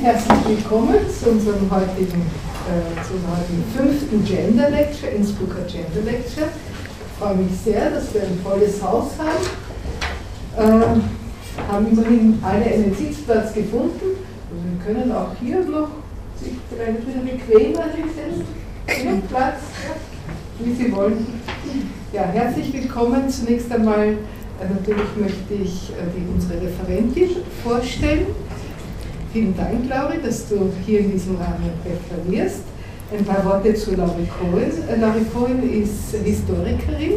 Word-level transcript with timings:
Herzlich 0.00 0.38
willkommen 0.46 0.94
zu 1.10 1.30
unserem 1.30 1.68
heutigen, 1.70 2.22
äh, 2.22 3.02
zum 3.02 3.18
heutigen 3.26 3.64
fünften 3.76 4.24
Gender 4.24 4.70
Lecture, 4.70 5.10
Innsbrucker 5.10 5.62
Gender 5.62 6.08
Lecture. 6.08 6.46
Ich 6.46 7.18
freue 7.18 7.34
mich 7.34 7.50
sehr, 7.64 7.90
dass 7.90 8.14
wir 8.14 8.22
ein 8.22 8.38
volles 8.44 8.80
Haus 8.80 9.10
haben. 9.18 9.44
Äh, 10.56 11.70
haben 11.72 11.86
immerhin 11.90 12.38
alle 12.42 12.64
einen 12.64 12.94
Sitzplatz 12.94 13.52
gefunden. 13.52 14.18
Also 14.48 14.62
wir 14.62 14.84
können 14.86 15.10
auch 15.10 15.32
hier 15.40 15.64
noch 15.64 15.88
sich 16.40 16.52
vielleicht 16.70 17.06
wieder 17.06 17.20
bequemer 17.20 17.86
hinsetzen. 17.92 19.24
Platz, 19.28 19.60
wie 20.60 20.74
Sie 20.74 20.92
wollen. 20.92 21.26
Ja, 22.12 22.22
herzlich 22.22 22.72
willkommen. 22.72 23.28
Zunächst 23.28 23.70
einmal, 23.72 24.06
äh, 24.06 24.68
natürlich 24.68 25.16
möchte 25.18 25.54
ich 25.54 25.90
äh, 25.90 26.32
unsere 26.32 26.62
Referentin 26.62 27.30
vorstellen. 27.64 28.26
Vielen 29.30 29.54
Dank, 29.54 29.86
Lauri, 29.90 30.16
dass 30.24 30.48
du 30.48 30.72
hier 30.86 31.00
in 31.00 31.12
diesem 31.12 31.36
Rahmen 31.36 31.70
referierst. 31.84 32.62
Ein 33.12 33.24
paar 33.26 33.44
Worte 33.44 33.74
zu 33.74 33.94
Laurie 33.94 34.26
Cohen. 34.26 34.70
Äh, 34.88 34.98
Laurie 34.98 35.26
Cohen 35.34 35.82
ist 35.82 36.14
Historikerin 36.24 37.12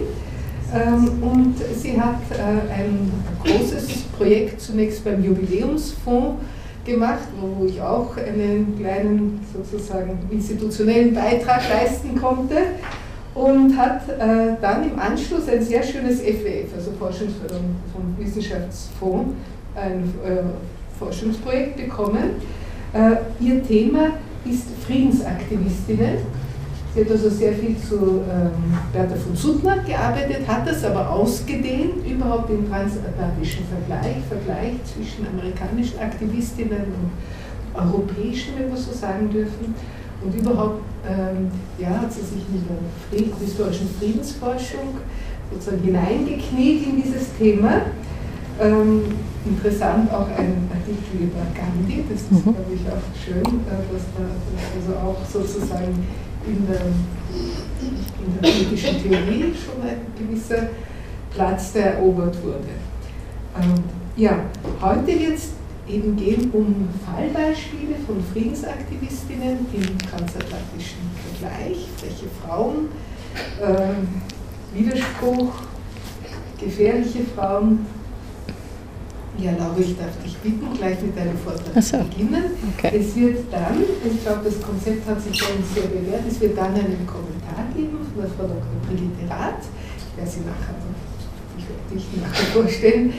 ähm, 0.73 1.23
und 1.23 1.55
sie 1.77 1.99
hat 1.99 2.19
äh, 2.31 2.73
ein 2.73 3.11
großes 3.45 4.03
Projekt 4.17 4.59
zunächst 4.59 5.05
beim 5.05 5.23
Jubiläumsfonds 5.23 6.43
gemacht, 6.85 7.29
wo 7.39 7.65
ich 7.65 7.81
auch 7.81 8.17
einen 8.17 8.77
kleinen 8.77 9.39
sozusagen 9.53 10.19
institutionellen 10.31 11.13
Beitrag 11.13 11.61
leisten 11.69 12.19
konnte 12.19 12.57
und 13.35 13.77
hat 13.77 14.09
äh, 14.09 14.57
dann 14.61 14.91
im 14.91 14.99
Anschluss 14.99 15.47
ein 15.47 15.63
sehr 15.63 15.81
schönes 15.81 16.19
FWF, 16.19 16.73
also 16.75 16.91
Forschungsförderung 16.99 17.77
vom 17.93 18.17
Wissenschaftsfonds, 18.17 19.33
ein 19.75 20.13
äh, 20.25 20.41
Forschungsprojekt 21.01 21.77
bekommen. 21.77 22.35
Äh, 22.93 23.43
ihr 23.43 23.63
Thema 23.65 24.11
ist 24.45 24.67
Friedensaktivistinnen. 24.85 26.17
Sie 26.93 27.01
hat 27.01 27.11
also 27.11 27.29
sehr 27.29 27.53
viel 27.53 27.75
zu 27.77 28.21
ähm, 28.29 28.77
Bertha 28.91 29.15
von 29.15 29.35
Suttner 29.35 29.77
gearbeitet, 29.77 30.45
hat 30.45 30.67
das 30.67 30.83
aber 30.83 31.09
ausgedehnt, 31.09 32.05
überhaupt 32.05 32.49
im 32.49 32.69
transatlantischen 32.69 33.63
Vergleich, 33.65 34.17
Vergleich 34.27 34.73
zwischen 34.83 35.25
amerikanischen 35.25 35.99
Aktivistinnen 35.99 36.83
und 36.83 37.81
europäischen, 37.81 38.55
wenn 38.59 38.69
wir 38.69 38.77
so 38.77 38.91
sagen 38.91 39.29
dürfen. 39.29 39.73
Und 40.23 40.35
überhaupt 40.35 40.81
ähm, 41.07 41.49
ja, 41.79 42.01
hat 42.01 42.11
sie 42.11 42.21
sich 42.21 42.43
in 42.53 42.63
der 43.11 43.37
historischen 43.39 43.89
Friedensforschung 43.97 44.97
sozusagen 45.51 45.81
hineingekniet 45.83 46.87
in 46.87 47.01
dieses 47.01 47.33
Thema. 47.37 47.81
Ähm, 48.61 49.01
interessant 49.43 50.11
auch 50.13 50.27
ein 50.37 50.69
Artikel 50.69 51.23
über 51.23 51.41
Gandhi, 51.55 52.03
das 52.07 52.21
ist, 52.21 52.31
mhm. 52.31 52.43
glaube 52.43 52.73
ich, 52.75 52.81
auch 52.87 53.25
schön, 53.25 53.41
äh, 53.41 53.81
dass 53.91 54.03
da 54.15 54.23
also 54.77 54.99
auch 54.99 55.25
sozusagen 55.25 56.05
in 56.45 56.67
der, 56.67 56.81
in 58.21 58.39
der 58.39 58.49
politischen 58.51 59.01
Theorie 59.01 59.51
schon 59.55 59.81
ein 59.81 60.05
gewisser 60.15 60.69
Platz, 61.33 61.73
der 61.73 61.95
erobert 61.95 62.37
wurde. 62.43 62.69
Ähm, 63.59 63.83
ja, 64.15 64.37
heute 64.79 65.07
wird 65.07 65.37
es 65.39 65.53
eben 65.87 66.15
gehen 66.15 66.51
um 66.51 66.87
Fallbeispiele 67.03 67.95
von 68.05 68.23
Friedensaktivistinnen 68.31 69.65
im 69.73 69.97
transatlantischen 69.97 71.01
Vergleich, 71.39 71.87
freche 71.97 72.27
Frauen, 72.45 72.89
äh, 73.59 74.77
Widerspruch, 74.77 75.51
gefährliche 76.59 77.23
Frauen, 77.35 77.87
ja, 79.37 79.51
Laura, 79.51 79.75
ich 79.79 79.97
darf 79.97 80.11
dich 80.23 80.37
bitten, 80.37 80.73
gleich 80.77 81.01
mit 81.01 81.17
deinem 81.17 81.37
Vortrag 81.37 81.81
so. 81.81 81.97
beginnen. 81.97 82.43
Okay. 82.77 82.99
Es 82.99 83.15
wird 83.15 83.51
dann, 83.51 83.83
ich 84.03 84.23
glaube, 84.23 84.41
das 84.43 84.61
Konzept 84.61 85.07
hat 85.07 85.21
sich 85.21 85.37
schon 85.37 85.63
sehr 85.73 85.87
bewährt, 85.87 86.23
es 86.27 86.39
wird 86.39 86.57
dann 86.57 86.73
einen 86.73 87.07
Kommentar 87.07 87.65
geben 87.75 87.97
von 88.13 88.21
der 88.21 88.31
Frau 88.31 88.43
Dr. 88.43 88.61
Brigitte 88.87 89.29
Rath. 89.29 89.63
Ich 89.97 90.17
werde 90.17 90.31
sie 90.31 90.39
nachher, 90.41 90.75
ich 91.57 91.65
werde 91.67 91.93
dich 91.93 92.21
nachher 92.21 92.45
vorstellen. 92.53 93.13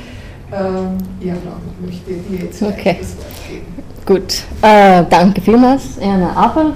Ähm, 0.52 0.98
ja, 1.20 1.34
Laura, 1.44 1.60
ich 1.80 1.86
möchte 1.86 2.12
dir 2.12 2.44
jetzt 2.44 2.62
okay. 2.62 2.98
das 3.00 3.16
Wort 3.16 3.48
geben. 3.48 3.82
Gut, 4.04 4.42
äh, 4.60 5.04
danke 5.08 5.40
vielmals, 5.40 5.96
Erna 5.98 6.32
Appel. 6.36 6.72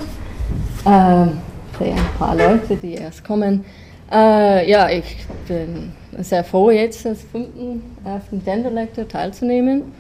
Äh, 0.85 1.33
für 1.77 1.85
ein 1.85 1.97
paar 2.19 2.35
Leute, 2.35 2.77
die 2.77 2.95
erst 2.95 3.23
kommen. 3.23 3.65
Äh, 4.11 4.71
ja, 4.71 4.89
ich 4.89 5.17
bin 5.47 5.93
sehr 6.19 6.45
froh, 6.45 6.71
jetzt 6.71 7.07
als 7.07 7.23
fünften 7.23 7.83
auf 8.05 8.23
dem 8.31 8.75
Lecture 8.75 9.07
teilzunehmen. 9.07 9.93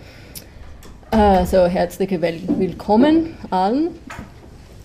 Also 1.11 1.67
herzlich 1.67 2.11
willkommen 2.21 3.35
allen. 3.51 3.91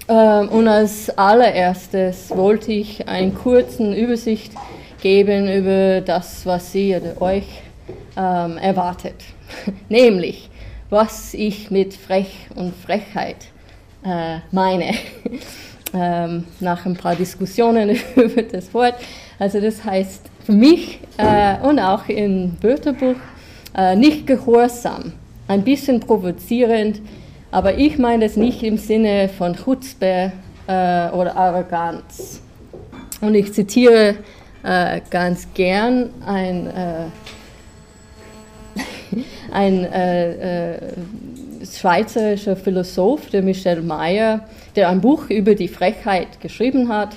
Ähm, 0.07 0.49
und 0.49 0.67
als 0.67 1.09
allererstes 1.17 2.29
wollte 2.31 2.71
ich 2.71 3.07
einen 3.07 3.33
kurzen 3.33 3.93
Übersicht 3.93 4.51
geben 5.01 5.47
über 5.51 6.01
das, 6.01 6.45
was 6.45 6.71
Sie 6.71 6.95
oder 6.95 7.21
euch 7.21 7.47
ähm, 8.17 8.57
erwartet. 8.57 9.15
Nämlich, 9.89 10.49
was 10.89 11.33
ich 11.33 11.71
mit 11.71 11.93
Frech 11.93 12.47
und 12.55 12.75
Frechheit 12.75 13.37
äh, 14.03 14.39
meine. 14.51 14.93
ähm, 15.93 16.45
nach 16.59 16.85
ein 16.85 16.95
paar 16.95 17.15
Diskussionen 17.15 17.89
über 18.15 18.41
das 18.43 18.73
Wort. 18.73 18.95
Also 19.39 19.59
das 19.59 19.83
heißt 19.83 20.30
für 20.45 20.51
mich 20.53 20.99
äh, 21.17 21.57
und 21.61 21.79
auch 21.79 22.07
im 22.07 22.57
Wörterbuch 22.61 23.15
äh, 23.75 23.95
nicht 23.95 24.27
gehorsam, 24.27 25.13
ein 25.47 25.63
bisschen 25.63 25.99
provozierend, 25.99 27.01
aber 27.51 27.77
ich 27.77 27.97
meine 27.97 28.25
es 28.25 28.37
nicht 28.37 28.63
im 28.63 28.77
Sinne 28.77 29.29
von 29.29 29.55
Chutzpe 29.55 30.31
äh, 30.67 31.09
oder 31.09 31.35
Arroganz. 31.35 32.41
Und 33.19 33.35
ich 33.35 33.53
zitiere 33.53 34.15
äh, 34.63 35.01
ganz 35.09 35.47
gern 35.53 36.09
ein, 36.25 36.67
äh, 36.67 37.05
ein 39.51 39.83
äh, 39.85 40.93
schweizerischer 41.65 42.55
Philosoph, 42.55 43.29
der 43.29 43.43
Michel 43.43 43.81
Mayer, 43.81 44.45
der 44.75 44.89
ein 44.89 45.01
Buch 45.01 45.29
über 45.29 45.55
die 45.55 45.67
Frechheit 45.67 46.39
geschrieben 46.39 46.89
hat. 46.89 47.15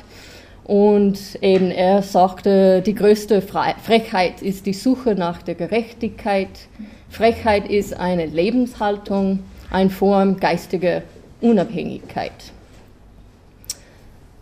Und 0.65 1.19
eben 1.43 1.71
er 1.71 2.03
sagte, 2.03 2.81
die 2.81 2.95
größte 2.95 3.43
Frechheit 3.43 4.41
ist 4.41 4.65
die 4.65 4.73
Suche 4.73 5.15
nach 5.15 5.43
der 5.43 5.55
Gerechtigkeit. 5.55 6.49
Frechheit 7.11 7.69
ist 7.69 7.95
eine 7.95 8.25
Lebenshaltung, 8.25 9.41
eine 9.71 9.91
Form 9.91 10.41
geistiger 10.41 11.03
Unabhängigkeit. 11.43 12.33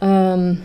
Ähm, 0.00 0.62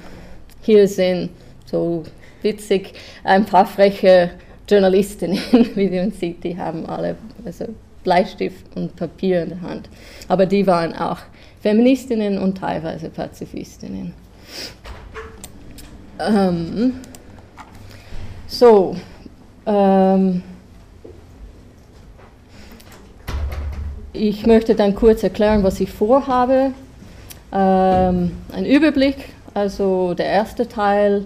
hier 0.62 0.88
sind 0.88 1.32
so 1.66 2.04
witzig 2.44 2.94
ein 3.24 3.46
paar 3.46 3.66
freche 3.66 4.32
Journalistinnen, 4.70 5.40
wie 5.76 5.90
man 5.90 6.12
sieht, 6.12 6.44
die 6.44 6.58
haben 6.58 6.86
alle 6.86 7.16
also 7.44 7.66
Bleistift 8.04 8.64
und 8.76 8.96
Papier 8.96 9.44
in 9.44 9.50
der 9.50 9.62
Hand. 9.62 9.90
Aber 10.28 10.46
die 10.46 10.68
waren 10.68 10.94
auch 10.94 11.20
Feministinnen 11.62 12.38
und 12.38 12.60
teilweise 12.60 13.10
Pazifistinnen. 13.10 14.14
Ähm, 16.20 16.94
so, 18.48 18.96
ähm, 19.66 20.42
ich 24.14 24.46
möchte 24.46 24.74
dann 24.74 24.96
kurz 24.96 25.22
erklären, 25.24 25.64
was 25.64 25.80
ich 25.80 25.92
vorhabe. 25.92 26.72
Ähm, 27.52 28.32
ein 28.52 28.66
Überblick, 28.66 29.16
also 29.54 30.14
der 30.14 30.28
erste 30.28 30.68
Teil, 30.68 31.26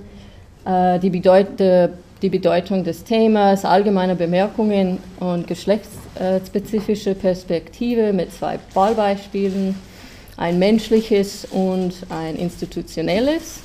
äh, 0.65 0.99
die, 0.99 1.09
Bedeut 1.09 1.47
die 1.59 2.29
Bedeutung 2.29 2.83
des 2.83 3.03
Themas, 3.03 3.65
allgemeine 3.65 4.15
Bemerkungen 4.15 4.99
und 5.19 5.47
geschlechtsspezifische 5.47 7.15
Perspektive 7.15 8.13
mit 8.13 8.33
zwei 8.33 8.59
Fallbeispielen, 8.73 9.75
ein 10.37 10.59
menschliches 10.59 11.45
und 11.45 11.93
ein 12.09 12.35
institutionelles. 12.35 13.61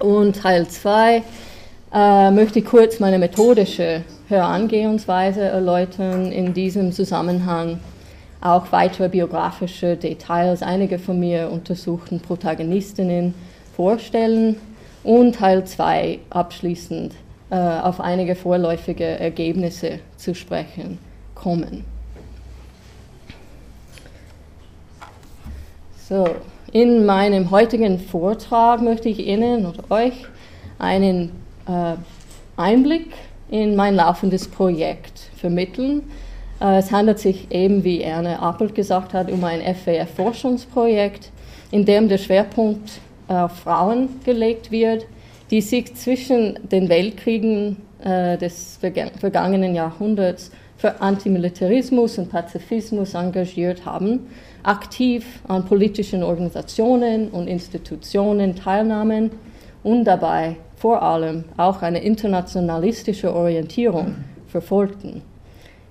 Und 0.00 0.36
Teil 0.36 0.66
2 0.66 1.22
äh, 1.92 2.30
möchte 2.30 2.60
ich 2.60 2.64
kurz 2.64 3.00
meine 3.00 3.18
methodische 3.18 4.02
Herangehensweise 4.28 5.42
erläutern, 5.42 6.32
in 6.32 6.54
diesem 6.54 6.90
Zusammenhang 6.92 7.78
auch 8.40 8.72
weitere 8.72 9.10
biografische 9.10 9.96
Details 9.96 10.62
einiger 10.62 10.98
von 10.98 11.20
mir 11.20 11.50
untersuchten 11.50 12.20
Protagonistinnen 12.20 13.34
vorstellen 13.76 14.56
und 15.04 15.34
Teil 15.34 15.66
2 15.66 16.20
abschließend 16.30 17.14
äh, 17.50 17.56
auf 17.56 18.00
einige 18.00 18.34
vorläufige 18.34 19.04
Ergebnisse 19.04 19.98
zu 20.16 20.34
sprechen 20.34 20.98
kommen. 21.34 21.84
So, 26.08 26.26
in 26.72 27.04
meinem 27.04 27.50
heutigen 27.50 27.98
Vortrag 27.98 28.82
möchte 28.82 29.08
ich 29.08 29.26
Ihnen 29.26 29.66
oder 29.66 29.90
euch 29.90 30.26
einen 30.78 31.30
äh, 31.66 31.94
Einblick 32.56 33.08
in 33.50 33.76
mein 33.76 33.96
laufendes 33.96 34.48
Projekt 34.48 35.30
vermitteln, 35.36 36.02
Äh, 36.60 36.78
es 36.78 36.92
handelt 36.92 37.18
sich 37.18 37.50
eben, 37.50 37.82
wie 37.84 38.02
Erne 38.02 38.40
Appelt 38.40 38.74
gesagt 38.74 39.14
hat, 39.14 39.30
um 39.30 39.42
ein 39.44 39.60
FWF-Forschungsprojekt, 39.62 41.30
in 41.70 41.84
dem 41.84 42.08
der 42.08 42.18
Schwerpunkt 42.18 43.00
auf 43.28 43.52
Frauen 43.58 44.08
gelegt 44.24 44.70
wird, 44.70 45.06
die 45.50 45.60
sich 45.60 45.94
zwischen 45.94 46.58
den 46.68 46.88
Weltkriegen 46.88 47.76
äh, 48.02 48.36
des 48.36 48.78
vergangenen 49.20 49.74
Jahrhunderts 49.74 50.50
für 50.76 51.00
Antimilitarismus 51.00 52.18
und 52.18 52.30
Pazifismus 52.30 53.14
engagiert 53.14 53.84
haben, 53.84 54.26
aktiv 54.62 55.40
an 55.48 55.64
politischen 55.64 56.22
Organisationen 56.22 57.28
und 57.28 57.48
Institutionen 57.48 58.54
teilnahmen 58.56 59.30
und 59.82 60.04
dabei 60.04 60.56
vor 60.76 61.02
allem 61.02 61.44
auch 61.56 61.82
eine 61.82 62.02
internationalistische 62.02 63.34
Orientierung 63.34 64.16
verfolgten. 64.46 65.22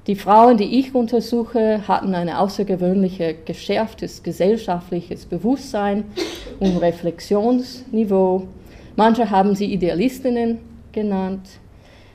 Die 0.07 0.15
Frauen, 0.15 0.57
die 0.57 0.79
ich 0.79 0.95
untersuche, 0.95 1.87
hatten 1.87 2.15
ein 2.15 2.29
außergewöhnlich 2.29 3.21
geschärftes 3.45 4.23
gesellschaftliches 4.23 5.25
Bewusstsein 5.25 6.05
und 6.59 6.77
Reflexionsniveau. 6.77 8.47
Manche 8.95 9.29
haben 9.29 9.53
sie 9.53 9.71
Idealistinnen 9.71 10.57
genannt, 10.91 11.47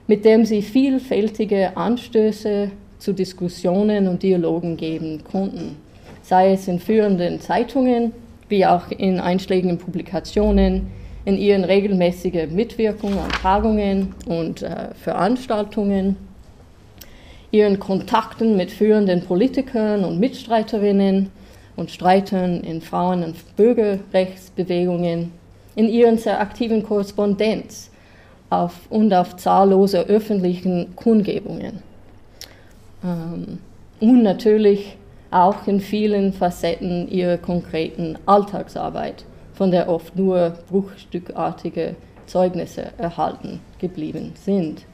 mit 0.09 0.25
dem 0.25 0.45
sie 0.45 0.63
vielfältige 0.63 1.77
Anstöße 1.77 2.73
zu 2.99 3.13
Diskussionen 3.13 4.09
und 4.09 4.23
Dialogen 4.23 4.77
geben 4.77 5.23
konnten, 5.31 5.77
sei 6.25 6.53
es 6.53 6.67
in 6.69 6.81
führenden 6.81 7.39
Zeitungen 7.41 8.13
wie 8.49 8.67
auch 8.67 8.91
in 8.91 9.21
einschlägigen 9.21 9.79
Publikationen, 9.79 10.91
in 11.25 11.39
ihren 11.39 11.65
regelmäßigen 11.65 12.55
Mitwirkungen 12.55 13.19
an 13.19 13.31
Tagungen 13.31 14.15
und 14.27 14.63
äh, 14.63 14.95
Veranstaltungen, 14.95 16.17
ihren 17.51 17.79
Kontakten 17.79 18.57
mit 18.57 18.71
führenden 18.71 19.23
Politikern 19.23 20.05
und 20.05 20.19
Mitstreiterinnen 20.19 21.31
und 21.77 21.91
Streitern 21.91 22.61
in 22.61 22.81
Frauen- 22.81 23.23
und 23.23 23.57
Bürgerrechtsbewegungen, 23.57 25.33
in 25.77 25.89
ihren 25.89 26.19
sehr 26.19 26.41
aktiven 26.41 26.83
Korrespondenz 26.83 27.91
auf, 28.51 28.81
und 28.91 29.13
auf 29.13 29.37
zahllose 29.37 30.01
öffentlichen 30.01 30.95
Kundgebungen. 30.97 31.83
Ähm, 33.03 33.59
und 34.01 34.23
natürlich 34.23 34.97
auch 35.35 35.67
in 35.67 35.81
vielen 35.81 36.33
Facetten 36.33 37.09
ihrer 37.11 37.39
konkreten 37.39 38.17
Alltagsarbeit, 38.25 39.25
von 39.53 39.71
der 39.71 39.89
oft 39.89 40.17
nur 40.17 40.55
bruchstückartige 40.71 41.97
Zeugnisse 42.27 42.87
erhalten 42.99 43.61
geblieben 43.79 44.33
sind. 44.37 44.85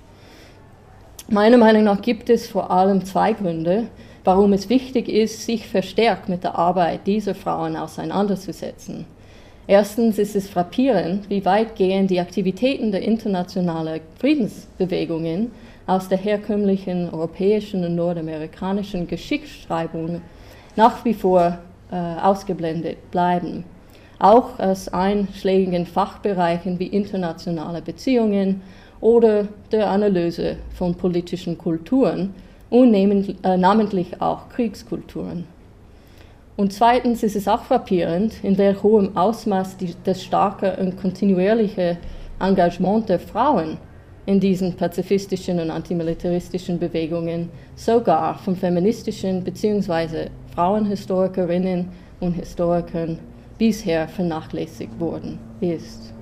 Meiner 1.28 1.58
Meinung 1.58 1.84
nach 1.84 2.02
gibt 2.02 2.30
es 2.30 2.48
vor 2.48 2.70
allem 2.70 3.04
zwei 3.04 3.34
Gründe, 3.34 3.86
warum 4.24 4.52
es 4.52 4.68
wichtig 4.68 5.08
ist, 5.08 5.44
sich 5.44 5.68
verstärkt 5.68 6.28
mit 6.28 6.42
der 6.42 6.58
Arbeit 6.58 7.06
dieser 7.06 7.34
Frauen 7.34 7.76
auseinanderzusetzen. 7.76 9.04
Erstens 9.66 10.18
ist 10.18 10.34
es 10.34 10.48
frappierend, 10.48 11.30
wie 11.30 11.44
weitgehend 11.44 12.10
die 12.10 12.18
Aktivitäten 12.18 12.90
der 12.90 13.02
internationalen 13.02 14.00
Friedensbewegungen 14.18 15.52
aus 15.90 16.08
der 16.08 16.18
herkömmlichen 16.18 17.10
europäischen 17.10 17.84
und 17.84 17.96
nordamerikanischen 17.96 19.08
Geschichtsschreibung 19.08 20.22
nach 20.76 21.04
wie 21.04 21.14
vor 21.14 21.58
äh, 21.90 21.96
ausgeblendet 21.96 23.10
bleiben. 23.10 23.64
Auch 24.20 24.60
aus 24.60 24.86
einschlägigen 24.86 25.86
Fachbereichen 25.86 26.78
wie 26.78 26.86
internationale 26.86 27.82
Beziehungen 27.82 28.62
oder 29.00 29.48
der 29.72 29.90
Analyse 29.90 30.58
von 30.74 30.94
politischen 30.94 31.58
Kulturen 31.58 32.34
und 32.70 32.94
äh, 32.94 33.56
namentlich 33.56 34.22
auch 34.22 34.48
Kriegskulturen. 34.48 35.44
Und 36.56 36.72
zweitens 36.72 37.24
ist 37.24 37.34
es 37.34 37.48
auch 37.48 37.64
frappierend, 37.64 38.44
in 38.44 38.58
welch 38.58 38.80
hohem 38.84 39.16
Ausmaß 39.16 39.76
die, 39.78 39.96
das 40.04 40.22
starke 40.22 40.76
und 40.76 41.00
kontinuierliche 41.00 41.96
Engagement 42.38 43.08
der 43.08 43.18
Frauen 43.18 43.78
in 44.30 44.38
diesen 44.38 44.74
pazifistischen 44.74 45.58
und 45.58 45.72
antimilitaristischen 45.72 46.78
Bewegungen 46.78 47.48
sogar 47.74 48.38
von 48.38 48.54
feministischen 48.54 49.42
bzw. 49.42 50.28
Frauenhistorikerinnen 50.54 51.88
und 52.20 52.34
Historikern 52.34 53.18
bisher 53.58 54.06
vernachlässigt 54.06 55.00
worden 55.00 55.40
ist. 55.60 56.14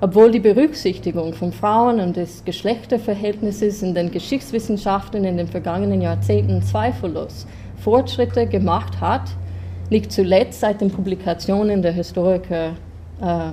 Obwohl 0.00 0.30
die 0.30 0.38
Berücksichtigung 0.38 1.32
von 1.32 1.50
Frauen 1.50 1.98
und 1.98 2.16
des 2.16 2.44
Geschlechterverhältnisses 2.44 3.82
in 3.82 3.94
den 3.96 4.12
Geschichtswissenschaften 4.12 5.24
in 5.24 5.38
den 5.38 5.48
vergangenen 5.48 6.00
Jahrzehnten 6.00 6.62
zweifellos 6.62 7.48
Fortschritte 7.78 8.46
gemacht 8.46 9.00
hat, 9.00 9.28
liegt 9.90 10.12
zuletzt 10.12 10.60
seit 10.60 10.80
den 10.80 10.90
Publikationen 10.92 11.82
der 11.82 11.92
Historiker, 11.92 12.74
äh, 13.20 13.50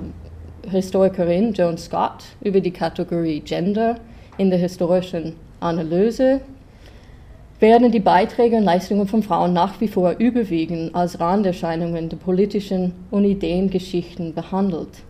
Historikerin 0.70 1.52
Joan 1.52 1.78
Scott 1.78 2.24
über 2.40 2.60
die 2.60 2.70
Kategorie 2.70 3.40
Gender 3.40 3.96
in 4.38 4.50
der 4.50 4.58
historischen 4.58 5.34
Analyse 5.60 6.40
werden 7.60 7.90
die 7.90 8.00
Beiträge 8.00 8.56
und 8.56 8.64
Leistungen 8.64 9.06
von 9.06 9.22
Frauen 9.22 9.52
nach 9.52 9.80
wie 9.80 9.88
vor 9.88 10.16
überwiegend 10.18 10.94
als 10.94 11.18
Randerscheinungen 11.18 12.08
der 12.08 12.16
politischen 12.18 12.92
und 13.10 13.24
Ideengeschichten 13.24 14.34
behandelt. 14.34 15.02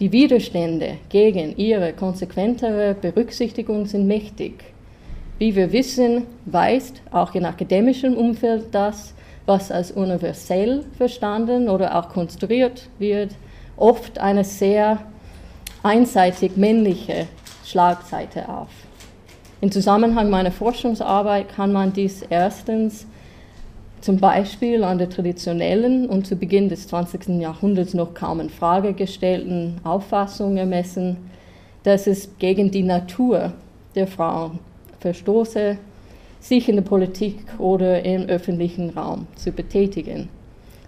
Die 0.00 0.12
Widerstände 0.12 0.98
gegen 1.08 1.56
ihre 1.56 1.92
konsequentere 1.92 2.94
Berücksichtigung 3.00 3.86
sind 3.86 4.06
mächtig. 4.06 4.64
Wie 5.38 5.54
wir 5.56 5.72
wissen, 5.72 6.24
weist 6.44 7.00
auch 7.10 7.34
in 7.34 7.44
akademischem 7.44 8.14
Umfeld 8.14 8.66
das, 8.72 9.14
was 9.46 9.70
als 9.70 9.92
universell 9.92 10.84
verstanden 10.96 11.68
oder 11.68 11.98
auch 11.98 12.08
konstruiert 12.08 12.88
wird, 12.98 13.30
oft 13.76 14.18
eine 14.18 14.44
sehr 14.44 14.98
einseitig 15.82 16.56
männliche 16.56 17.26
Schlagseite 17.64 18.48
auf. 18.48 18.68
Im 19.60 19.70
Zusammenhang 19.72 20.30
meiner 20.30 20.52
Forschungsarbeit 20.52 21.48
kann 21.48 21.72
man 21.72 21.92
dies 21.92 22.22
erstens 22.22 23.06
zum 24.00 24.18
Beispiel 24.18 24.84
an 24.84 24.98
der 24.98 25.08
traditionellen 25.08 26.06
und 26.10 26.26
zu 26.26 26.36
Beginn 26.36 26.68
des 26.68 26.88
20. 26.88 27.40
Jahrhunderts 27.40 27.94
noch 27.94 28.12
kaum 28.12 28.40
in 28.40 28.50
Frage 28.50 28.92
gestellten 28.92 29.80
Auffassung 29.82 30.58
ermessen, 30.58 31.16
dass 31.84 32.06
es 32.06 32.28
gegen 32.38 32.70
die 32.70 32.82
Natur 32.82 33.54
der 33.94 34.06
Frauen 34.06 34.58
verstoße, 35.00 35.78
sich 36.40 36.68
in 36.68 36.76
der 36.76 36.82
Politik 36.82 37.38
oder 37.58 38.04
im 38.04 38.26
öffentlichen 38.26 38.90
Raum 38.90 39.26
zu 39.36 39.50
betätigen. 39.50 40.28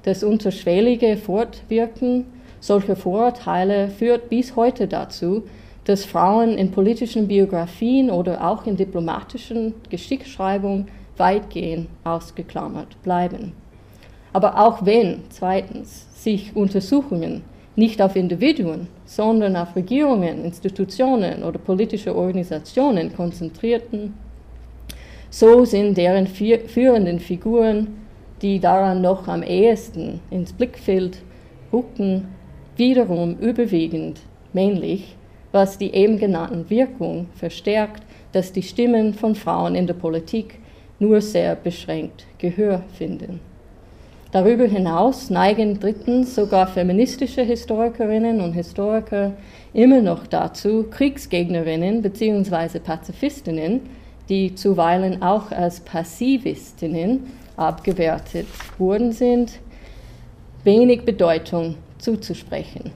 Das 0.03 0.23
unterschwellige 0.23 1.17
Fortwirken 1.17 2.27
solcher 2.67 2.97
Vorurteile 2.97 3.89
führt 3.89 4.29
bis 4.29 4.57
heute 4.57 4.89
dazu, 4.89 5.45
dass 5.85 6.05
Frauen 6.05 6.59
in 6.59 6.73
politischen 6.73 7.29
Biografien 7.29 8.11
oder 8.11 8.45
auch 8.51 8.67
in 8.67 8.77
diplomatischen 8.77 9.75
Geschicksschreibungen 9.89 10.89
weitgehend 11.17 11.87
ausgeklammert 12.03 13.01
bleiben. 13.05 13.53
Aber 14.33 14.61
auch 14.61 14.85
wenn, 14.85 15.23
zweitens, 15.29 16.07
sich 16.23 16.57
Untersuchungen 16.57 17.43
nicht 17.77 18.03
auf 18.03 18.17
Individuen, 18.17 18.89
sondern 19.05 19.55
auf 19.55 19.77
Regierungen, 19.77 20.45
Institutionen 20.45 21.45
oder 21.45 21.59
politische 21.59 22.17
Organisationen 22.17 23.15
konzentrierten, 23.15 24.15
so 25.31 25.65
sind 25.65 25.97
deren 25.97 26.27
führenden 26.27 27.21
Figuren, 27.21 27.89
die 28.43 28.59
daran 28.59 29.03
noch 29.03 29.29
am 29.29 29.43
ehesten 29.43 30.21
ins 30.31 30.53
Blickfeld 30.53 31.19
rücken, 31.73 32.29
wiederum 32.77 33.37
überwiegend 33.39 34.21
männlich, 34.53 35.17
was 35.53 35.79
die 35.79 35.95
eben 35.95 36.19
genannten 36.19 36.69
Wirkung 36.71 37.29
verstärkt, 37.35 38.03
dass 38.33 38.53
die 38.53 38.63
Stimmen 38.63 39.15
von 39.15 39.35
Frauen 39.35 39.75
in 39.75 39.87
der 39.87 39.95
Politik 39.95 40.59
nur 40.99 41.21
sehr 41.21 41.55
beschränkt 41.55 42.27
Gehör 42.39 42.83
finden. 42.97 43.41
Darüber 44.33 44.65
hinaus 44.65 45.31
neigen 45.31 45.79
drittens 45.79 46.35
sogar 46.35 46.67
feministische 46.67 47.43
Historikerinnen 47.43 48.41
und 48.41 48.53
Historiker 48.53 49.33
immer 49.73 50.03
noch 50.03 50.27
dazu, 50.27 50.85
Kriegsgegnerinnen 50.91 52.03
bzw. 52.03 52.81
Pazifistinnen, 52.81 53.81
die 54.29 54.55
zuweilen 54.55 55.23
auch 55.23 55.53
als 55.53 55.81
Passivistinnen 55.81 57.25
abgewertet 57.57 58.47
worden 58.77 59.13
sind, 59.13 59.61
wenig 60.65 61.05
Bedeutung 61.05 61.77
zuzusprechen. 62.07 62.93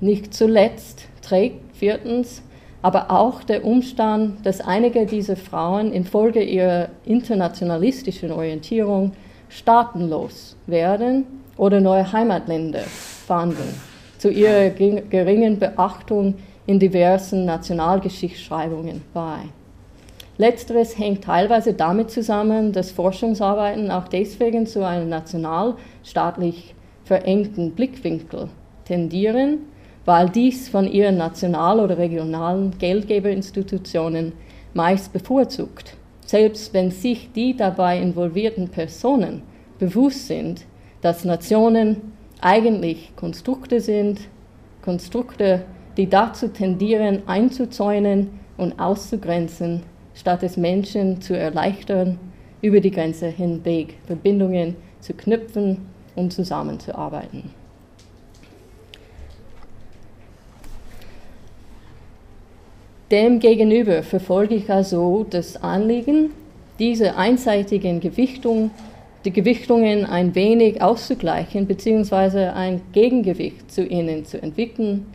Nicht 0.00 0.32
zuletzt 0.32 1.08
trägt 1.20 1.76
viertens 1.76 2.42
aber 2.82 3.10
auch 3.10 3.42
der 3.42 3.66
Umstand, 3.66 4.46
dass 4.46 4.62
einige 4.62 5.04
dieser 5.04 5.36
Frauen 5.36 5.92
infolge 5.92 6.42
ihrer 6.42 6.88
internationalistischen 7.04 8.32
Orientierung 8.32 9.12
staatenlos 9.50 10.56
werden 10.66 11.26
oder 11.58 11.80
neue 11.80 12.10
Heimatländer 12.10 12.80
fanden, 12.80 13.74
zu 14.16 14.30
ihrer 14.30 14.70
geringen 14.70 15.58
Beachtung 15.58 16.36
in 16.66 16.78
diversen 16.78 17.44
Nationalgeschichtsschreibungen 17.44 19.02
bei. 19.12 19.40
Letzteres 20.38 20.96
hängt 20.96 21.24
teilweise 21.24 21.74
damit 21.74 22.10
zusammen, 22.10 22.72
dass 22.72 22.92
Forschungsarbeiten 22.92 23.90
auch 23.90 24.08
deswegen 24.08 24.66
zu 24.66 24.86
einem 24.86 25.10
nationalstaatlich 25.10 26.74
verengten 27.10 27.72
Blickwinkel 27.72 28.50
tendieren, 28.84 29.58
weil 30.04 30.30
dies 30.30 30.68
von 30.68 30.86
ihren 30.86 31.16
national- 31.16 31.80
oder 31.80 31.98
regionalen 31.98 32.78
Geldgeberinstitutionen 32.78 34.32
meist 34.74 35.12
bevorzugt, 35.12 35.96
selbst 36.24 36.72
wenn 36.72 36.92
sich 36.92 37.32
die 37.32 37.56
dabei 37.56 38.00
involvierten 38.00 38.68
Personen 38.68 39.42
bewusst 39.80 40.28
sind, 40.28 40.64
dass 41.00 41.24
Nationen 41.24 41.96
eigentlich 42.40 43.10
Konstrukte 43.16 43.80
sind, 43.80 44.20
Konstrukte, 44.80 45.64
die 45.96 46.08
dazu 46.08 46.46
tendieren, 46.46 47.22
einzuzäunen 47.26 48.28
und 48.56 48.78
auszugrenzen, 48.78 49.82
statt 50.14 50.44
es 50.44 50.56
Menschen 50.56 51.20
zu 51.20 51.36
erleichtern, 51.36 52.20
über 52.62 52.78
die 52.78 52.92
Grenze 52.92 53.26
hinweg 53.26 53.96
Verbindungen 54.06 54.76
zu 55.00 55.12
knüpfen 55.14 55.78
und 56.14 56.32
zusammenzuarbeiten. 56.32 57.50
Demgegenüber 63.10 64.02
verfolge 64.02 64.54
ich 64.54 64.70
also 64.70 65.26
das 65.28 65.62
Anliegen, 65.62 66.30
diese 66.78 67.16
einseitigen 67.16 68.00
Gewichtungen 68.00 68.70
die 69.24 69.32
Gewichtungen 69.32 70.06
ein 70.06 70.34
wenig 70.34 70.80
auszugleichen 70.80 71.66
bzw. 71.66 72.46
ein 72.46 72.80
Gegengewicht 72.92 73.70
zu 73.70 73.84
ihnen 73.84 74.24
zu 74.24 74.42
entwickeln, 74.42 75.06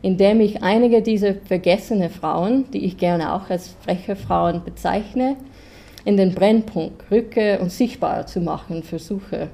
indem 0.00 0.40
ich 0.40 0.62
einige 0.62 1.02
dieser 1.02 1.34
vergessene 1.34 2.08
Frauen, 2.08 2.70
die 2.72 2.84
ich 2.84 2.98
gerne 2.98 3.34
auch 3.34 3.50
als 3.50 3.74
freche 3.82 4.14
Frauen 4.14 4.62
bezeichne, 4.64 5.36
in 6.04 6.16
den 6.16 6.34
Brennpunkt 6.34 7.10
rücke 7.10 7.58
und 7.58 7.72
sichtbar 7.72 8.26
zu 8.26 8.40
machen 8.40 8.84
versuche. 8.84 9.48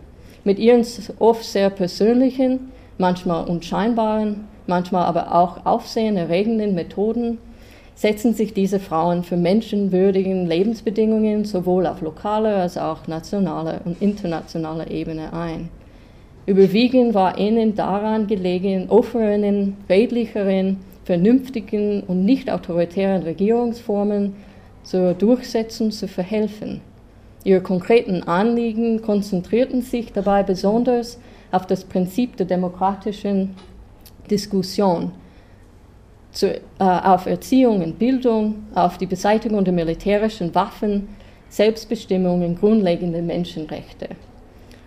Mit 0.45 0.59
ihren 0.59 0.85
oft 1.19 1.45
sehr 1.45 1.71
persönlichen, 1.71 2.71
manchmal 2.99 3.49
unscheinbaren, 3.49 4.45
manchmal 4.67 5.07
aber 5.07 5.35
auch 5.35 5.65
aufsehenerregenden 5.65 6.75
Methoden 6.75 7.39
setzen 7.95 8.35
sich 8.35 8.53
diese 8.53 8.81
Frauen 8.81 9.23
für 9.23 9.37
menschenwürdigen 9.37 10.47
Lebensbedingungen 10.47 11.45
sowohl 11.45 11.87
auf 11.87 12.01
lokaler 12.03 12.57
als 12.57 12.77
auch 12.77 13.07
nationaler 13.07 13.81
und 13.85 14.03
internationaler 14.03 14.91
Ebene 14.91 15.33
ein. 15.33 15.69
Überwiegend 16.47 17.15
war 17.15 17.39
ihnen 17.39 17.75
daran 17.75 18.27
gelegen, 18.27 18.91
offenen, 18.91 19.79
redlicheren, 19.89 20.79
vernünftigen 21.05 22.03
und 22.03 22.25
nicht 22.25 22.51
autoritären 22.51 23.23
Regierungsformen 23.23 24.35
zur 24.83 25.15
Durchsetzung 25.15 25.91
zu 25.91 26.07
verhelfen. 26.07 26.83
Ihre 27.45 27.61
konkreten 27.61 28.23
Anliegen 28.23 29.03
konzentrierten 29.03 29.83
sich 29.83 30.13
dabei 30.13 30.43
besonders 30.43 31.21
auf 31.53 31.67
das 31.67 31.85
Prinzip 31.85 32.37
der 32.39 32.47
demokratischen 32.47 33.55
Diskussion 34.31 35.13
zu, 36.33 36.55
äh, 36.55 36.61
auf 36.79 37.27
Erziehung 37.27 37.83
und 37.83 37.99
Bildung, 37.99 38.65
auf 38.75 38.99
die 38.99 39.07
Beseitigung 39.07 39.63
der 39.65 39.75
militärischen 39.75 40.55
Waffen, 40.55 41.09
Selbstbestimmung 41.49 42.45
und 42.45 42.59
grundlegende 42.59 43.23
Menschenrechte. 43.23 44.09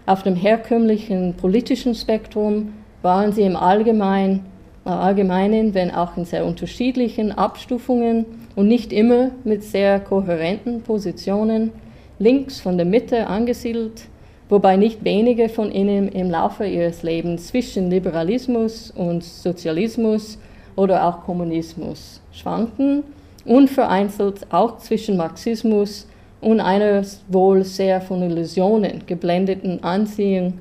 Auf 0.05 0.23
dem 0.23 0.35
herkömmlichen 0.35 1.35
politischen 1.35 1.93
Spektrum 1.95 2.73
waren 3.01 3.31
sie 3.31 3.43
im 3.43 3.55
Allgemeinen, 3.55 4.45
äh, 4.85 4.89
Allgemeinen, 4.89 5.73
wenn 5.75 5.91
auch 5.91 6.17
in 6.17 6.25
sehr 6.25 6.45
unterschiedlichen 6.45 7.31
Abstufungen 7.31 8.25
und 8.55 8.67
nicht 8.67 8.91
immer 8.91 9.29
mit 9.43 9.63
sehr 9.63 9.99
kohärenten 9.99 10.81
Positionen, 10.81 11.71
links 12.19 12.59
von 12.59 12.77
der 12.77 12.86
Mitte 12.86 13.27
angesiedelt, 13.27 14.03
wobei 14.50 14.75
nicht 14.75 15.03
wenige 15.03 15.50
von 15.50 15.71
ihnen 15.71 16.09
im 16.09 16.29
Laufe 16.29 16.65
ihres 16.65 17.03
Lebens 17.03 17.47
zwischen 17.47 17.89
Liberalismus 17.89 18.91
und 18.91 19.24
Sozialismus 19.24 20.38
oder 20.75 21.05
auch 21.05 21.24
Kommunismus 21.24 22.21
schwanken 22.31 23.03
und 23.45 23.69
vereinzelt 23.69 24.47
auch 24.51 24.77
zwischen 24.77 25.17
Marxismus 25.17 26.07
und 26.41 26.59
einer 26.59 27.03
wohl 27.27 27.63
sehr 27.63 28.00
von 28.01 28.21
Illusionen 28.21 29.03
geblendeten 29.05 29.83
Anziehung 29.83 30.53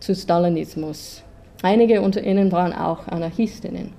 zu 0.00 0.14
Stalinismus. 0.14 1.22
Einige 1.62 2.00
unter 2.00 2.22
ihnen 2.22 2.50
waren 2.52 2.72
auch 2.72 3.06
Anarchistinnen. 3.08 3.97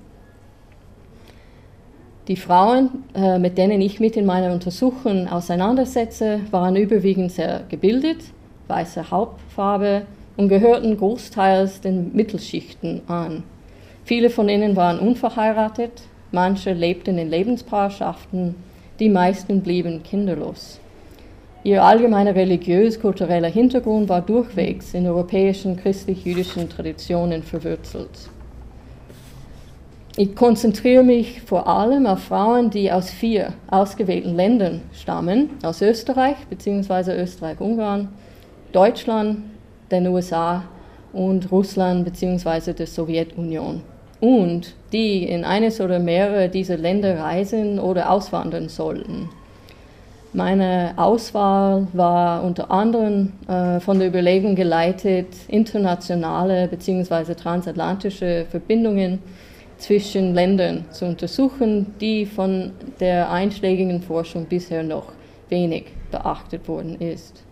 Die 2.28 2.36
Frauen, 2.36 3.04
äh, 3.14 3.38
mit 3.38 3.56
denen 3.56 3.80
ich 3.80 3.98
mich 3.98 4.16
in 4.16 4.26
meiner 4.26 4.52
Untersuchung 4.52 5.26
auseinandersetze, 5.28 6.40
waren 6.50 6.76
überwiegend 6.76 7.32
sehr 7.32 7.62
gebildet, 7.68 8.18
weiße 8.68 9.10
Hauptfarbe 9.10 10.02
und 10.36 10.48
gehörten 10.48 10.96
großteils 10.96 11.80
den 11.80 12.14
Mittelschichten 12.14 13.02
an. 13.08 13.42
Viele 14.04 14.30
von 14.30 14.48
ihnen 14.48 14.76
waren 14.76 14.98
unverheiratet, 14.98 16.02
manche 16.30 16.72
lebten 16.72 17.18
in 17.18 17.30
Lebenspaarschaften, 17.30 18.54
die 18.98 19.08
meisten 19.08 19.62
blieben 19.62 20.02
kinderlos. 20.02 20.78
Ihr 21.62 21.82
allgemeiner 21.82 22.34
religiös-kultureller 22.34 23.48
Hintergrund 23.48 24.08
war 24.08 24.22
durchwegs 24.22 24.94
in 24.94 25.06
europäischen 25.06 25.76
christlich-jüdischen 25.76 26.68
Traditionen 26.68 27.42
verwurzelt. 27.42 28.30
Ich 30.16 30.34
konzentriere 30.34 31.04
mich 31.04 31.40
vor 31.42 31.68
allem 31.68 32.04
auf 32.04 32.24
Frauen, 32.24 32.70
die 32.70 32.90
aus 32.90 33.10
vier 33.10 33.52
ausgewählten 33.70 34.34
Ländern 34.34 34.82
stammen, 34.92 35.50
aus 35.62 35.80
Österreich 35.82 36.34
bzw. 36.48 37.12
Österreich-Ungarn, 37.22 38.08
Deutschland, 38.72 39.44
den 39.90 40.08
USA 40.08 40.64
und 41.12 41.52
Russland 41.52 42.04
bzw. 42.04 42.72
der 42.72 42.88
Sowjetunion 42.88 43.82
und 44.20 44.74
die 44.92 45.24
in 45.24 45.44
eines 45.44 45.80
oder 45.80 46.00
mehrere 46.00 46.48
dieser 46.48 46.76
Länder 46.76 47.20
reisen 47.20 47.78
oder 47.78 48.10
auswandern 48.10 48.68
sollten. 48.68 49.28
Meine 50.32 50.92
Auswahl 50.96 51.86
war 51.92 52.42
unter 52.42 52.70
anderem 52.70 53.32
äh, 53.48 53.78
von 53.80 53.98
der 53.98 54.08
Überlegung 54.08 54.56
geleitet, 54.56 55.28
internationale 55.48 56.68
bzw. 56.68 57.34
transatlantische 57.34 58.46
Verbindungen 58.50 59.20
zwischen 59.80 60.34
Ländern 60.34 60.84
zu 60.90 61.06
untersuchen, 61.06 61.94
die 62.00 62.26
von 62.26 62.72
der 63.00 63.30
einschlägigen 63.30 64.02
Forschung 64.02 64.46
bisher 64.46 64.82
noch 64.82 65.12
wenig 65.48 65.86
beachtet 66.10 66.68
worden 66.68 67.00
ist. 67.00 67.42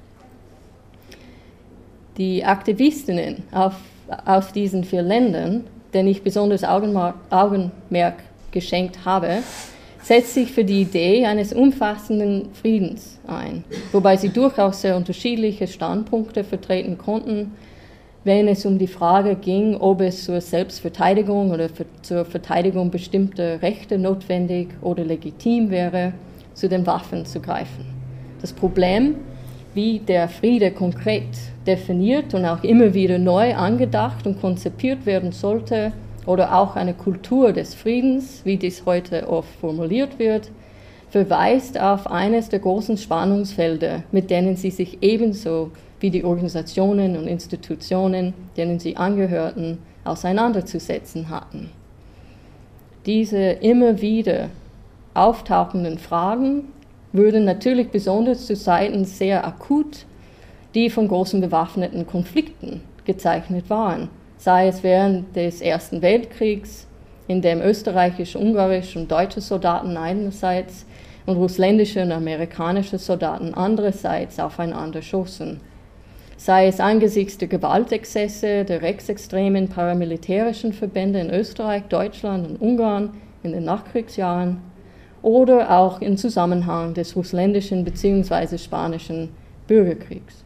Die 2.17 2.45
Aktivistinnen 2.45 3.43
auf, 3.53 3.75
aus 4.25 4.53
diesen 4.53 4.85
vier 4.85 5.03
Ländern 5.03 5.65
den 5.95 6.07
ich 6.07 6.23
besonders 6.23 6.65
Augenmerk 6.65 8.15
geschenkt 8.51 9.05
habe, 9.05 9.43
setzt 10.03 10.35
sich 10.35 10.53
für 10.53 10.65
die 10.65 10.83
Idee 10.83 11.27
eines 11.27 11.53
umfassenden 11.53 12.53
Friedens 12.55 13.19
ein, 13.27 13.65
wobei 13.93 14.17
sie 14.17 14.31
durchaus 14.31 14.81
sehr 14.81 14.97
unterschiedliche 14.97 15.67
Standpunkte 15.67 16.45
vertreten 16.45 16.97
konnten, 16.99 17.53
wenn 18.29 18.47
es 18.47 18.67
um 18.67 18.79
die 18.79 18.87
Frage 18.87 19.37
ging, 19.37 19.75
ob 19.75 20.03
es 20.03 20.25
zur 20.25 20.43
Selbstverteidigung 20.43 21.51
oder 21.51 21.71
zur 22.03 22.27
Verteidigung 22.27 22.91
bestimmter 22.91 23.63
Rechte 23.63 23.97
notwendig 23.99 24.69
oder 24.83 25.03
legitim 25.03 25.71
wäre, 25.71 26.13
zu 26.53 26.69
den 26.69 26.87
Waffen 26.87 27.25
zu 27.25 27.41
greifen. 27.41 27.87
Das 28.43 28.53
Problem, 28.53 29.15
wie 29.73 30.01
der 30.01 30.29
Friede 30.29 30.73
konkret 30.73 31.25
definiert 31.67 32.35
und 32.35 32.45
auch 32.45 32.63
immer 32.63 32.93
wieder 32.93 33.17
neu 33.17 33.55
angedacht 33.55 34.27
und 34.27 34.39
konzipiert 34.43 35.07
werden 35.07 35.33
sollte, 35.33 35.93
oder 36.27 36.55
auch 36.55 36.77
eine 36.77 36.93
Kultur 36.93 37.55
des 37.55 37.75
Friedens, 37.75 38.43
wie 38.45 38.59
dies 38.59 38.85
heute 38.85 39.27
oft 39.27 39.49
formuliert 39.59 40.19
wird, 40.19 40.51
verweist 41.09 41.81
auf 41.81 42.07
eines 42.07 42.51
der 42.51 42.59
großen 42.59 42.99
Spannungsfelder, 42.99 44.03
mit 44.13 44.29
denen 44.29 44.55
sie 44.55 44.71
sich 44.71 44.99
ebenso 45.01 45.71
wie 46.01 46.11
die 46.11 46.25
Organisationen 46.25 47.17
und 47.17 47.27
Institutionen, 47.27 48.35
denen 48.57 48.79
sie 48.79 48.97
angehörten, 48.97 49.79
auseinanderzusetzen 50.05 51.29
hatten. 51.29 51.71
Diese 53.07 53.39
immer 53.39 54.01
wieder 54.01 54.51
auftauchenden 55.15 55.99
Fragen 55.99 56.65
würden 57.13 57.45
natürlich 57.45 57.89
besonders 57.89 58.47
zu 58.47 58.55
Zeiten 58.55 59.05
sehr 59.05 59.47
akut 59.47 60.07
die 60.75 60.91
von 60.91 61.09
großen 61.09 61.41
bewaffneten 61.41 62.07
Konflikten 62.07 62.83
gezeichnet 63.05 63.71
waren, 63.71 64.09
sei 64.37 64.69
es 64.69 64.83
während 64.83 65.35
des 65.35 65.61
Ersten 65.61 66.03
Weltkriegs, 66.03 66.87
in 67.27 67.43
dem 67.43 67.61
österreichische, 67.61 68.39
ungarische 68.39 68.99
und 68.99 69.11
deutsche 69.11 69.41
Soldaten 69.41 69.97
einerseits 69.97 70.87
und 71.27 71.37
russländische 71.37 72.03
und 72.03 72.13
amerikanische 72.13 72.97
Soldaten 72.97 73.53
andererseits 73.53 74.39
aufeinander 74.41 75.03
schossen, 75.03 75.61
sei 76.39 76.69
es 76.69 76.79
angesichts 76.79 77.37
der 77.37 77.49
Gewaltexzesse 77.49 78.65
der 78.65 78.81
rechtsextremen 78.81 79.69
paramilitärischen 79.69 80.73
Verbände 80.73 81.19
in 81.19 81.31
Österreich, 81.31 81.83
Deutschland 81.89 82.49
und 82.49 82.63
Ungarn 82.63 83.11
in 83.43 83.53
den 83.53 83.65
Nachkriegsjahren 83.65 84.59
oder 85.21 85.77
auch 85.77 86.01
im 86.01 86.17
Zusammenhang 86.17 86.95
des 86.95 87.17
russländischen 87.17 87.85
bzw. 87.85 88.57
spanischen 88.57 89.31
Bürgerkriegs. 89.67 90.45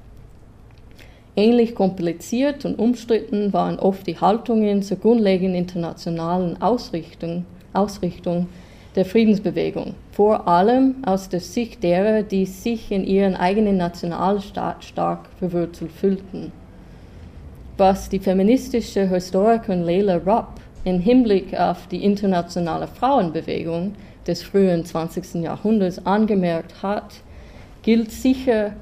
Ähnlich 1.37 1.75
kompliziert 1.75 2.65
und 2.65 2.79
umstritten 2.79 3.53
waren 3.53 3.79
oft 3.79 4.07
die 4.07 4.19
Haltungen 4.19 4.83
zur 4.83 4.97
grundlegenden 4.97 5.55
internationalen 5.55 6.61
Ausrichtung, 6.63 7.45
Ausrichtung 7.75 8.49
der 8.95 9.05
Friedensbewegung, 9.05 9.95
vor 10.13 10.47
allem 10.47 10.97
aus 11.07 11.29
der 11.29 11.41
Sicht 11.41 11.83
derer, 11.83 12.23
die 12.23 12.45
sich 12.47 12.91
in 12.91 13.05
ihren 13.05 13.35
eigenen 13.35 13.77
Nationalstaat 13.77 14.85
stark 14.85 15.29
verwurzelt 15.39 15.93
fühlten. 15.93 16.53
Was 17.79 18.09
die 18.09 18.19
feministische 18.19 19.09
Historikerin 19.09 19.83
Leila 19.83 20.17
Rupp 20.17 20.61
im 20.85 21.01
Hinblick 21.01 21.59
auf 21.59 21.87
die 21.87 22.05
internationale 22.05 22.87
Frauenbewegung 22.87 23.95
des 24.27 24.43
frühen 24.43 24.85
20. 24.85 25.43
Jahrhunderts 25.43 26.05
angemerkt 26.05 26.83
hat, 26.83 27.15
gilt 27.83 28.11
sicher 28.11 28.73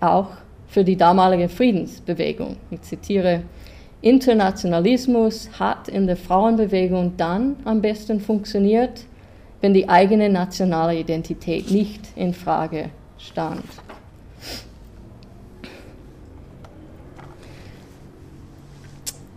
auch 0.00 0.30
für 0.66 0.84
die 0.84 0.96
damalige 0.96 1.48
Friedensbewegung. 1.48 2.56
Ich 2.70 2.82
zitiere, 2.82 3.42
Internationalismus 4.00 5.48
hat 5.58 5.88
in 5.88 6.06
der 6.06 6.16
Frauenbewegung 6.16 7.14
dann 7.16 7.56
am 7.64 7.80
besten 7.80 8.20
funktioniert, 8.20 9.06
wenn 9.60 9.74
die 9.74 9.88
eigene 9.88 10.28
nationale 10.28 10.98
Identität 10.98 11.70
nicht 11.70 12.00
in 12.16 12.32
Frage 12.34 12.90
stand. 13.18 13.64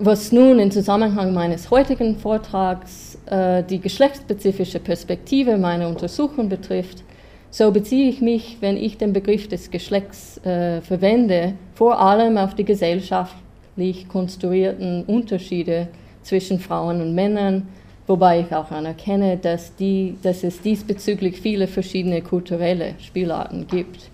Was 0.03 0.31
nun 0.31 0.57
im 0.57 0.71
Zusammenhang 0.71 1.31
meines 1.31 1.69
heutigen 1.69 2.17
Vortrags 2.17 3.19
äh, 3.27 3.63
die 3.63 3.79
geschlechtsspezifische 3.79 4.79
Perspektive 4.79 5.57
meiner 5.57 5.87
Untersuchung 5.87 6.49
betrifft, 6.49 7.03
so 7.51 7.69
beziehe 7.71 8.09
ich 8.09 8.19
mich, 8.19 8.57
wenn 8.61 8.77
ich 8.77 8.97
den 8.97 9.13
Begriff 9.13 9.47
des 9.47 9.69
Geschlechts 9.69 10.43
äh, 10.43 10.81
verwende, 10.81 11.53
vor 11.75 11.99
allem 11.99 12.37
auf 12.37 12.55
die 12.55 12.63
gesellschaftlich 12.63 14.07
konstruierten 14.07 15.03
Unterschiede 15.03 15.89
zwischen 16.23 16.59
Frauen 16.59 17.01
und 17.01 17.13
Männern, 17.13 17.67
wobei 18.11 18.41
ich 18.41 18.53
auch 18.53 18.71
anerkenne, 18.71 19.37
dass, 19.37 19.73
die, 19.77 20.17
dass 20.21 20.43
es 20.43 20.61
diesbezüglich 20.61 21.39
viele 21.39 21.65
verschiedene 21.65 22.21
kulturelle 22.21 22.95
Spielarten 22.99 23.67
gibt. 23.67 24.09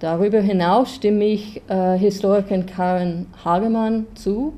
Darüber 0.00 0.40
hinaus 0.40 0.96
stimme 0.96 1.24
ich 1.24 1.62
äh, 1.68 1.96
Historikerin 1.96 2.66
Karen 2.66 3.26
Hagemann 3.44 4.06
zu, 4.16 4.52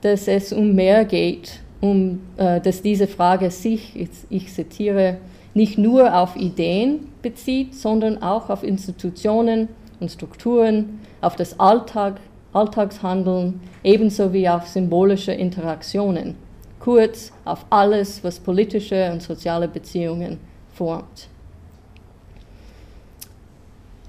dass 0.00 0.26
es 0.26 0.52
um 0.52 0.74
mehr 0.74 1.04
geht, 1.04 1.60
um, 1.80 2.18
äh, 2.36 2.60
dass 2.60 2.82
diese 2.82 3.06
Frage 3.06 3.52
sich, 3.52 3.94
ich 4.28 4.52
zitiere, 4.52 5.18
nicht 5.54 5.78
nur 5.78 6.16
auf 6.16 6.34
Ideen 6.34 7.06
bezieht, 7.22 7.76
sondern 7.76 8.20
auch 8.22 8.50
auf 8.50 8.64
Institutionen 8.64 9.68
und 10.00 10.10
Strukturen, 10.10 10.98
auf 11.20 11.36
das 11.36 11.60
Alltag, 11.60 12.16
Alltagshandeln, 12.52 13.60
ebenso 13.84 14.32
wie 14.32 14.48
auf 14.48 14.66
symbolische 14.66 15.32
Interaktionen. 15.32 16.47
Kurz 16.88 17.32
auf 17.44 17.66
alles, 17.68 18.24
was 18.24 18.40
politische 18.40 19.12
und 19.12 19.20
soziale 19.20 19.68
Beziehungen 19.68 20.38
formt. 20.72 21.28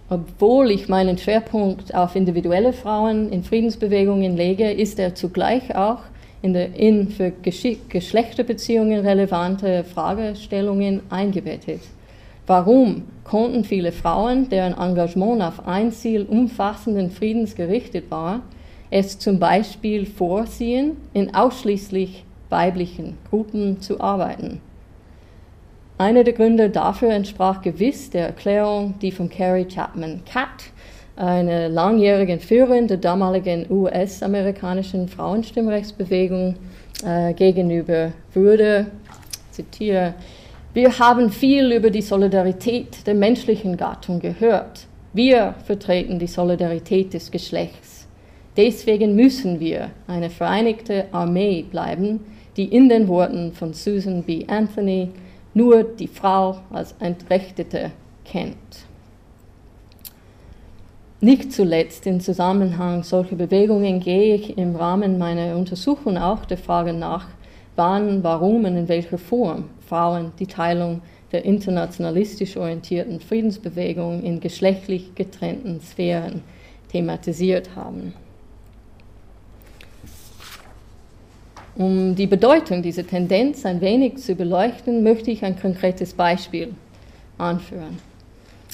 Obwohl 0.10 0.72
ich 0.72 0.88
meinen 0.88 1.18
Schwerpunkt 1.18 1.94
auf 1.94 2.16
individuelle 2.16 2.72
Frauen 2.72 3.34
in 3.34 3.44
Friedensbewegungen 3.44 4.38
lege, 4.38 4.72
ist 4.72 4.98
er 4.98 5.14
zugleich 5.14 5.76
auch 5.76 6.00
in, 6.42 6.54
der, 6.54 6.74
in 6.74 7.10
für 7.10 7.34
Geschlechterbeziehungen 7.90 9.06
relevante 9.06 9.84
Fragestellungen 9.84 11.02
eingebettet. 11.10 11.82
Warum 12.48 13.04
konnten 13.26 13.66
viele 13.66 13.92
Frauen, 13.92 14.48
deren 14.48 14.78
Engagement 14.78 15.42
auf 15.42 15.68
ein 15.68 15.92
Ziel 15.92 16.24
umfassenden 16.24 17.12
Friedens 17.12 17.56
gerichtet 17.56 18.10
war, 18.10 18.40
es 18.90 19.20
zum 19.20 19.38
Beispiel 19.38 20.06
vorsehen, 20.06 20.96
in 21.12 21.36
ausschließlich 21.36 22.24
weiblichen 22.50 23.18
Gruppen 23.30 23.82
zu 23.82 24.02
arbeiten? 24.02 24.62
Einer 25.98 26.24
der 26.24 26.34
Gründe 26.34 26.70
dafür 26.70 27.12
entsprach 27.12 27.62
gewiss 27.62 28.10
der 28.10 28.28
Erklärung, 28.28 28.96
die 29.02 29.12
von 29.12 29.30
Carrie 29.30 29.66
Chapman 29.66 30.22
Catt, 30.26 30.72
einer 31.18 31.68
langjährigen 31.68 32.40
Führerin 32.40 32.88
der 32.88 32.98
damaligen 32.98 33.66
US-amerikanischen 33.70 35.10
Frauenstimmrechtsbewegung, 35.10 36.56
äh, 37.04 37.34
gegenüber 37.34 38.14
würde. 38.34 38.88
Zitiere: 39.52 40.14
Wir 40.74 41.00
haben 41.00 41.30
viel 41.30 41.72
über 41.74 41.90
die 41.90 42.02
Solidarität 42.02 43.06
der 43.06 43.16
menschlichen 43.16 43.76
Gattung 43.76 44.20
gehört. 44.20 44.88
Wir 45.12 45.56
vertreten 45.66 46.20
die 46.20 46.28
Solidarität 46.28 47.14
des 47.14 47.32
Geschlechts. 47.32 48.08
Deswegen 48.56 49.16
müssen 49.16 49.60
wir 49.60 49.90
eine 50.08 50.30
vereinigte 50.30 51.06
Armee 51.12 51.64
bleiben, 51.64 52.20
die 52.60 52.66
in 52.66 52.90
den 52.90 53.08
Worten 53.08 53.54
von 53.54 53.74
Susan 53.74 54.22
B. 54.22 54.44
Anthony 54.48 55.08
nur 55.54 55.82
die 55.82 56.10
Frau 56.10 56.58
als 56.72 56.94
Entrechtete 57.00 57.92
kennt. 58.26 58.58
Nicht 61.22 61.54
zuletzt 61.54 62.06
im 62.06 62.20
Zusammenhang 62.20 63.04
solcher 63.04 63.38
Bewegungen 63.38 64.02
gehe 64.02 64.36
ich 64.36 64.58
im 64.58 64.76
Rahmen 64.76 65.18
meiner 65.18 65.56
Untersuchung 65.56 66.18
auch 66.18 66.44
der 66.44 66.58
Frage 66.58 66.92
nach, 66.92 67.28
wann, 67.78 68.26
warum 68.26 68.66
und 68.66 68.76
in 68.76 68.90
welcher 68.90 69.18
Form 69.18 69.70
Frauen 69.88 70.34
die 70.38 70.48
Teilung 70.48 71.02
der 71.32 71.46
internationalistisch 71.46 72.58
orientierten 72.58 73.22
Friedensbewegung 73.22 74.22
in 74.22 74.42
geschlechtlich 74.42 75.16
getrennten 75.16 75.80
Sphären 75.80 76.42
thematisiert 76.92 77.74
haben. 77.78 78.14
Um 81.80 82.14
die 82.14 82.28
Bedeutung 82.28 82.82
dieser 82.82 83.08
Tendenz 83.08 83.66
ein 83.66 83.80
wenig 83.80 84.18
zu 84.18 84.36
beleuchten, 84.36 85.02
möchte 85.02 85.32
ich 85.32 85.46
ein 85.46 85.58
konkretes 85.58 86.14
Beispiel 86.14 86.74
anführen. 87.38 88.00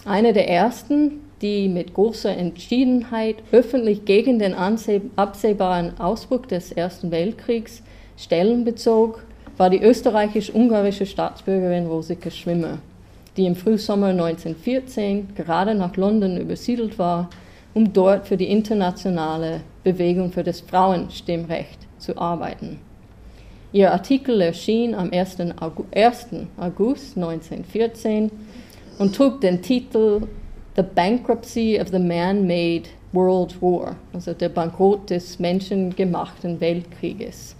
Eine 0.06 0.34
der 0.34 0.50
ersten, 0.50 1.20
die 1.39 1.70
mit 1.70 1.94
großer 1.94 2.36
Entschiedenheit 2.36 3.36
öffentlich 3.52 4.06
gegen 4.06 4.39
den 4.39 4.56
absehbaren 4.56 6.00
Ausbruch 6.00 6.48
des 6.48 6.72
Ersten 6.72 7.12
Weltkriegs 7.12 7.84
Stellung 8.18 8.65
bezog, 8.65 9.24
war 9.56 9.70
die 9.70 9.84
österreichisch-ungarische 9.84 11.06
Staatsbürgerin 11.06 11.86
Rosike 11.86 12.32
Schwimmer, 12.32 12.80
die 13.38 13.46
im 13.46 13.56
Frühsommer 13.56 14.08
1914 14.08 15.36
gerade 15.36 15.76
nach 15.76 15.96
London 15.96 16.38
übersiedelt 16.38 16.98
war, 16.98 17.30
um 17.76 17.94
dort 17.94 18.28
für 18.28 18.36
die 18.36 18.50
internationale 18.50 19.62
Bewegung 19.84 20.32
für 20.32 20.44
das 20.44 20.62
Frauenstimmrecht 20.62 21.78
zu 22.00 22.18
arbeiten. 22.18 22.80
Ihr 23.76 23.92
Artikel 23.92 24.40
erschien 24.40 24.96
am 24.96 25.12
1. 25.12 25.36
August 25.60 27.18
1914 27.18 28.32
und 29.00 29.14
trug 29.14 29.42
den 29.42 29.62
Titel 29.62 30.22
The 30.78 30.82
Bankruptcy 30.82 31.78
of 31.82 31.90
the 31.90 32.00
Man-Made 32.00 32.84
World 33.12 33.62
War, 33.62 33.98
also 34.14 34.32
der 34.32 34.48
Bankrott 34.48 35.10
des 35.10 35.40
menschengemachten 35.40 36.62
Weltkrieges. 36.62 37.58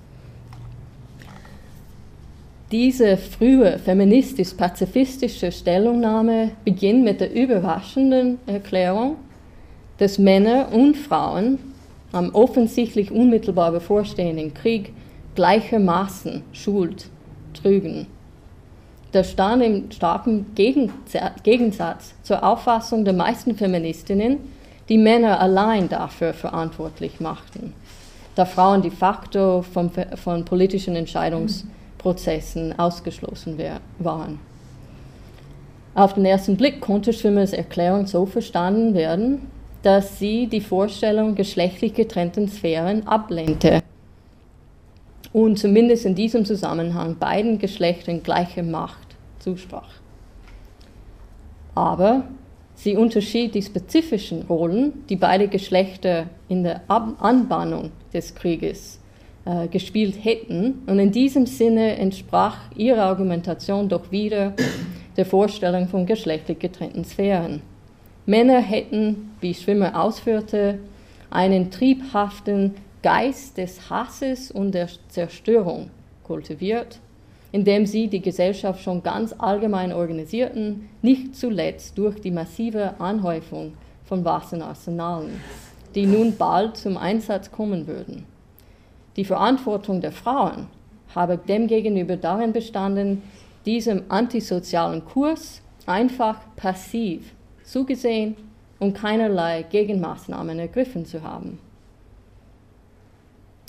Diese 2.72 3.18
frühe 3.18 3.78
feministisch-pazifistische 3.78 5.52
Stellungnahme 5.52 6.52
beginnt 6.64 7.04
mit 7.04 7.20
der 7.20 7.34
überraschenden 7.34 8.40
Erklärung, 8.46 9.18
dass 9.98 10.18
Männer 10.18 10.70
und 10.72 10.96
Frauen 10.96 11.60
am 12.14 12.30
offensichtlich 12.34 13.12
unmittelbar 13.12 13.74
bevorstehenden 13.74 14.54
Krieg 14.54 14.94
gleichermaßen 15.36 16.44
Schuld 16.54 17.08
trügen. 17.54 18.08
Das 19.12 19.32
stand 19.32 19.64
im 19.64 19.92
starken 19.92 20.48
Gegensatz 20.56 22.16
zur 22.24 22.44
Auffassung 22.44 23.06
der 23.06 23.14
meisten 23.14 23.56
Feministinnen, 23.56 24.40
die 24.90 24.98
Männer 24.98 25.40
allein 25.40 25.88
dafür 25.88 26.34
verantwortlich 26.34 27.20
machten, 27.20 27.74
da 28.36 28.46
Frauen 28.46 28.82
de 28.82 28.92
facto 28.92 29.62
von, 29.62 29.90
von 30.16 30.44
politischen 30.44 30.96
Entscheidungsprozessen 30.96 32.78
ausgeschlossen 32.78 33.58
waren. 34.00 34.40
Auf 35.94 36.14
den 36.14 36.26
ersten 36.26 36.58
Blick 36.58 36.82
konnte 36.82 37.14
Schwimmers 37.14 37.54
Erklärung 37.54 38.06
so 38.06 38.26
verstanden 38.26 38.96
werden, 38.96 39.50
dass 39.82 40.20
sie 40.20 40.48
die 40.48 40.60
Vorstellung 40.60 41.36
geschlechtlich 41.36 41.94
getrennten 41.94 42.50
Sphären 42.50 43.08
ablehnte 43.08 43.82
und 45.36 45.60
zumindest 45.60 46.06
in 46.06 46.16
diesem 46.16 46.46
Zusammenhang 46.46 47.18
beiden 47.18 47.60
Geschlechtern 47.60 48.24
gleiche 48.24 48.64
Macht 48.64 49.18
zusprach. 49.40 49.90
Aber 51.76 52.24
sie 52.74 52.96
unterschied 52.96 53.54
die 53.54 53.62
spezifischen 53.62 54.44
Rollen, 54.44 55.04
die 55.10 55.18
beide 55.18 55.50
Geschlechter 55.50 56.28
in 56.48 56.64
der 56.64 56.84
Ab 56.88 57.18
Anbahnung 57.20 57.92
des 58.14 58.34
Krieges 58.34 59.02
äh, 59.44 59.68
gespielt 59.68 60.24
hätten. 60.24 60.84
Und 60.88 61.00
in 61.00 61.12
diesem 61.12 61.48
Sinne 61.48 61.98
entsprach 61.98 62.72
ihre 62.74 63.04
Argumentation 63.04 63.90
doch 63.90 64.14
wieder 64.14 64.54
der 65.18 65.26
Vorstellung 65.26 65.90
von 65.90 66.06
geschlechtlich 66.06 66.60
getrennten 66.60 67.04
Sphären. 67.04 67.62
Männer 68.26 68.62
hätten, 68.62 69.32
wie 69.42 69.54
Schwimmer 69.54 70.02
ausführte, 70.02 70.80
einen 71.30 71.72
triebhaften 71.72 72.76
Geist 73.06 73.60
des 73.60 73.88
Hasses 73.92 74.50
und 74.50 74.72
der 74.72 74.90
Zerstörung 75.10 75.92
kultiviert, 76.24 77.00
indem 77.52 77.86
sie 77.86 78.08
die 78.08 78.20
Gesellschaft 78.20 78.82
schon 78.82 79.04
ganz 79.04 79.32
allgemein 79.38 79.94
organisierten, 79.94 80.90
nicht 81.04 81.36
zuletzt 81.36 82.00
durch 82.00 82.20
die 82.20 82.32
massive 82.32 83.00
Anhäufung 83.00 83.74
von 84.06 84.26
Waffenarsenalen, 84.26 85.40
die 85.94 86.08
nun 86.08 86.36
bald 86.36 86.78
zum 86.78 86.98
Einsatz 86.98 87.52
kommen 87.52 87.86
würden. 87.86 88.26
Die 89.18 89.26
Verantwortung 89.26 90.02
der 90.02 90.12
Frauen 90.12 90.66
habe 91.14 91.38
demgegenüber 91.38 92.18
darin 92.18 92.54
bestanden, 92.54 93.22
diesem 93.68 94.02
antisozialen 94.10 95.06
Kurs 95.06 95.62
einfach 95.86 96.40
passiv 96.56 97.36
zugesehen 97.64 98.36
und 98.80 98.96
keinerlei 98.96 99.62
Gegenmaßnahmen 99.62 100.58
ergriffen 100.58 101.06
zu 101.06 101.22
haben. 101.22 101.60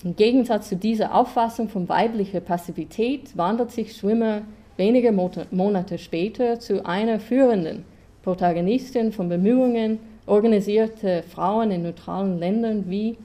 Im 0.04 0.14
Gegensatz 0.14 0.68
zu 0.68 0.76
dieser 0.76 1.14
Auffassung 1.14 1.68
von 1.68 1.88
weiblicher 1.88 2.40
Passivität 2.40 3.36
wandelt 3.36 3.70
sich 3.70 3.96
Schwimmer 3.96 4.42
wenige 4.76 5.10
Monate 5.12 5.98
später 5.98 6.60
zu 6.60 6.84
einer 6.84 7.18
führenden 7.18 7.84
Protagonistin 8.22 9.12
von 9.12 9.28
Bemühungen 9.28 9.98
organisierter 10.26 11.22
Frauen 11.22 11.70
in 11.70 11.82
neutralen 11.82 12.38
Ländern 12.38 12.84
wie 12.88 13.16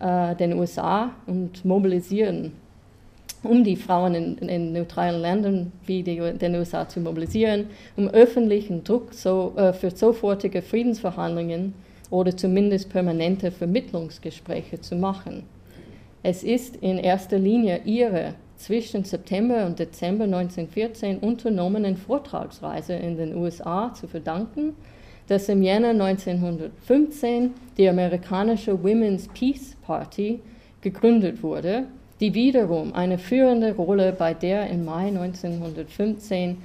äh, 0.00 0.34
den 0.36 0.54
USA 0.54 1.10
und 1.26 1.64
mobilisieren 1.64 2.52
um 3.42 3.62
die 3.62 3.76
Frauen 3.76 4.14
in, 4.14 4.38
in 4.38 4.72
neutralen 4.72 5.20
Ländern 5.20 5.72
wie 5.86 6.02
die, 6.02 6.16
den 6.16 6.54
USA 6.56 6.88
zu 6.88 7.00
mobilisieren, 7.00 7.66
um 7.96 8.08
öffentlichen 8.08 8.82
Druck 8.84 9.14
so, 9.14 9.52
äh, 9.56 9.72
für 9.72 9.90
sofortige 9.90 10.62
Friedensverhandlungen 10.62 11.74
oder 12.10 12.36
zumindest 12.36 12.90
permanente 12.90 13.50
Vermittlungsgespräche 13.50 14.80
zu 14.80 14.96
machen. 14.96 15.44
Es 16.22 16.42
ist 16.42 16.76
in 16.76 16.98
erster 16.98 17.38
Linie 17.38 17.82
ihre 17.84 18.34
zwischen 18.56 19.04
September 19.04 19.66
und 19.66 19.78
Dezember 19.78 20.24
1914 20.24 21.18
unternommenen 21.18 21.96
Vortragsreise 21.96 22.94
in 22.94 23.16
den 23.16 23.36
USA 23.36 23.94
zu 23.94 24.08
verdanken, 24.08 24.74
dass 25.28 25.48
im 25.48 25.62
Jänner 25.62 25.90
1915 25.90 27.54
die 27.76 27.88
amerikanische 27.88 28.82
Women's 28.82 29.28
Peace 29.28 29.76
Party 29.86 30.40
gegründet 30.80 31.42
wurde 31.42 31.86
die 32.20 32.34
wiederum 32.34 32.94
eine 32.94 33.16
führende 33.16 33.76
Rolle 33.76 34.12
bei 34.12 34.34
der 34.34 34.68
im 34.70 34.84
Mai 34.84 35.06
1915 35.06 36.58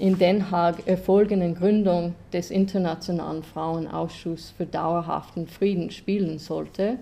in 0.00 0.18
Den 0.18 0.50
Haag 0.50 0.86
erfolgenden 0.86 1.54
Gründung 1.54 2.14
des 2.32 2.50
Internationalen 2.50 3.44
Frauenausschusses 3.44 4.50
für 4.56 4.66
dauerhaften 4.66 5.46
Frieden 5.46 5.90
spielen 5.90 6.38
sollte, 6.38 6.98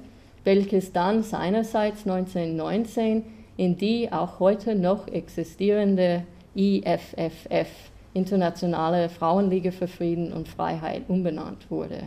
welches 0.47 0.93
dann 0.93 1.25
seinerseits 1.25 2.07
1919 2.07 3.25
in 3.57 3.77
die 3.77 4.13
auch 4.13 4.39
heute 4.39 4.77
noch 4.77 5.09
existierende 5.09 6.23
IFFF, 6.55 7.69
Internationale 8.15 9.09
Frauenliga 9.09 9.73
für 9.73 9.89
Frieden 9.89 10.33
und 10.33 10.49
Freiheit, 10.49 11.03
umbenannt 11.09 11.69
wurde. 11.69 12.05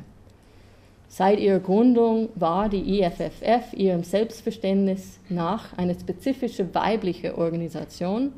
Seit 1.09 1.39
ihrer 1.39 1.59
Gründung 1.59 2.29
war 2.35 2.69
die 2.69 3.01
IFFF 3.01 3.73
ihrem 3.73 4.03
Selbstverständnis 4.03 5.19
nach 5.27 5.77
eine 5.77 5.93
spezifische 5.99 6.73
weibliche 6.73 7.37
Organisation, 7.37 8.31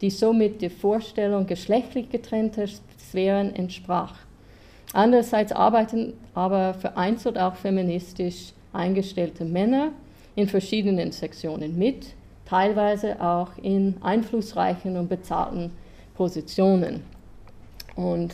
die 0.00 0.10
somit 0.10 0.62
der 0.62 0.70
Vorstellung 0.70 1.46
geschlechtlich 1.46 2.10
getrennter 2.10 2.66
Sphären 2.96 3.56
entsprach. 3.56 4.14
Andererseits 4.92 5.50
arbeiten 5.50 6.12
aber 6.34 6.74
vereinzelt 6.74 7.38
auch 7.38 7.56
feministisch 7.56 8.52
eingestellte 8.72 9.44
Männer 9.44 9.92
in 10.34 10.48
verschiedenen 10.48 11.12
Sektionen 11.12 11.78
mit, 11.78 12.14
teilweise 12.46 13.20
auch 13.20 13.50
in 13.62 13.96
einflussreichen 14.00 14.96
und 14.96 15.08
bezahlten 15.08 15.70
Positionen. 16.14 17.02
Und 17.96 18.32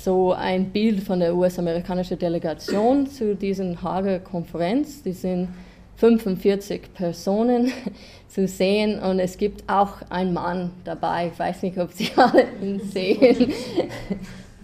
so 0.00 0.32
ein 0.32 0.70
Bild 0.70 1.02
von 1.02 1.20
der 1.20 1.34
US-amerikanischen 1.34 2.18
Delegation 2.18 3.06
zu 3.06 3.34
diesen 3.34 3.82
Hager 3.82 4.20
Konferenz. 4.20 5.02
Die 5.02 5.12
sind 5.12 5.48
45 5.96 6.94
Personen 6.94 7.72
zu 8.28 8.46
sehen 8.46 9.00
und 9.00 9.18
es 9.18 9.36
gibt 9.36 9.68
auch 9.68 9.96
einen 10.10 10.32
Mann 10.32 10.70
dabei. 10.84 11.30
Ich 11.32 11.38
weiß 11.38 11.62
nicht, 11.62 11.78
ob 11.78 11.92
Sie 11.92 12.10
alle 12.16 12.46
ihn 12.62 12.80
sehen. 12.80 13.52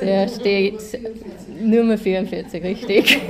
Der 0.00 0.28
steht 0.28 0.80
Nummer 1.60 1.98
44, 1.98 2.62
richtig. 2.62 3.20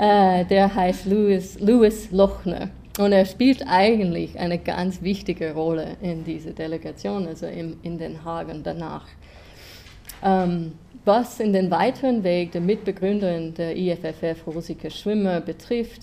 Äh, 0.00 0.46
der 0.46 0.74
heißt 0.74 1.06
Louis, 1.06 1.60
Louis 1.60 2.10
Lochner. 2.10 2.70
Und 2.98 3.12
er 3.12 3.24
spielt 3.24 3.62
eigentlich 3.68 4.36
eine 4.36 4.58
ganz 4.58 5.00
wichtige 5.00 5.52
Rolle 5.54 5.96
in 6.02 6.24
dieser 6.24 6.50
Delegation, 6.50 7.28
also 7.28 7.46
in, 7.46 7.76
in 7.84 7.98
Den 7.98 8.24
Haag 8.24 8.48
und 8.48 8.66
danach. 8.66 9.06
Ähm, 10.24 10.72
was 11.04 11.38
in 11.38 11.52
den 11.52 11.70
weiteren 11.70 12.24
Weg 12.24 12.52
der 12.52 12.60
Mitbegründerin 12.60 13.54
der 13.54 13.76
IFFF, 13.76 14.46
Rosike 14.46 14.90
Schwimmer, 14.90 15.40
betrifft, 15.40 16.02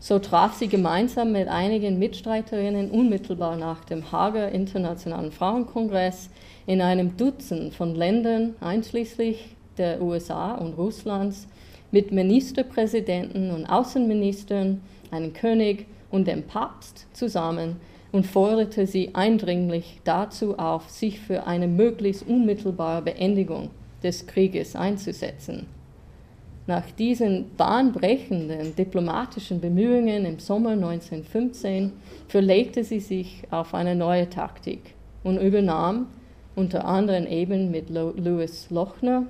so 0.00 0.18
traf 0.18 0.54
sie 0.54 0.68
gemeinsam 0.68 1.32
mit 1.32 1.48
einigen 1.48 1.98
Mitstreiterinnen 1.98 2.90
unmittelbar 2.90 3.56
nach 3.56 3.84
dem 3.84 4.12
Hager 4.12 4.52
Internationalen 4.52 5.32
Frauenkongress 5.32 6.30
in 6.68 6.82
einem 6.82 7.16
Dutzend 7.16 7.74
von 7.74 7.94
Ländern, 7.94 8.54
einschließlich 8.60 9.56
der 9.78 10.02
USA 10.02 10.54
und 10.54 10.74
Russlands, 10.74 11.48
mit 11.90 12.12
Ministerpräsidenten 12.12 13.50
und 13.50 13.64
Außenministern, 13.64 14.82
einem 15.10 15.32
König 15.32 15.86
und 16.10 16.28
dem 16.28 16.42
Papst 16.42 17.06
zusammen 17.14 17.76
und 18.12 18.26
forderte 18.26 18.86
sie 18.86 19.14
eindringlich 19.14 20.02
dazu 20.04 20.58
auf, 20.58 20.90
sich 20.90 21.18
für 21.20 21.46
eine 21.46 21.66
möglichst 21.66 22.28
unmittelbare 22.28 23.00
Beendigung 23.00 23.70
des 24.02 24.26
Krieges 24.26 24.76
einzusetzen. 24.76 25.66
Nach 26.66 26.90
diesen 26.90 27.46
bahnbrechenden 27.56 28.76
diplomatischen 28.76 29.58
Bemühungen 29.58 30.26
im 30.26 30.38
Sommer 30.38 30.72
1915 30.72 31.92
verlegte 32.28 32.84
sie 32.84 33.00
sich 33.00 33.44
auf 33.50 33.72
eine 33.72 33.94
neue 33.94 34.28
Taktik 34.28 34.92
und 35.24 35.38
übernahm 35.38 36.08
unter 36.58 36.84
anderem 36.84 37.26
eben 37.26 37.70
mit 37.70 37.88
Louis 37.88 38.68
Lochner 38.70 39.26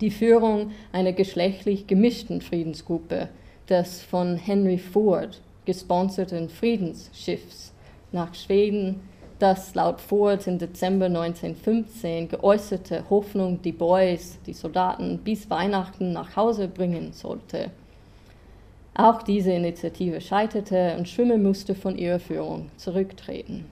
die 0.00 0.10
Führung 0.10 0.72
einer 0.92 1.12
geschlechtlich 1.12 1.86
gemischten 1.86 2.40
Friedensgruppe, 2.40 3.28
des 3.68 4.00
von 4.00 4.36
Henry 4.36 4.78
Ford 4.78 5.42
gesponserten 5.66 6.48
Friedensschiffs 6.48 7.74
nach 8.12 8.34
Schweden 8.34 9.00
das 9.38 9.74
laut 9.74 10.00
Ford 10.00 10.46
im 10.48 10.58
Dezember 10.58 11.06
1915 11.06 12.28
geäußerte 12.28 13.04
Hoffnung, 13.08 13.62
die 13.62 13.72
Boys, 13.72 14.38
die 14.46 14.52
Soldaten 14.52 15.18
bis 15.18 15.48
Weihnachten 15.48 16.12
nach 16.12 16.34
Hause 16.34 16.66
bringen 16.66 17.12
sollte. 17.12 17.70
Auch 18.94 19.22
diese 19.22 19.52
Initiative 19.52 20.20
scheiterte 20.20 20.96
und 20.98 21.08
Schwimmer 21.08 21.38
musste 21.38 21.76
von 21.76 21.96
ihrer 21.96 22.18
Führung 22.18 22.70
zurücktreten. 22.78 23.66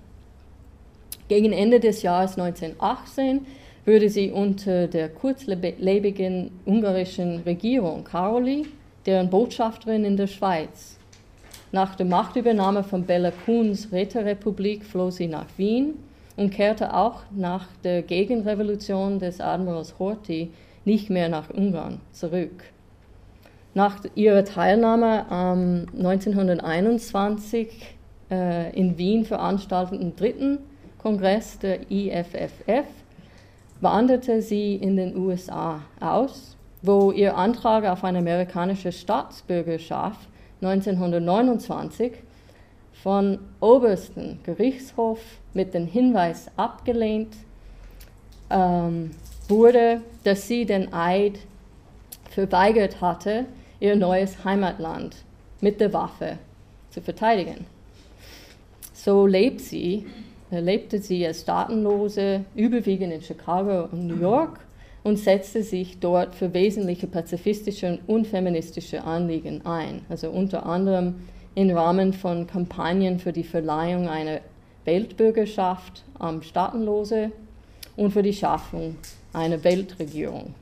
Gegen 1.29 1.53
Ende 1.53 1.81
des 1.81 2.03
Jahres 2.03 2.39
1918 2.39 3.47
wurde 3.85 4.09
sie 4.09 4.31
unter 4.31 4.87
der 4.87 5.09
kurzlebigen 5.09 6.51
ungarischen 6.65 7.41
Regierung 7.41 8.05
Karoli, 8.05 8.67
deren 9.07 9.31
Botschafterin 9.31 10.05
in 10.05 10.17
der 10.17 10.27
Schweiz, 10.27 10.99
nach 11.73 11.97
der 11.97 12.07
Machtübernahme 12.07 12.85
von 12.85 13.05
Bella 13.05 13.33
Kuhns 13.45 13.91
Räterepublik 13.93 14.85
floh 14.85 15.11
sie 15.11 15.27
nach 15.27 15.47
Wien 15.57 15.95
und 16.37 16.51
kehrte 16.51 16.95
auch 16.95 17.23
nach 17.35 17.67
der 17.83 18.03
Gegenrevolution 18.03 19.19
des 19.19 19.41
Admirals 19.41 19.99
Horthy 19.99 20.51
nicht 20.85 21.11
mehr 21.11 21.29
nach 21.29 21.51
Ungarn 21.51 22.01
zurück. 22.13 22.65
Nach 23.75 23.97
ihrer 24.15 24.45
Teilnahme 24.45 25.31
am 25.31 25.87
1921 25.97 27.69
äh, 28.31 28.75
in 28.79 28.97
Wien 28.97 29.25
veranstalteten 29.25 30.15
dritten 30.15 30.59
Kongress 31.07 31.57
der 31.61 31.89
IFFF 31.89 32.85
wanderte 33.81 34.43
sie 34.43 34.75
in 34.75 34.97
den 34.97 35.17
USA 35.17 35.83
aus, 36.01 36.57
wo 36.83 37.13
ihr 37.13 37.37
Antrag 37.37 37.85
auf 37.85 38.03
eine 38.03 38.19
amerikanische 38.19 38.91
Staatsbürgerschaft 38.91 40.29
1929 40.63 42.11
von 43.05 43.39
obersten 43.61 44.41
Gerichtshof 44.43 45.21
mit 45.55 45.75
dem 45.75 45.87
Hinweis 45.87 46.51
abgelehnt 46.57 47.37
ähm, 48.51 49.13
wurde, 49.47 50.01
dass 50.25 50.49
sie 50.49 50.67
den 50.67 50.93
Eid 50.93 51.39
verweigert 52.31 53.01
hatte, 53.01 53.45
ihr 53.79 53.95
neues 53.95 54.45
Heimatland 54.45 55.15
mit 55.61 55.81
der 55.81 55.93
Waffe 55.93 56.41
zu 56.91 57.01
verteidigen. 57.01 57.65
So 58.93 59.25
lebt 59.29 59.61
sie 59.61 60.05
lebte 60.51 61.01
sie 61.01 61.27
als 61.27 61.43
Staatenlose 61.43 62.45
überwiegend 62.55 63.13
in 63.13 63.23
Chicago 63.23 63.89
und 63.91 64.07
New 64.07 64.21
York 64.21 64.61
und 65.03 65.19
setzte 65.19 65.63
sich 65.63 65.99
dort 66.01 66.35
für 66.35 66.53
wesentliche 66.53 67.07
pazifistische 67.07 67.99
und 68.07 68.27
feministische 68.27 69.05
Anliegen 69.05 69.65
ein. 69.65 70.03
Also 70.09 70.31
unter 70.31 70.67
anderem 70.67 71.17
im 71.55 71.71
Rahmen 71.71 72.13
von 72.13 72.47
Kampagnen 72.47 73.19
für 73.19 73.33
die 73.33 73.45
Verleihung 73.45 74.09
einer 74.09 74.41
Weltbürgerschaft 74.85 76.05
am 76.19 76.43
Staatenlose 76.43 77.33
und 77.97 78.13
für 78.13 78.23
die 78.23 78.33
Schaffung 78.33 78.97
einer 79.33 79.63
Weltregierung. 79.65 80.55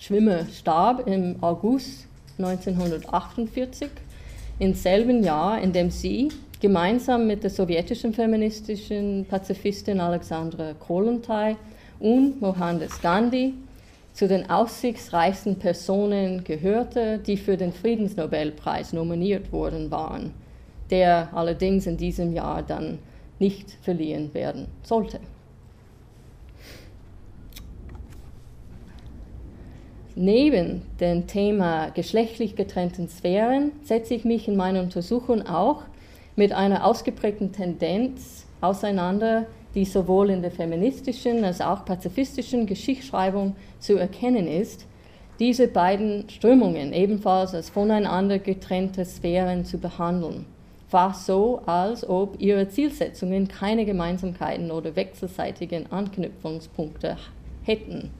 Schwimmer 0.00 0.46
starb 0.46 1.06
im 1.06 1.36
August 1.42 2.06
1948, 2.38 3.88
im 4.58 4.74
selben 4.74 5.22
Jahr, 5.22 5.60
in 5.60 5.72
dem 5.72 5.90
sie 5.90 6.30
gemeinsam 6.60 7.26
mit 7.26 7.42
der 7.42 7.50
sowjetischen 7.50 8.12
feministischen 8.12 9.24
Pazifistin 9.26 9.98
Alexandra 9.98 10.74
Kollontai 10.74 11.56
und 11.98 12.40
Mohandas 12.40 13.00
Gandhi 13.00 13.54
zu 14.12 14.28
den 14.28 14.50
aussichtsreichsten 14.50 15.56
Personen 15.56 16.44
gehörte, 16.44 17.18
die 17.18 17.38
für 17.38 17.56
den 17.56 17.72
Friedensnobelpreis 17.72 18.92
nominiert 18.92 19.52
worden 19.52 19.90
waren, 19.90 20.34
der 20.90 21.30
allerdings 21.32 21.86
in 21.86 21.96
diesem 21.96 22.32
Jahr 22.34 22.62
dann 22.62 22.98
nicht 23.38 23.78
verliehen 23.82 24.34
werden 24.34 24.66
sollte. 24.82 25.20
Neben 30.16 30.82
dem 30.98 31.26
Thema 31.26 31.88
geschlechtlich 31.90 32.56
getrennten 32.56 33.08
Sphären 33.08 33.72
setze 33.82 34.14
ich 34.14 34.24
mich 34.26 34.48
in 34.48 34.56
meiner 34.56 34.80
Untersuchung 34.80 35.46
auch 35.46 35.84
mit 36.36 36.52
einer 36.52 36.84
ausgeprägten 36.84 37.52
Tendenz 37.52 38.46
auseinander, 38.60 39.46
die 39.74 39.84
sowohl 39.84 40.30
in 40.30 40.42
der 40.42 40.50
feministischen 40.50 41.44
als 41.44 41.60
auch 41.60 41.84
pazifistischen 41.84 42.66
Geschichtsschreibung 42.66 43.56
zu 43.78 43.96
erkennen 43.96 44.46
ist, 44.46 44.86
diese 45.38 45.68
beiden 45.68 46.28
Strömungen 46.28 46.92
ebenfalls 46.92 47.54
als 47.54 47.70
voneinander 47.70 48.38
getrennte 48.38 49.04
Sphären 49.04 49.64
zu 49.64 49.78
behandeln, 49.78 50.44
fast 50.88 51.26
so, 51.26 51.62
als 51.64 52.06
ob 52.06 52.40
ihre 52.40 52.68
Zielsetzungen 52.68 53.48
keine 53.48 53.86
Gemeinsamkeiten 53.86 54.70
oder 54.70 54.94
wechselseitigen 54.96 55.90
Anknüpfungspunkte 55.90 57.16
hätten. 57.62 58.10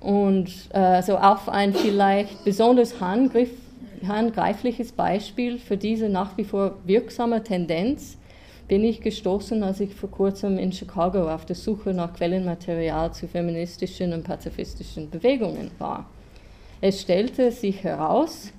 Und 0.00 0.50
äh, 0.72 1.00
so 1.02 1.16
auf 1.16 1.48
ein 1.48 1.74
vielleicht 1.74 2.44
besonders 2.44 3.00
handgriff, 3.00 3.50
handgreifliches 4.06 4.92
Beispiel 4.92 5.58
für 5.58 5.76
diese 5.76 6.08
nach 6.08 6.36
wie 6.36 6.44
vor 6.44 6.78
wirksame 6.84 7.42
Tendenz 7.42 8.18
bin 8.68 8.84
ich 8.84 9.00
gestoßen, 9.00 9.62
als 9.62 9.80
ich 9.80 9.94
vor 9.94 10.10
kurzem 10.10 10.58
in 10.58 10.72
Chicago 10.72 11.30
auf 11.30 11.44
der 11.44 11.56
Suche 11.56 11.92
nach 11.92 12.14
Quellenmaterial 12.14 13.12
zu 13.12 13.28
feministischen 13.28 14.12
und 14.12 14.24
pazifistischen 14.24 15.10
Bewegungen 15.10 15.70
war. 15.78 16.08
Es 16.80 17.02
stellte 17.02 17.50
sich 17.50 17.84
heraus, 17.84 18.52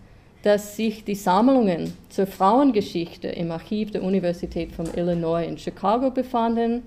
dass 0.44 0.76
sich 0.76 1.04
die 1.04 1.16
Sammlungen 1.16 1.94
zur 2.10 2.28
Frauengeschichte 2.28 3.30
im 3.30 3.52
Archiv 3.52 3.92
der 3.92 4.04
Universität 4.04 4.72
von 4.72 4.88
Illinois 4.96 5.48
in 5.48 5.58
Chicago 5.58 6.12
befanden, 6.12 6.84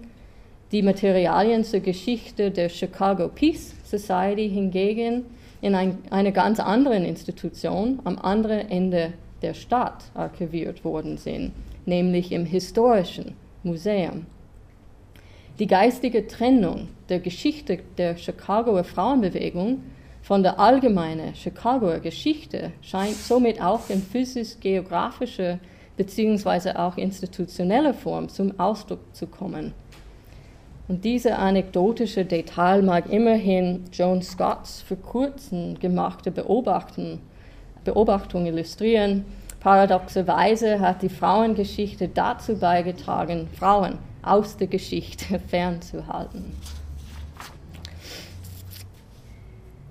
die 0.72 0.83
Materialien 0.83 1.64
zur 1.64 1.81
Geschichte 1.81 2.51
der 2.51 2.68
Chicago 2.68 3.29
Peace 3.29 3.75
Society 3.85 4.49
hingegen 4.49 5.25
in 5.61 5.75
ein, 5.75 5.99
einer 6.11 6.33
ganz 6.33 6.61
anderen 6.61 7.05
Institution 7.05 8.01
am 8.05 8.19
anderen 8.19 8.69
Ende 8.71 9.12
der 9.42 9.55
Stadt 9.55 10.05
archiviert 10.14 10.85
worden 10.85 11.19
sind 11.19 11.53
nämlich 11.87 12.33
im 12.33 12.45
Historischen 12.45 13.35
Museum. 13.62 14.27
Die 15.59 15.66
geistige 15.66 16.27
Trennung 16.27 16.88
der 17.09 17.21
Geschichte 17.21 17.79
der 17.97 18.16
Chicagoer 18.16 18.85
Frauenbewegung 18.85 19.83
von 20.21 20.42
der 20.42 20.61
allgemeinen 20.61 21.35
Chicagoer 21.35 22.01
Geschichte 22.01 22.73
scheint 22.83 23.14
somit 23.14 23.62
auch 23.62 23.88
in 23.88 24.03
physisch-geografischer 24.03 25.59
bzw. 25.97 26.73
auch 26.73 26.99
institutioneller 26.99 27.95
Form 27.95 28.29
zum 28.29 28.59
Ausdruck 28.61 29.14
zu 29.14 29.29
kommen. 29.29 29.73
Und 30.88 31.05
diese 31.05 31.37
anekdotische 31.37 32.25
Detail 32.25 32.83
mag 32.83 33.11
immerhin 33.11 33.85
Joan 33.92 34.22
Scotts 34.22 34.83
für 34.83 34.96
kurzem 34.96 35.79
gemachte 35.79 36.31
Beobachtung, 36.31 37.18
Beobachtung 37.85 38.46
illustrieren, 38.46 39.25
Paradoxerweise 39.66 40.79
hat 40.79 41.03
die 41.03 41.09
Frauengeschichte 41.09 42.07
dazu 42.07 42.57
beigetragen, 42.57 43.49
Frauen 43.59 43.99
aus 44.22 44.57
der 44.57 44.68
Geschichte 44.68 45.40
fernzuhalten. 45.49 46.53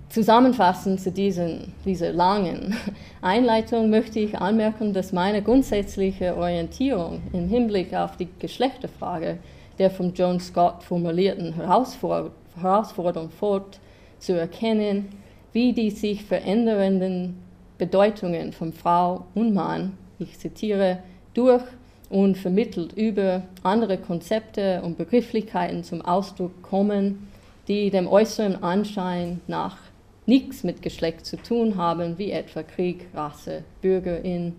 Zusammenfassend 0.08 1.02
zu 1.02 1.12
diesen, 1.12 1.74
dieser 1.84 2.14
langen 2.14 2.78
Einleitung 3.22 3.90
möchte 3.90 4.20
ich 4.20 4.38
anmerken, 4.38 4.94
dass 4.94 5.12
meine 5.12 5.42
grundsätzliche 5.42 6.38
Orientierung 6.38 7.22
im 7.34 7.50
Hinblick 7.50 7.94
auf 7.94 8.16
die 8.16 8.30
Geschlechterfrage 8.40 9.40
der 9.78 9.90
von 9.90 10.14
John 10.14 10.40
Scott 10.40 10.84
formulierten 10.84 11.54
Herausforderung 11.54 13.30
fort, 13.30 13.80
zu 14.20 14.34
erkennen, 14.34 15.10
wie 15.54 15.74
die 15.74 15.92
sich 15.92 16.24
verändernden 16.24 17.38
Bedeutungen 17.78 18.54
von 18.54 18.74
Frau 18.74 19.26
und 19.36 19.54
Mann, 19.54 19.98
ich 20.20 20.38
zitiere, 20.40 21.00
durch 21.34 21.64
und 22.10 22.38
vermittelt 22.38 22.94
über 22.94 23.44
andere 23.64 23.98
Konzepte 23.98 24.82
und 24.82 24.98
Begrifflichkeiten 24.98 25.84
zum 25.84 26.02
Ausdruck 26.02 26.62
kommen, 26.62 27.28
die 27.68 27.90
dem 27.90 28.08
äußeren 28.08 28.64
Anschein 28.64 29.42
nach 29.48 29.78
nichts 30.26 30.64
mit 30.64 30.82
Geschlecht 30.82 31.26
zu 31.26 31.38
tun 31.38 31.76
haben, 31.76 32.18
wie 32.18 32.32
etwa 32.32 32.64
Krieg, 32.64 33.08
Rasse, 33.14 33.64
Bürgerin, 33.82 34.56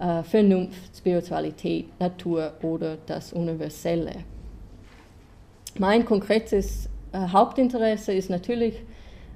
äh, 0.00 0.22
Vernunft, 0.22 0.96
Spiritualität, 0.96 1.88
Natur 2.00 2.52
oder 2.62 2.96
das 3.06 3.32
Universelle. 3.32 4.24
Mein 5.78 6.04
konkretes 6.04 6.88
äh, 7.12 7.18
Hauptinteresse 7.18 8.12
ist 8.12 8.30
natürlich 8.30 8.80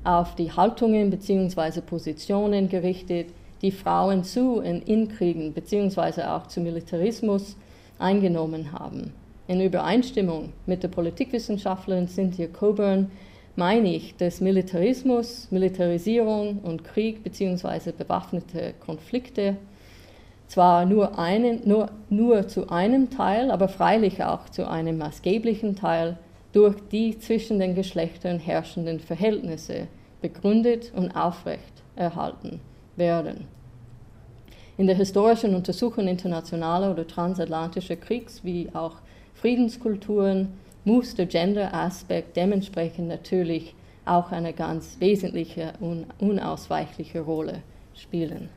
auf 0.05 0.37
die 0.37 0.53
Haltungen 0.53 1.11
bzw. 1.11 1.81
Positionen 1.81 2.69
gerichtet, 2.69 3.31
die 3.61 3.73
Frauen 3.73 4.23
zu 4.23 4.59
und 4.59 4.89
in 4.89 5.09
Kriegen 5.09 5.53
bzw. 5.53 6.23
auch 6.23 6.47
zu 6.47 6.61
Militarismus 6.61 7.57
eingenommen 7.99 8.71
haben. 8.73 9.13
In 9.49 9.61
Übereinstimmung 9.61 10.53
mit 10.67 10.85
der 10.85 10.89
Politikwissenschaftlerin 10.89 12.07
Cynthia 12.07 12.47
Coburn 12.47 13.11
meine 13.57 13.93
ich, 13.93 14.15
dass 14.15 14.41
Militarismus, 14.41 15.49
Militarisierung 15.51 16.61
und 16.61 16.85
Krieg 16.85 17.25
bzw. 17.25 17.91
bewaffnete 17.91 18.75
Konflikte 18.79 19.57
zwar 20.47 20.87
nur, 20.87 21.19
einen, 21.19 21.67
nur, 21.69 21.91
nur 22.09 22.47
zu 22.47 22.71
einem 22.71 23.11
Teil, 23.11 23.51
aber 23.51 23.67
freilich 23.67 24.23
auch 24.23 24.49
zu 24.49 24.69
einem 24.69 24.99
maßgeblichen 24.99 25.75
Teil 25.75 26.17
durch 26.53 26.77
die 26.91 27.19
zwischen 27.19 27.59
den 27.59 27.75
Geschlechtern 27.75 28.39
herrschenden 28.39 29.01
Verhältnisse 29.01 29.89
begründet 30.21 30.93
und 30.95 31.11
aufrecht 31.13 31.83
erhalten 31.97 32.61
werden. 32.97 33.47
In 34.77 34.87
der 34.87 34.97
historischen 34.97 35.55
Untersuchung 35.55 36.07
internationaler 36.07 36.93
oder 36.93 37.07
transatlantischer 37.07 37.97
Kriegs- 37.97 38.45
wie 38.45 38.69
auch 38.73 38.97
Friedenskulturen 39.35 40.53
muss 40.85 41.15
der 41.15 41.27
Gender-Aspekt 41.27 42.37
dementsprechend 42.37 43.09
natürlich 43.09 43.75
auch 44.05 44.33
eine 44.33 44.53
ganz 44.53 44.97
wesentliche 45.01 45.75
und 45.81 46.07
unausweichliche 46.19 47.21
Rolle 47.21 47.63
spielen. 47.95 48.49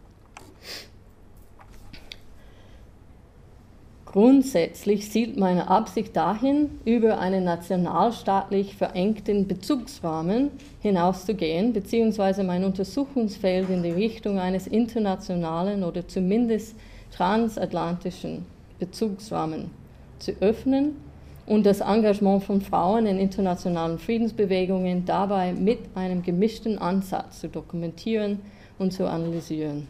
Grundsätzlich 4.12 5.10
zielt 5.10 5.38
meine 5.38 5.69
Absicht 5.69 6.17
dahin, 6.17 6.69
über 6.84 7.19
einen 7.19 7.45
nationalstaatlich 7.45 8.76
verengten 8.76 9.47
Bezugsrahmen 9.47 10.52
hinauszugehen, 10.82 11.71
beziehungsweise 11.71 12.43
mein 12.43 12.65
Untersuchungsfeld 12.65 13.69
in 13.69 13.84
die 13.84 13.91
Richtung 13.91 14.38
eines 14.38 14.67
internationalen 14.67 15.86
oder 15.86 16.06
zumindest 16.06 16.76
transatlantischen 17.15 18.45
Bezugsrahmen 18.80 19.71
zu 20.19 20.34
öffnen 20.41 20.97
und 21.45 21.65
das 21.65 21.80
Engagement 21.80 22.43
von 22.43 22.60
Frauen 22.60 23.06
in 23.06 23.17
internationalen 23.17 23.97
Friedensbewegungen 23.97 25.06
dabei 25.06 25.54
mit 25.54 25.80
einem 25.95 26.21
gemischten 26.21 26.78
Ansatz 26.80 27.39
zu 27.39 27.47
dokumentieren 27.47 28.41
und 28.78 28.91
zu 28.91 29.10
analysieren 29.10 29.88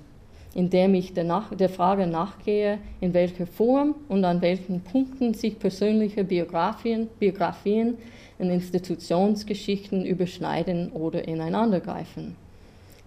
indem 0.54 0.94
ich 0.96 1.14
der, 1.14 1.24
nach, 1.24 1.54
der 1.56 1.70
Frage 1.70 2.08
nachgehe, 2.08 2.80
in 3.00 3.14
welcher 3.14 3.48
Form 3.48 3.96
und 4.10 4.26
an 4.26 4.42
welchen 4.42 4.82
Punkten 4.82 5.34
sich 5.34 5.58
persönliche 5.58 6.24
Biografien, 6.24 7.08
Biografien 7.20 7.98
und 8.38 8.50
Institutionsgeschichten 8.50 10.06
überschneiden 10.06 10.92
oder 10.92 11.28
ineinandergreifen. 11.28 12.36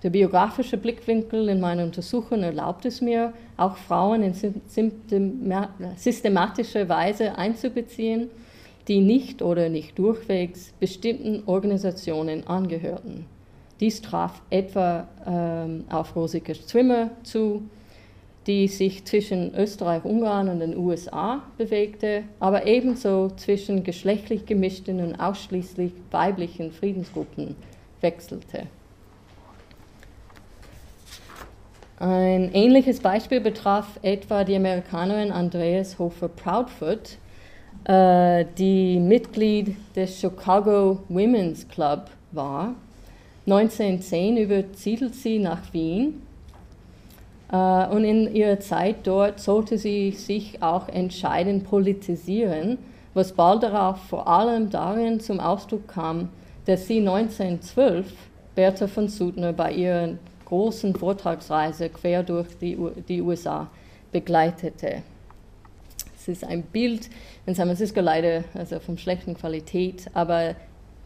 Der 0.02 0.10
biografische 0.10 0.76
Blickwinkel 0.76 1.48
in 1.48 1.60
meiner 1.60 1.82
Untersuchung 1.82 2.42
erlaubt 2.42 2.84
es 2.84 3.00
mir, 3.00 3.32
auch 3.56 3.76
Frauen 3.76 4.22
in 4.22 4.34
systematischer 5.96 6.88
Weise 6.88 7.38
einzubeziehen, 7.38 8.28
die 8.86 9.00
nicht 9.00 9.40
oder 9.40 9.70
nicht 9.70 9.98
durchwegs 9.98 10.74
bestimmten 10.78 11.42
Organisationen 11.46 12.46
angehörten. 12.46 13.24
Dies 13.84 14.00
traf 14.00 14.40
etwa 14.48 15.06
ähm, 15.26 15.84
auf 15.90 16.16
Rosike 16.16 16.54
Zwimmer 16.54 17.10
zu, 17.22 17.68
die 18.46 18.66
sich 18.66 19.04
zwischen 19.04 19.54
Österreich, 19.54 20.06
Ungarn 20.06 20.48
und 20.48 20.60
den 20.60 20.74
USA 20.74 21.42
bewegte, 21.58 22.22
aber 22.40 22.66
ebenso 22.66 23.28
zwischen 23.36 23.84
geschlechtlich 23.84 24.46
gemischten 24.46 25.00
und 25.00 25.16
ausschließlich 25.16 25.92
weiblichen 26.10 26.72
Friedensgruppen 26.72 27.56
wechselte. 28.00 28.68
Ein 31.98 32.54
ähnliches 32.54 33.00
Beispiel 33.00 33.42
betraf 33.42 34.00
etwa 34.00 34.44
die 34.44 34.56
Amerikanerin 34.56 35.30
Andreas 35.30 35.98
Hofer 35.98 36.28
Proudfoot, 36.28 37.18
äh, 37.84 38.46
die 38.56 38.98
Mitglied 38.98 39.76
des 39.94 40.18
Chicago 40.20 41.00
Women's 41.10 41.68
Club 41.68 42.08
war. 42.32 42.76
1910 43.46 44.38
übersiedelt 44.38 45.14
sie 45.14 45.38
nach 45.38 45.72
Wien 45.72 46.22
äh, 47.52 47.86
und 47.88 48.04
in 48.04 48.34
ihrer 48.34 48.58
Zeit 48.60 49.06
dort 49.06 49.38
sollte 49.38 49.76
sie 49.76 50.12
sich 50.12 50.62
auch 50.62 50.88
entscheidend 50.88 51.64
politisieren, 51.64 52.78
was 53.12 53.32
bald 53.32 53.62
darauf 53.62 53.98
vor 53.98 54.26
allem 54.26 54.70
darin 54.70 55.20
zum 55.20 55.40
Ausdruck 55.40 55.88
kam, 55.88 56.30
dass 56.64 56.86
sie 56.86 56.98
1912 56.98 58.06
Bertha 58.54 58.86
von 58.86 59.08
Suttner 59.08 59.52
bei 59.52 59.72
ihrer 59.72 60.10
großen 60.46 60.94
Vortragsreise 60.94 61.90
quer 61.90 62.22
durch 62.22 62.48
die, 62.60 62.78
die 63.08 63.20
USA 63.20 63.68
begleitete. 64.10 65.02
Es 66.16 66.28
ist 66.28 66.44
ein 66.44 66.62
Bild 66.62 67.10
in 67.44 67.54
San 67.54 67.66
Francisco 67.66 68.00
leider 68.00 68.44
also 68.54 68.80
von 68.80 68.96
schlechter 68.96 69.34
Qualität, 69.34 70.06
aber 70.14 70.54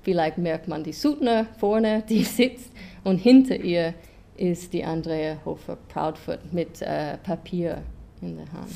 vielleicht 0.09 0.39
merkt 0.39 0.69
man 0.69 0.83
die 0.83 0.95
Suttner 0.95 1.45
vorne, 1.59 2.03
die 2.09 2.25
sitzt 2.39 2.73
und 3.05 3.19
hinter 3.19 3.57
ihr 3.57 3.93
ist 4.39 4.73
die 4.73 4.83
Andrea 4.83 5.37
Hofer 5.45 5.77
Proudfoot 5.77 6.51
mit 6.51 6.81
äh, 6.81 7.19
Papier 7.19 7.83
in 8.23 8.37
der 8.37 8.51
Hand. 8.51 8.73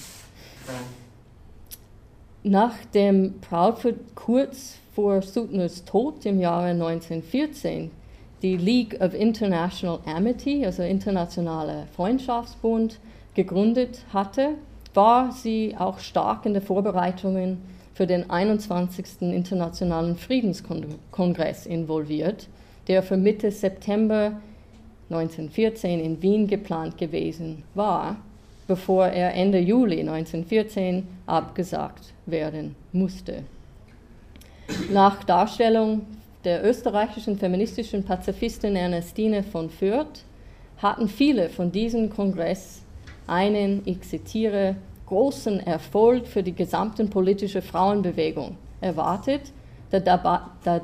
Nachdem 2.42 3.40
Proudfoot 3.40 4.14
kurz 4.14 4.77
vor 4.95 5.23
Suttners 5.23 5.87
Tod 5.87 6.27
im 6.27 6.38
Jahre 6.38 6.73
1914 6.73 7.90
die 8.42 8.59
League 8.59 9.01
of 9.01 9.14
International 9.14 10.01
Amity, 10.05 10.66
also 10.66 10.83
Internationale 10.83 11.87
Freundschaftsbund, 11.97 12.99
gegründet 13.33 14.05
hatte, 14.12 14.57
war 14.92 15.33
sie 15.33 15.77
auch 15.79 15.99
stark 15.99 16.45
in 16.45 16.53
den 16.53 16.62
Vorbereitungen 16.62 17.71
für 18.02 18.06
den 18.08 18.28
21. 18.30 19.22
Internationalen 19.32 20.16
Friedenskongress 20.16 21.66
involviert, 21.66 22.48
der 22.88 23.00
für 23.00 23.16
Mitte 23.16 23.52
September 23.52 24.40
1914 25.08 26.00
in 26.00 26.20
Wien 26.20 26.48
geplant 26.48 26.98
gewesen 26.98 27.62
war, 27.76 28.16
bevor 28.66 29.06
er 29.06 29.34
Ende 29.34 29.60
Juli 29.60 30.00
1914 30.00 31.06
abgesagt 31.26 32.12
werden 32.26 32.74
musste. 32.90 33.44
Nach 34.90 35.22
Darstellung 35.22 36.00
der 36.42 36.68
österreichischen 36.68 37.38
feministischen 37.38 38.02
Pazifistin 38.02 38.74
Ernestine 38.74 39.44
von 39.44 39.70
Fürth 39.70 40.24
hatten 40.78 41.06
viele 41.06 41.50
von 41.50 41.70
diesem 41.70 42.10
Kongress 42.10 42.82
einen, 43.28 43.82
ich 43.84 44.00
zitiere, 44.00 44.74
großen 45.12 45.61
Erfolg 45.61 46.27
für 46.27 46.42
die 46.42 46.55
gesamte 46.55 47.05
politische 47.05 47.61
Frauenbewegung 47.61 48.57
erwartet, 48.81 49.53
da 49.90 50.01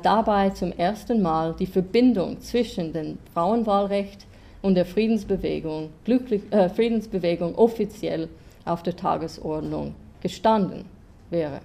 dabei 0.03 0.51
zum 0.51 0.71
ersten 0.71 1.23
Mal 1.23 1.55
die 1.57 1.65
Verbindung 1.65 2.39
zwischen 2.39 2.93
dem 2.93 3.17
Frauenwahlrecht 3.33 4.27
und 4.61 4.75
der 4.75 4.85
Friedensbewegung, 4.85 5.89
glücklich, 6.05 6.43
äh, 6.51 6.69
Friedensbewegung 6.69 7.55
offiziell 7.55 8.29
auf 8.65 8.83
der 8.83 8.95
Tagesordnung 8.95 9.95
gestanden 10.21 10.85
wäre. 11.31 11.61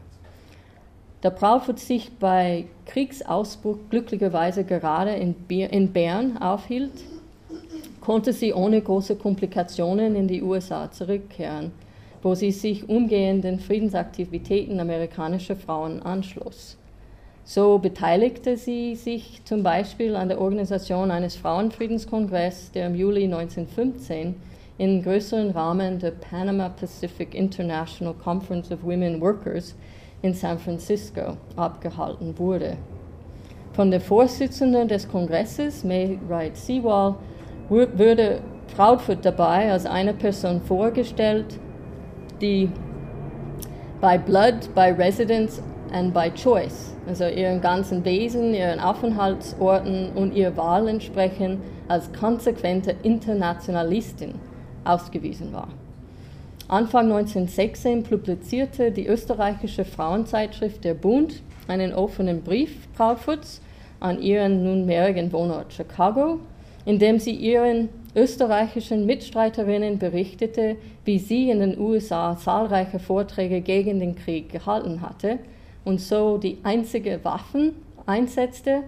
Da 1.20 1.29
Proudfoot 1.29 1.79
sich 1.79 2.12
bei 2.18 2.64
Kriegsausbruch 2.87 3.77
glücklicherweise 3.90 4.64
gerade 4.64 5.11
in, 5.11 5.35
in 5.50 5.92
Bern 5.92 6.38
aufhielt, 6.38 7.05
konnte 8.00 8.33
sie 8.33 8.55
ohne 8.55 8.81
große 8.81 9.16
Komplikationen 9.16 10.16
in 10.16 10.29
die 10.29 10.42
USA 10.42 10.90
zurückkehren, 10.90 11.70
wo 12.24 12.34
sie 12.34 12.50
sich 12.50 12.88
umgehend 12.88 13.44
den 13.44 13.60
Friedensaktivitäten 13.60 14.80
amerikanischer 14.80 15.56
Frauen 15.56 16.02
anschloss. 16.02 16.78
So 17.44 17.78
beteiligte 17.78 18.56
sie 18.56 18.94
sich 18.96 19.42
zum 19.44 19.62
Beispiel 19.62 20.16
an 20.16 20.30
der 20.30 20.40
Organisation 20.40 21.10
eines 21.10 21.37
Frauenfriedenskongresses, 21.37 22.72
der 22.72 22.87
im 22.87 22.94
Juli 22.94 23.24
1915 23.24 24.34
in 24.78 25.02
größeren 25.02 25.50
Rahmen 25.50 25.98
der 25.98 26.12
Panama 26.12 26.70
Pacific 26.70 27.34
International 27.34 28.14
Conference 28.14 28.72
of 28.72 28.82
Women 28.82 29.20
Workers 29.20 29.74
in 30.22 30.32
San 30.32 30.58
Francisco 30.58 31.37
abgehalten 31.56 32.38
wurde. 32.38 32.78
Von 33.74 33.90
der 33.90 34.00
Vorsitzenden 34.00 34.88
des 34.88 35.06
Kongresses, 35.06 35.84
May 35.84 36.18
Wright 36.26 36.56
Sewall, 36.56 37.16
wurde 37.68 38.40
Proudfoot 38.74 39.18
dabei 39.22 39.70
als 39.70 39.84
eine 39.84 40.14
Person 40.14 40.62
vorgestellt, 40.62 41.58
die 42.40 42.68
by 44.01 44.18
Blood, 44.18 44.75
by 44.75 44.90
Residence 44.90 45.62
and 45.92 46.12
by 46.12 46.31
Choice, 46.31 46.94
also 47.07 47.27
ihren 47.27 47.61
ganzen 47.61 48.05
Wesen, 48.05 48.55
ihren 48.55 48.81
Aufenthaltsorten 48.81 50.11
und 50.14 50.35
ihr 50.35 50.57
Wahl 50.57 50.88
entsprechend 50.88 51.61
als 51.88 52.12
konsequente 52.12 52.94
Internationalistin 53.03 54.35
ausgewiesen 54.85 55.53
war. 55.53 55.68
Anfang 56.68 57.12
1916 57.12 58.03
publizierte 58.05 58.90
die 58.90 59.07
österreichische 59.07 59.85
Frauenzeitschrift 59.85 60.83
Der 60.83 60.94
Bund 60.94 61.42
einen 61.68 61.92
offenen 61.92 62.42
Brief 62.42 62.88
Proudfoots 62.94 63.61
an 64.01 64.20
ihren 64.20 64.64
nunmehrigen 64.64 65.33
Wohnort 65.33 65.73
Chicago, 65.73 66.40
in 66.85 66.99
dem 66.99 67.18
sie 67.18 67.33
ihren 67.33 67.88
österreichischen 68.14 69.07
Mitstreiterinnen 69.07 69.98
berichtete, 69.98 70.77
wie 71.05 71.18
sie 71.18 71.50
in 71.50 71.61
den 71.61 71.79
USA 71.79 72.37
zahlreiche 72.37 72.98
Vorträge 72.98 73.61
gegen 73.61 74.00
den 74.00 74.14
Krieg 74.14 74.50
gehalten 74.50 75.00
hatte 75.00 75.38
und 75.85 76.00
so 76.00 76.38
die 76.38 76.59
einzige 76.62 77.24
Waffen 77.24 77.74
einsetzte, 78.07 78.83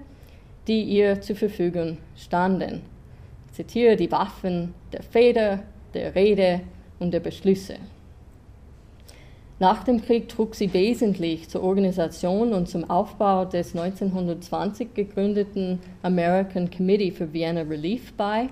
die 0.69 0.83
ihr 0.83 1.21
zur 1.21 1.37
Verfügung 1.37 1.99
standen. 2.17 2.83
Ich 3.49 3.57
zitiere 3.57 3.97
die 3.97 4.11
Waffen 4.11 4.75
der 4.93 5.03
Feder, 5.03 5.61
der 5.95 6.15
Rede 6.15 6.61
und 6.99 7.13
der 7.13 7.21
Beschlüsse. 7.21 7.77
Nach 9.59 9.85
dem 9.85 10.03
Krieg 10.03 10.29
trug 10.29 10.55
sie 10.55 10.75
wesentlich 10.75 11.49
zur 11.49 11.63
Organisation 11.63 12.53
und 12.53 12.69
zum 12.69 12.91
Aufbau 12.91 13.47
des 13.47 13.75
1920 13.75 14.93
gegründeten 14.93 15.79
American 16.03 16.71
Committee 16.71 17.11
for 17.11 17.33
Vienna 17.33 17.63
Relief 17.63 18.13
bei. 18.13 18.51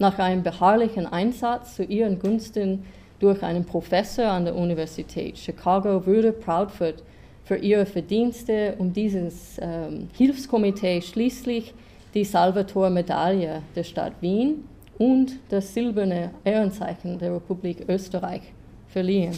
Nach 0.00 0.18
einem 0.18 0.42
beharrlichen 0.42 1.06
Einsatz 1.06 1.76
zu 1.76 1.84
ihren 1.84 2.18
Gunsten 2.18 2.84
durch 3.18 3.42
einen 3.42 3.66
Professor 3.66 4.28
an 4.28 4.46
der 4.46 4.56
Universität 4.56 5.36
Chicago 5.36 6.06
wurde 6.06 6.32
Proudfoot 6.32 7.02
für 7.44 7.56
ihre 7.56 7.84
Verdienste 7.84 8.76
um 8.78 8.94
dieses 8.94 9.58
ähm, 9.60 10.08
Hilfskomitee 10.16 11.02
schließlich 11.02 11.74
die 12.14 12.24
Salvator-Medaille 12.24 13.60
der 13.76 13.84
Stadt 13.84 14.14
Wien 14.22 14.64
und 14.96 15.32
das 15.50 15.74
silberne 15.74 16.30
Ehrenzeichen 16.44 17.18
der 17.18 17.34
Republik 17.34 17.86
Österreich 17.86 18.40
verliehen. 18.88 19.36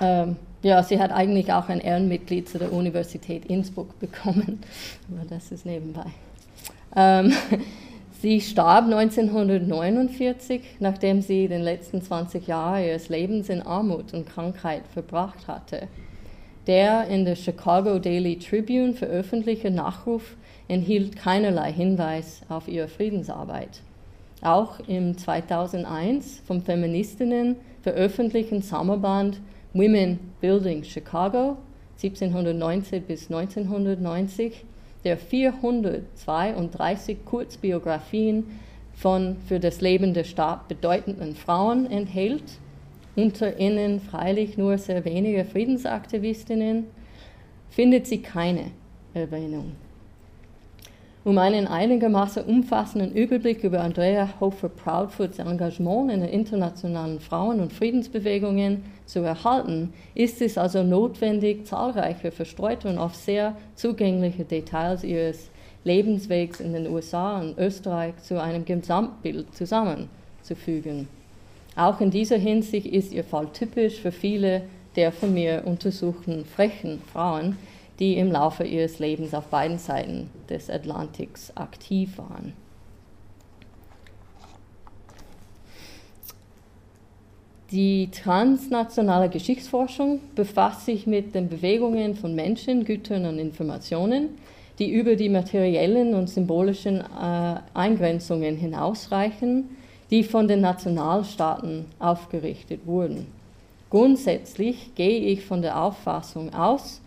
Ähm, 0.00 0.36
ja, 0.62 0.80
sie 0.84 1.00
hat 1.00 1.10
eigentlich 1.10 1.52
auch 1.52 1.68
ein 1.68 1.80
Ehrenmitglied 1.80 2.48
zu 2.48 2.60
der 2.60 2.72
Universität 2.72 3.46
Innsbruck 3.46 3.98
bekommen, 3.98 4.60
aber 5.10 5.28
das 5.28 5.50
ist 5.50 5.66
nebenbei. 5.66 6.06
Ähm, 6.94 7.32
sie 8.20 8.40
starb 8.40 8.84
1949, 8.86 10.62
nachdem 10.80 11.22
sie 11.22 11.48
den 11.48 11.62
letzten 11.62 12.02
20 12.02 12.46
Jahre 12.46 12.86
ihres 12.86 13.08
Lebens 13.08 13.48
in 13.48 13.62
Armut 13.62 14.14
und 14.14 14.28
Krankheit 14.28 14.82
verbracht 14.92 15.48
hatte. 15.48 15.88
Der 16.66 17.06
in 17.08 17.24
der 17.24 17.36
Chicago 17.36 17.98
Daily 17.98 18.38
Tribune 18.38 18.92
veröffentlichte 18.92 19.70
Nachruf 19.70 20.36
enthielt 20.68 21.16
keinerlei 21.16 21.72
Hinweis 21.72 22.42
auf 22.48 22.66
ihre 22.66 22.88
Friedensarbeit. 22.88 23.82
Auch 24.42 24.80
im 24.88 25.16
2001 25.16 26.42
vom 26.46 26.60
Feministinnen 26.60 27.56
veröffentlichten 27.82 28.62
Sommerband 28.62 29.40
Women 29.72 30.18
Building 30.40 30.82
Chicago 30.82 31.56
1790 32.02 33.04
bis 33.04 33.30
1990, 33.30 34.64
der 35.06 35.16
432 35.16 37.24
Kurzbiografien 37.24 38.44
von 38.92 39.36
für 39.46 39.60
das 39.60 39.80
Leben 39.80 40.14
der 40.14 40.24
Staat 40.24 40.66
bedeutenden 40.66 41.36
Frauen 41.36 41.88
enthält, 41.88 42.42
unter 43.14 43.60
ihnen 43.60 44.00
freilich 44.00 44.58
nur 44.58 44.78
sehr 44.78 45.04
wenige 45.04 45.44
Friedensaktivistinnen, 45.44 46.86
findet 47.70 48.08
sie 48.08 48.20
keine 48.20 48.72
Erwähnung. 49.14 49.76
Um 51.26 51.38
einen 51.38 51.66
einigermaßen 51.66 52.44
umfassenden 52.44 53.12
Überblick 53.12 53.64
über 53.64 53.80
Andrea 53.80 54.28
Hofer-Proudfoods 54.38 55.40
Engagement 55.40 56.12
in 56.12 56.20
den 56.20 56.28
internationalen 56.28 57.18
Frauen- 57.18 57.58
und 57.58 57.72
Friedensbewegungen 57.72 58.84
zu 59.06 59.22
erhalten, 59.22 59.92
ist 60.14 60.40
es 60.40 60.56
also 60.56 60.84
notwendig, 60.84 61.66
zahlreiche 61.66 62.30
verstreute 62.30 62.88
und 62.88 62.98
oft 62.98 63.16
sehr 63.16 63.56
zugängliche 63.74 64.44
Details 64.44 65.02
ihres 65.02 65.50
Lebenswegs 65.82 66.60
in 66.60 66.72
den 66.72 66.86
USA 66.86 67.40
und 67.40 67.58
Österreich 67.58 68.16
zu 68.18 68.40
einem 68.40 68.64
Gesamtbild 68.64 69.52
zusammenzufügen. 69.52 71.08
Auch 71.74 72.00
in 72.00 72.12
dieser 72.12 72.38
Hinsicht 72.38 72.86
ist 72.86 73.12
ihr 73.12 73.24
Fall 73.24 73.48
typisch 73.52 74.00
für 74.00 74.12
viele 74.12 74.62
der 74.94 75.10
von 75.10 75.34
mir 75.34 75.62
untersuchten 75.64 76.44
frechen 76.44 77.02
Frauen, 77.12 77.56
die 77.98 78.18
im 78.18 78.30
Laufe 78.30 78.64
ihres 78.64 78.98
Lebens 78.98 79.34
auf 79.34 79.46
beiden 79.46 79.78
Seiten 79.78 80.30
des 80.48 80.70
Atlantiks 80.70 81.56
aktiv 81.56 82.18
waren. 82.18 82.52
Die 87.72 88.10
transnationale 88.12 89.28
Geschichtsforschung 89.28 90.20
befasst 90.36 90.86
sich 90.86 91.06
mit 91.06 91.34
den 91.34 91.48
Bewegungen 91.48 92.14
von 92.14 92.34
Menschen, 92.34 92.84
Gütern 92.84 93.26
und 93.26 93.38
Informationen, 93.40 94.28
die 94.78 94.90
über 94.90 95.16
die 95.16 95.28
materiellen 95.28 96.14
und 96.14 96.28
symbolischen 96.28 97.00
äh, 97.00 97.56
Eingrenzungen 97.74 98.56
hinausreichen, 98.56 99.76
die 100.10 100.22
von 100.22 100.46
den 100.46 100.60
Nationalstaaten 100.60 101.86
aufgerichtet 101.98 102.86
wurden. 102.86 103.26
Grundsätzlich 103.90 104.94
gehe 104.94 105.20
ich 105.20 105.44
von 105.44 105.62
der 105.62 105.82
Auffassung 105.82 106.54
aus, 106.54 107.00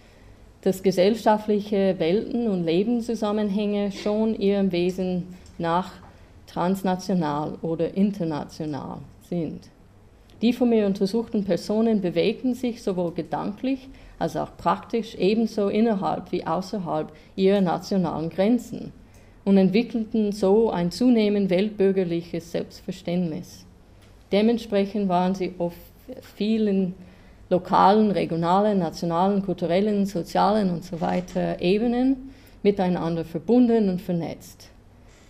dass 0.61 0.83
gesellschaftliche 0.83 1.95
Welten 1.99 2.47
und 2.47 2.65
Lebenszusammenhänge 2.65 3.91
schon 3.91 4.35
ihrem 4.35 4.71
Wesen 4.71 5.27
nach 5.57 5.91
transnational 6.47 7.53
oder 7.61 7.93
international 7.95 8.97
sind. 9.29 9.69
Die 10.41 10.53
von 10.53 10.69
mir 10.69 10.85
untersuchten 10.85 11.43
Personen 11.43 12.01
bewegten 12.01 12.53
sich 12.53 12.81
sowohl 12.81 13.13
gedanklich 13.13 13.89
als 14.19 14.35
auch 14.35 14.55
praktisch 14.57 15.15
ebenso 15.15 15.67
innerhalb 15.67 16.31
wie 16.31 16.45
außerhalb 16.45 17.11
ihrer 17.35 17.61
nationalen 17.61 18.29
Grenzen 18.29 18.91
und 19.45 19.57
entwickelten 19.57 20.31
so 20.31 20.69
ein 20.69 20.91
zunehmend 20.91 21.49
weltbürgerliches 21.49 22.51
Selbstverständnis. 22.51 23.65
Dementsprechend 24.31 25.09
waren 25.09 25.35
sie 25.35 25.53
auf 25.57 25.73
vielen 26.35 26.93
lokalen, 27.49 28.11
regionalen, 28.11 28.79
nationalen, 28.79 29.43
kulturellen, 29.43 30.05
sozialen 30.05 30.69
und 30.69 30.83
so 30.83 31.01
weiter 31.01 31.61
Ebenen 31.61 32.31
miteinander 32.63 33.25
verbunden 33.25 33.89
und 33.89 34.01
vernetzt. 34.01 34.69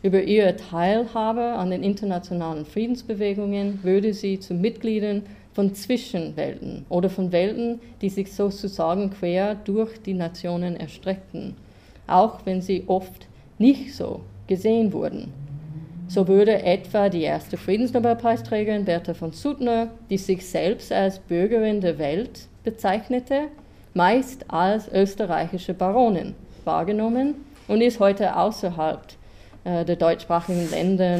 Über 0.02 0.24
ihre 0.24 0.56
Teilhabe 0.56 1.42
an 1.42 1.72
den 1.72 1.84
internationalen 1.84 2.66
Friedensbewegungen 2.66 3.80
würde 3.84 4.14
sie 4.14 4.40
zu 4.40 4.54
Mitgliedern 4.54 5.24
von 5.54 5.76
Zwischenwelten 5.76 6.86
oder 6.88 7.10
von 7.10 7.32
Welten, 7.32 7.82
die 8.02 8.10
sich 8.10 8.32
sozusagen 8.34 9.10
quer 9.10 9.56
durch 9.56 10.02
die 10.02 10.14
Nationen 10.14 10.78
erstreckten, 10.78 11.56
auch 12.08 12.40
wenn 12.46 12.62
sie 12.62 12.84
oft 12.88 13.28
nicht 13.58 13.94
so 13.94 14.22
gesehen 14.48 14.94
wurden. 14.94 15.34
So 16.10 16.28
würde 16.28 16.64
etwa 16.64 17.08
die 17.08 17.22
erste 17.22 17.56
Friedensnobelpreisträgerin 17.56 18.84
Bertha 18.84 19.14
von 19.14 19.32
Suttner, 19.32 19.90
die 20.10 20.18
sich 20.18 20.50
selbst 20.50 20.92
als 20.92 21.20
Bürgerin 21.20 21.82
der 21.82 22.00
Welt 22.00 22.48
bezeichnete, 22.64 23.44
meist 23.94 24.44
als 24.48 24.92
österreichische 24.92 25.76
Baronin 25.76 26.34
wahrgenommen 26.66 27.36
und 27.68 27.82
ist 27.82 28.00
heute 28.00 28.36
außerhalb 28.36 29.02
äh, 29.66 29.86
der 29.86 29.98
deutschsprachigen 29.98 30.72
Länder 30.72 31.20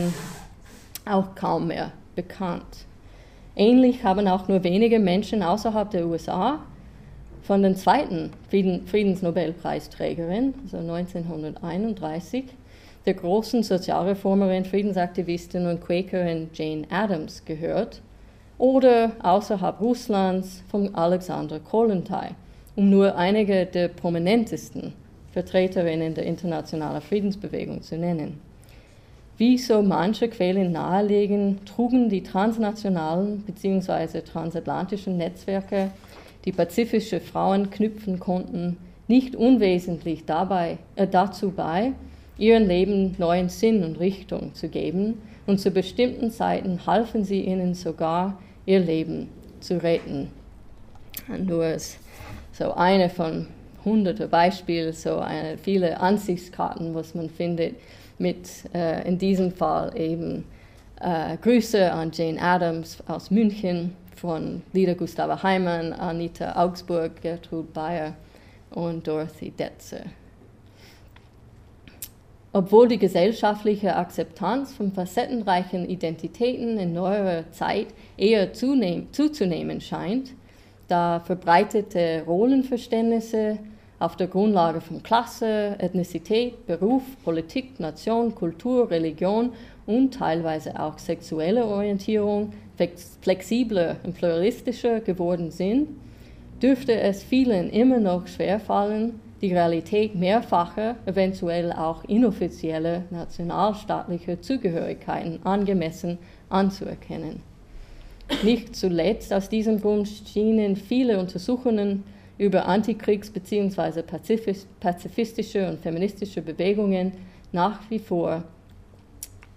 auch 1.08 1.36
kaum 1.36 1.68
mehr 1.68 1.92
bekannt. 2.16 2.88
Ähnlich 3.56 4.04
haben 4.04 4.28
auch 4.28 4.48
nur 4.48 4.64
wenige 4.64 4.98
Menschen 4.98 5.44
außerhalb 5.44 5.92
der 5.92 6.08
USA 6.08 6.64
von 7.44 7.62
den 7.62 7.76
zweiten 7.76 8.32
Friedensnobelpreisträgerin, 8.50 10.56
also 10.64 10.78
1931, 10.78 12.46
der 13.10 13.16
großen 13.16 13.64
Sozialreformerin, 13.64 14.66
Friedensaktivistin 14.66 15.66
und 15.66 15.82
Quakerin 15.82 16.52
Jane 16.54 16.86
Addams 16.92 17.44
gehört 17.44 18.04
oder 18.60 19.14
außerhalb 19.24 19.82
Russlands 19.82 20.62
von 20.70 20.94
Alexander 20.94 21.60
Kollontai, 21.60 22.36
um 22.76 22.92
nur 22.92 23.16
einige 23.16 23.66
der 23.66 23.88
prominentesten 23.88 24.94
Vertreterinnen 25.32 26.14
der 26.14 26.26
internationalen 26.26 27.02
Friedensbewegung 27.02 27.82
zu 27.82 27.98
nennen. 27.98 28.40
Wie 29.40 29.58
so 29.58 29.82
manche 29.82 30.28
Quellen 30.28 30.72
nahelegen, 30.72 31.66
trugen 31.66 32.10
die 32.10 32.22
transnationalen 32.22 33.42
bzw. 33.42 34.22
transatlantischen 34.22 35.18
Netzwerke, 35.18 35.90
die 36.46 36.52
pazifische 36.52 37.20
Frauen 37.20 37.72
knüpfen 37.72 38.20
konnten, 38.20 38.78
nicht 39.08 39.36
unwesentlich 39.36 40.26
dabei, 40.28 40.78
äh, 40.96 41.08
dazu 41.08 41.50
bei, 41.50 41.94
ihrem 42.40 42.68
Leben 42.68 43.16
neuen 43.18 43.50
Sinn 43.50 43.84
und 43.84 44.00
Richtung 44.00 44.54
zu 44.54 44.70
geben 44.70 45.22
und 45.46 45.60
zu 45.60 45.72
bestimmten 45.72 46.32
Zeiten 46.32 46.86
halfen 46.86 47.24
sie 47.24 47.42
ihnen 47.42 47.74
sogar, 47.74 48.40
ihr 48.66 48.80
Leben 48.80 49.30
zu 49.60 49.82
retten. 49.82 50.30
Nur 51.28 51.76
so 52.52 52.74
eine 52.74 53.10
von 53.10 53.48
hunderten 53.86 54.30
Beispielen, 54.30 54.94
so 54.94 55.20
eine, 55.20 55.58
viele 55.58 56.00
Ansichtskarten, 56.00 56.94
was 56.96 57.14
man 57.14 57.30
findet, 57.30 57.76
mit 58.18 58.50
äh, 58.74 59.08
in 59.08 59.18
diesem 59.18 59.52
Fall 59.52 59.98
eben 59.98 60.46
äh, 61.00 61.38
Grüße 61.38 61.92
an 61.92 62.12
Jane 62.14 62.42
Addams 62.42 62.98
aus 63.08 63.32
München, 63.32 63.96
von 64.20 64.62
Lida 64.74 64.94
Gustava 64.94 65.42
Heimann, 65.42 65.94
Anita 65.94 66.54
Augsburg, 66.62 67.22
Gertrud 67.22 67.74
Bayer 67.74 68.14
und 68.72 69.08
Dorothy 69.08 69.52
Detzer. 69.52 70.04
Obwohl 72.52 72.88
die 72.88 72.98
gesellschaftliche 72.98 73.96
Akzeptanz 73.96 74.74
von 74.74 74.92
facettenreichen 74.92 75.88
Identitäten 75.88 76.80
in 76.80 76.94
neuerer 76.94 77.52
Zeit 77.52 77.88
eher 78.18 78.54
zuzunehmen 78.54 79.82
scheint, 79.82 80.32
da 80.88 81.20
verbreitete 81.20 82.24
Rollenverständnisse 82.26 83.60
auf 84.00 84.16
der 84.16 84.28
Grundlage 84.28 84.82
von 84.82 85.04
Klasse, 85.04 85.76
Ethnizität, 85.78 86.66
Beruf, 86.66 87.04
Politik, 87.24 87.80
Nation, 87.80 88.34
Kultur, 88.34 88.90
Religion 88.90 89.52
und 89.86 90.16
teilweise 90.16 90.80
auch 90.80 90.98
sexuelle 90.98 91.66
Orientierung 91.66 92.54
flexibler 93.22 93.98
und 94.04 94.16
pluralistischer 94.16 95.02
geworden 95.02 95.52
sind, 95.52 95.90
dürfte 96.62 97.00
es 97.00 97.22
vielen 97.22 97.70
immer 97.70 98.00
noch 98.00 98.26
schwerfallen, 98.28 99.20
die 99.42 99.54
Realität 99.54 100.16
mehrfacher, 100.16 100.96
eventuell 101.06 101.72
auch 101.72 102.04
inoffizieller 102.04 103.04
nationalstaatlicher 103.10 104.42
Zugehörigkeiten 104.42 105.40
angemessen 105.46 106.18
anzuerkennen. 106.50 107.42
Nicht 108.44 108.76
zuletzt 108.76 109.34
aus 109.34 109.50
diesem 109.50 109.82
Grund 109.82 110.08
schienen 110.08 110.76
viele 110.76 111.20
Untersuchungen 111.20 112.04
über 112.38 112.68
Antikriegs- 112.68 113.32
bzw. 113.32 114.04
pazifistische 114.80 115.68
und 115.68 115.80
feministische 115.80 116.42
Bewegungen 116.42 117.14
nach 117.52 117.80
wie 117.90 118.00
vor 118.00 118.44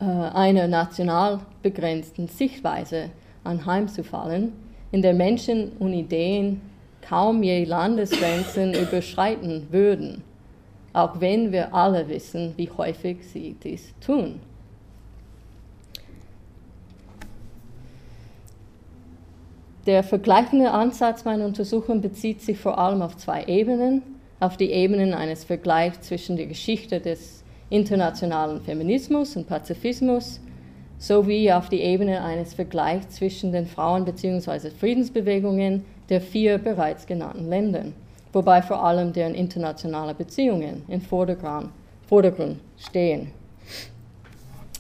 äh, 0.01 0.05
einer 0.05 0.67
national 0.67 1.41
begrenzten 1.63 2.29
Sichtweise 2.29 3.11
anheimzufallen, 3.45 4.53
in 4.91 5.03
der 5.03 5.15
Menschen 5.15 5.73
und 5.79 5.93
Ideen 5.93 6.61
kaum 7.03 7.43
je 7.43 7.65
Landesgrenzen 7.65 8.75
überschreiten 8.83 9.67
würden, 9.71 10.23
auch 10.93 11.21
wenn 11.21 11.53
wir 11.53 11.75
alle 11.75 12.09
wissen, 12.09 12.55
wie 12.57 12.71
häufig 12.71 13.19
sie 13.27 13.57
dies 13.63 13.93
tun. 14.01 14.41
Der 19.87 20.05
vergleichende 20.05 20.71
Ansatz 20.71 21.25
meiner 21.25 21.45
Untersuchung 21.45 22.01
bezieht 22.01 22.41
sich 22.41 22.57
vor 22.57 22.79
allem 22.79 23.03
auf 23.03 23.17
zwei 23.17 23.45
Ebenen. 23.47 24.03
Auf 24.39 24.57
die 24.57 24.71
Ebenen 24.71 25.13
eines 25.13 25.45
Vergleichs 25.45 26.03
zwischen 26.03 26.37
der 26.37 26.47
Geschichte 26.47 27.01
des 27.01 27.43
internationalen 27.69 28.61
Feminismus 28.61 29.37
und 29.37 29.49
Pazifismus 29.49 30.41
sowie 30.99 31.51
auf 31.53 31.69
die 31.69 31.81
Ebene 31.81 32.23
eines 32.23 32.55
Vergleichs 32.55 33.17
zwischen 33.17 33.51
den 33.51 33.67
Frauen- 33.67 34.05
bzw. 34.05 34.71
Friedensbewegungen 34.71 35.85
der 36.13 36.21
vier 36.21 36.59
bereits 36.59 37.07
genannten 37.07 37.49
Länder, 37.49 37.87
wobei 38.35 38.61
vor 38.61 38.85
allem 38.85 39.15
deren 39.15 39.35
internationale 39.35 40.15
Beziehungen 40.15 40.83
im 40.89 41.01
Vordergrund 41.01 41.71
Vordergrund 42.07 42.59
stehen. 42.77 43.29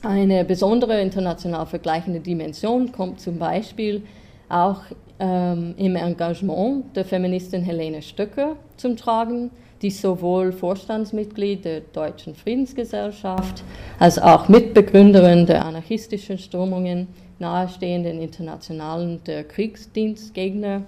Eine 0.03 0.45
besondere 0.45 1.01
international 1.01 1.65
vergleichende 1.65 2.21
Dimension 2.21 2.93
kommt 2.93 3.23
zum 3.23 3.39
Beispiel 3.39 4.03
auch 4.51 4.83
ähm, 5.19 5.75
im 5.79 5.97
Engagement 5.97 6.95
der 6.95 7.07
Feministin 7.07 7.63
Helene 7.63 8.03
Stöcker 8.03 8.57
zum 8.77 8.99
Tragen, 8.99 9.51
die 9.81 9.91
sowohl 9.91 10.53
Vorstandsmitglied 10.53 11.65
der 11.65 11.81
Deutschen 11.81 12.35
Friedensgesellschaft 12.35 13.65
als 13.99 14.19
auch 14.19 14.51
Mitbegründerin 14.51 15.47
der 15.47 15.65
anarchistischen 15.65 16.37
Strömungen 16.37 17.09
nahestehenden 17.39 18.21
Internationalen 18.21 19.25
der 19.25 19.45
Kriegsdienstgegner 19.45 20.83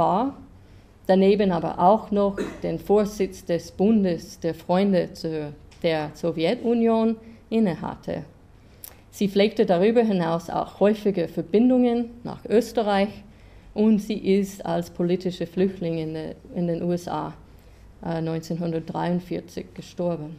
war, 0.00 0.34
daneben 1.06 1.52
aber 1.52 1.78
auch 1.78 2.10
noch 2.10 2.38
den 2.62 2.78
Vorsitz 2.78 3.44
des 3.44 3.70
Bundes 3.70 4.40
der 4.40 4.54
Freunde 4.54 5.10
der 5.82 6.10
Sowjetunion 6.14 7.16
innehatte. 7.50 8.24
Sie 9.10 9.28
pflegte 9.28 9.66
darüber 9.66 10.02
hinaus 10.02 10.48
auch 10.48 10.80
häufige 10.80 11.28
Verbindungen 11.28 12.10
nach 12.24 12.44
Österreich 12.48 13.10
und 13.74 13.98
sie 13.98 14.18
ist 14.18 14.64
als 14.64 14.88
politische 14.88 15.46
Flüchtling 15.46 15.98
in, 16.54 16.66
den 16.66 16.82
USA 16.82 17.34
1943 18.00 19.64
äh, 19.64 19.68
gestorben. 19.74 20.36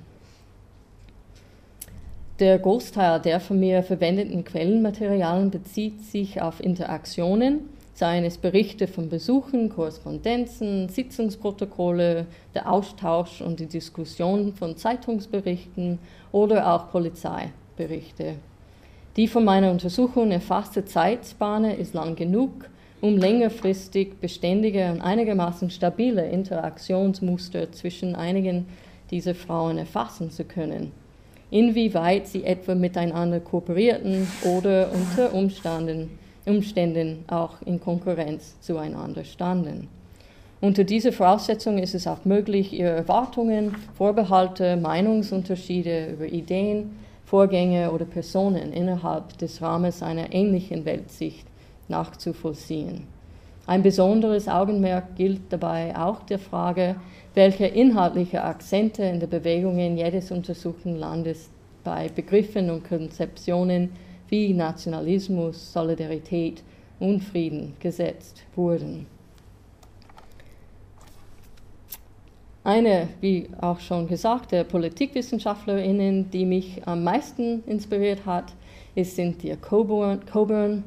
Der 2.39 2.57
Großteil 2.57 3.20
der 3.20 3.39
von 3.39 3.59
mir 3.59 3.84
verwendeten 3.84 4.43
Quellenmaterialien 4.43 5.51
bezieht 5.51 6.01
sich 6.03 6.41
auf 6.41 6.59
Interaktionen, 6.59 7.70
seien 7.94 8.24
es 8.24 8.38
Berichte 8.38 8.88
von 8.88 9.10
Besuchen, 9.10 9.70
Korrespondenzen, 9.70 10.89
Sitzungsprotokolle, 10.89 12.26
der 12.54 12.72
Austausch 12.72 13.42
und 13.42 13.60
die 13.60 13.68
Diskussion 13.68 14.54
von 14.54 14.78
Zeitungsberichten 14.78 16.00
oder 16.32 16.74
auch 16.74 16.89
Polizeiberichte. 16.92 18.36
Die 19.18 19.28
von 19.28 19.44
meiner 19.44 19.72
Untersuchung 19.72 20.32
erfasste 20.32 20.86
Zeitspanne 20.86 21.76
ist 21.76 21.94
lang 21.94 22.16
genug, 22.16 22.70
um 23.02 23.18
längerfristig 23.18 24.20
beständige 24.22 24.92
und 24.92 25.02
einigermaßen 25.02 25.70
stabile 25.70 26.30
Interaktionsmuster 26.30 27.72
zwischen 27.72 28.16
einigen 28.16 28.68
dieser 29.10 29.36
Frauen 29.36 29.78
erfassen 29.78 30.32
zu 30.32 30.46
können. 30.46 30.92
Inwieweit 31.50 32.28
sie 32.28 32.46
etwa 32.46 32.76
miteinander 32.76 33.42
kooperierten 33.42 34.26
oder 34.46 34.89
unter 34.94 35.34
Umständen, 35.34 36.18
Umständen 36.46 37.26
auch 37.28 37.62
in 37.66 37.80
Konkurrenz 37.80 38.60
zueinander 38.62 39.24
standen. 39.24 39.88
Unter 40.62 40.84
dieser 40.84 41.12
Voraussetzung 41.12 41.80
ist 41.80 41.96
es 41.96 42.06
auch 42.06 42.24
möglich, 42.24 42.72
ihre 42.72 42.92
Erwartungen, 42.92 43.76
Vorbehalte, 43.96 44.78
Meinungsunterschiede 44.78 46.12
über 46.14 46.26
Ideen, 46.26 46.98
Vorgänge 47.26 47.92
oder 47.92 48.06
Personen 48.06 48.72
innerhalb 48.74 49.38
des 49.38 49.62
Rahmens 49.62 50.04
einer 50.04 50.34
ähnlichen 50.34 50.86
Weltsicht 50.86 51.48
nachzuvollziehen. 51.88 53.08
Ein 53.66 53.84
besonderes 53.84 54.48
Augenmerk 54.48 55.16
gilt 55.16 55.42
dabei 55.50 55.96
auch 55.96 56.24
der 56.24 56.39
Frage, 56.39 56.96
welche 57.34 57.66
inhaltliche 57.66 58.44
Akzente 58.44 59.04
in 59.04 59.20
der 59.20 59.28
Bewegungen 59.28 59.98
jedes 59.98 60.32
untersuchten 60.32 60.98
Landes 60.98 61.50
bei 61.84 62.10
Begriffen 62.10 62.70
und 62.70 62.88
Konzeptionen 62.88 63.92
wie 64.32 64.56
Nationalismus, 64.56 65.72
Solidarität 65.72 66.64
und 67.00 67.24
Frieden 67.24 67.76
gesetzt 67.80 68.42
wurden. 68.56 69.06
Eine, 72.64 73.10
wie 73.22 73.48
auch 73.62 73.80
schon 73.80 74.08
gesagt, 74.08 74.52
der 74.52 74.64
Politikwissenschaftlerinnen, 74.64 76.32
die 76.32 76.46
mich 76.46 76.82
am 76.88 77.04
meisten 77.04 77.64
inspiriert 77.68 78.26
hat, 78.26 78.54
ist 78.96 79.16
Cynthia 79.16 79.56
Coburn, 79.56 80.26
Coburn 80.26 80.84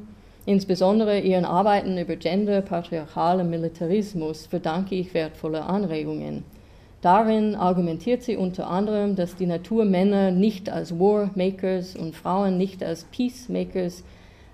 Insbesondere 0.47 1.19
ihren 1.21 1.43
Arbeiten 1.43 1.97
über 1.97 2.15
Gender, 2.17 2.61
Patriarchal 2.61 3.39
und 3.39 3.49
Militarismus 3.49 4.45
verdanke 4.45 4.93
ich 4.93 5.11
wertvolle 5.15 5.63
Anregungen. 5.63 6.43
Darin 7.01 7.55
argumentiert 7.55 8.23
sie 8.23 8.35
unter 8.35 8.67
anderem, 8.67 9.15
dass 9.15 9.35
die 9.35 9.45
Natur 9.45 9.85
Männer 9.85 10.31
nicht 10.31 10.69
als 10.69 10.97
Warmakers 10.99 11.95
und 11.95 12.15
Frauen 12.15 12.57
nicht 12.57 12.83
als 12.83 13.03
Peacemakers 13.05 14.03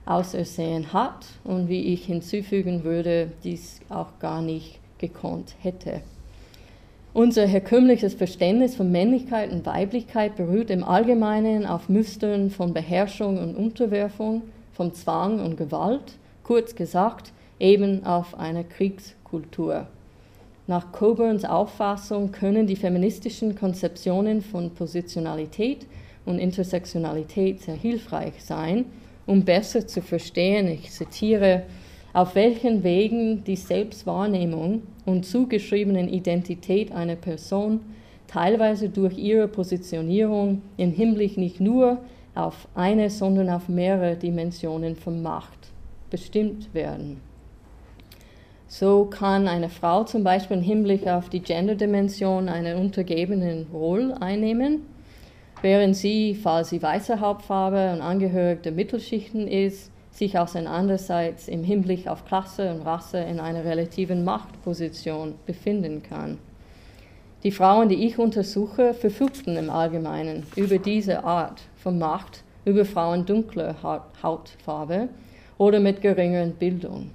ausersehen 0.05 0.93
hat 0.93 1.25
und 1.43 1.69
wie 1.69 1.93
ich 1.93 2.05
hinzufügen 2.05 2.83
würde, 2.83 3.31
dies 3.43 3.79
auch 3.89 4.19
gar 4.19 4.41
nicht 4.41 4.79
gekonnt 4.97 5.55
hätte. 5.61 6.01
Unser 7.13 7.45
herkömmliches 7.45 8.13
Verständnis 8.13 8.75
von 8.75 8.89
Männlichkeit 8.89 9.51
und 9.51 9.65
Weiblichkeit 9.65 10.37
beruht 10.37 10.69
im 10.69 10.83
Allgemeinen 10.83 11.65
auf 11.65 11.89
Mustern 11.89 12.49
von 12.49 12.73
Beherrschung 12.73 13.37
und 13.37 13.55
Unterwerfung, 13.55 14.43
von 14.71 14.93
Zwang 14.93 15.43
und 15.43 15.57
Gewalt, 15.57 16.13
kurz 16.43 16.73
gesagt 16.73 17.33
eben 17.59 18.05
auf 18.05 18.39
einer 18.39 18.63
Kriegskultur. 18.63 19.87
Nach 20.67 20.91
Coburns 20.91 21.43
Auffassung 21.43 22.31
können 22.31 22.67
die 22.67 22.75
feministischen 22.75 23.55
Konzeptionen 23.55 24.41
von 24.41 24.71
Positionalität 24.71 25.87
und 26.25 26.39
Intersektionalität 26.39 27.61
sehr 27.61 27.75
hilfreich 27.75 28.43
sein, 28.43 28.85
um 29.25 29.43
besser 29.43 29.87
zu 29.87 30.01
verstehen, 30.01 30.67
ich 30.67 30.91
zitiere, 30.91 31.63
auf 32.13 32.35
welchen 32.35 32.83
Wegen 32.83 33.43
die 33.43 33.55
Selbstwahrnehmung 33.55 34.83
und 35.05 35.25
zugeschriebenen 35.25 36.09
Identität 36.09 36.91
einer 36.91 37.15
Person 37.15 37.79
teilweise 38.27 38.89
durch 38.89 39.17
ihre 39.17 39.47
Positionierung 39.47 40.61
im 40.77 40.91
Hinblick 40.91 41.37
nicht 41.37 41.59
nur 41.59 41.97
auf 42.35 42.67
eine, 42.75 43.09
sondern 43.09 43.49
auf 43.49 43.67
mehrere 43.67 44.15
Dimensionen 44.15 44.95
von 44.95 45.21
Macht 45.21 45.71
bestimmt 46.09 46.73
werden. 46.73 47.30
So 48.73 49.03
kann 49.03 49.49
eine 49.49 49.67
Frau 49.67 50.05
zum 50.05 50.23
Beispiel 50.23 50.55
im 50.55 50.63
Hinblick 50.63 51.05
auf 51.05 51.27
die 51.27 51.41
Gender-Dimension 51.41 52.47
einen 52.47 52.77
untergebenen 52.77 53.67
Rolle 53.73 54.21
einnehmen, 54.21 54.85
während 55.61 55.97
sie, 55.97 56.35
falls 56.35 56.69
sie 56.69 56.81
weißer 56.81 57.19
Hauptfarbe 57.19 57.91
und 57.91 57.99
angehörig 57.99 58.63
der 58.63 58.71
Mittelschichten 58.71 59.45
ist, 59.45 59.91
sich 60.09 60.39
aus 60.39 60.55
andererseits 60.55 61.49
im 61.49 61.65
Hinblick 61.65 62.07
auf 62.07 62.23
Klasse 62.23 62.73
und 62.73 62.83
Rasse 62.83 63.17
in 63.17 63.41
einer 63.41 63.65
relativen 63.65 64.23
Machtposition 64.23 65.35
befinden 65.45 66.01
kann. 66.01 66.37
Die 67.43 67.51
Frauen, 67.51 67.89
die 67.89 68.07
ich 68.07 68.19
untersuche, 68.19 68.93
verfügten 68.93 69.57
im 69.57 69.69
Allgemeinen 69.69 70.45
über 70.55 70.77
diese 70.77 71.25
Art 71.25 71.61
von 71.75 71.99
Macht 71.99 72.45
über 72.63 72.85
Frauen 72.85 73.25
dunkler 73.25 73.75
Hautfarbe 74.23 75.09
oder 75.57 75.81
mit 75.81 76.01
geringeren 76.01 76.53
Bildung. 76.53 77.09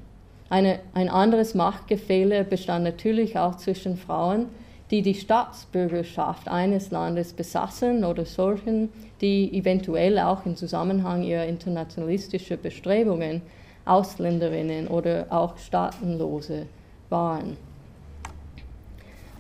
Eine, 0.49 0.79
ein 0.95 1.09
anderes 1.09 1.55
Machtgefälle 1.55 2.45
bestand 2.45 2.85
natürlich 2.85 3.39
auch 3.39 3.57
zwischen 3.57 3.97
Frauen, 3.97 4.47
die 4.91 5.03
die 5.03 5.15
Staatsbürgerschaft 5.15 6.49
eines 6.49 6.93
Landes 6.93 7.33
besaßen 7.33 8.05
oder 8.05 8.25
solchen, 8.25 8.91
die 9.21 9.53
eventuell 9.53 10.19
auch 10.21 10.47
im 10.47 10.55
Zusammenhang 10.55 11.25
ihrer 11.25 11.47
internationalistischen 11.47 12.61
Bestrebungen 12.61 13.43
Ausländerinnen 13.85 14.89
oder 14.89 15.27
auch 15.31 15.57
Staatenlose 15.59 16.67
waren. 17.09 17.57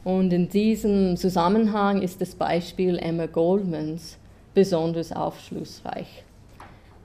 Und 0.04 0.32
in 0.32 0.48
diesem 0.48 1.16
Zusammenhang 1.16 2.00
ist 2.00 2.20
das 2.20 2.34
Beispiel 2.34 2.96
Emma 2.98 3.26
Goldmans 3.26 4.18
besonders 4.54 5.12
aufschlussreich. 5.12 6.25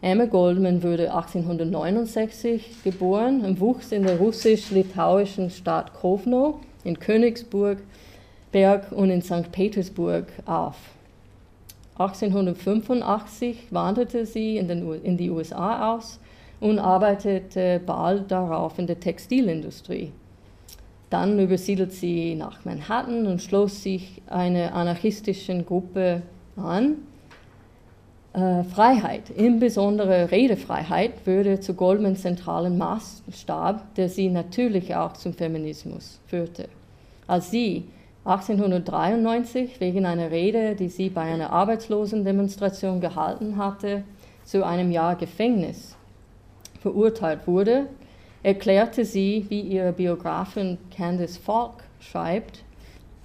Emma 0.04 0.26
Goldman 0.26 0.82
wurde 0.82 1.14
1869 1.14 2.84
geboren 2.84 3.46
und 3.46 3.60
wuchs 3.60 3.92
in 3.92 4.02
der 4.02 4.18
russisch-litauischen 4.18 5.52
Stadt 5.52 5.94
Kowno 5.94 6.60
in 6.84 6.98
Königsburg, 6.98 7.78
Berg 8.52 8.92
und 8.92 9.12
in 9.12 9.22
St. 9.22 9.52
Petersburg 9.52 10.26
auf. 10.48 10.76
1885 12.00 13.68
wanderte 13.70 14.26
sie 14.26 14.58
in, 14.58 14.68
den, 14.68 14.92
in 15.04 15.18
die 15.18 15.30
USA 15.30 15.94
aus 15.94 16.20
und 16.60 16.80
arbeitete 16.80 17.80
bald 17.86 18.32
darauf 18.32 18.80
in 18.80 18.88
der 18.88 19.00
Textilindustrie. 19.00 20.12
Dann 21.12 21.38
übersiedelt 21.38 21.92
sie 21.94 22.34
nach 22.34 22.66
Manhattan 22.66 23.28
und 23.28 23.40
schloss 23.40 23.84
sich 23.84 24.24
einer 24.26 24.74
anarchistischen 24.74 25.64
Gruppe 25.64 26.24
an. 26.56 26.96
Äh, 28.34 28.64
Freiheit, 28.64 29.30
insbesondere 29.30 30.32
Redefreiheit, 30.32 31.26
würde 31.26 31.60
zu 31.60 31.74
Goldmans 31.74 32.22
zentralen 32.22 32.78
Maßstab, 32.78 33.96
der 33.96 34.08
sie 34.08 34.30
natürlich 34.30 34.96
auch 34.96 35.14
zum 35.14 35.34
Feminismus 35.34 36.22
führte. 36.28 36.70
Als 37.28 37.52
sie 37.52 37.84
1893 38.24 39.82
wegen 39.82 40.06
einer 40.06 40.32
Rede, 40.32 40.76
die 40.76 40.88
sie 40.88 41.10
bei 41.10 41.24
einer 41.24 41.52
Arbeitslosendemonstration 41.52 43.02
gehalten 43.02 43.58
hatte, 43.58 44.04
zu 44.46 44.66
einem 44.66 44.92
Jahr 44.92 45.18
Gefängnis 45.18 45.98
verurteilt 46.80 47.48
wurde, 47.48 47.88
erklärte 48.44 49.04
sie, 49.04 49.46
wie 49.50 49.60
ihre 49.60 49.92
Biografin 49.92 50.78
Candice 50.96 51.38
Falk 51.38 51.84
schreibt, 52.00 52.64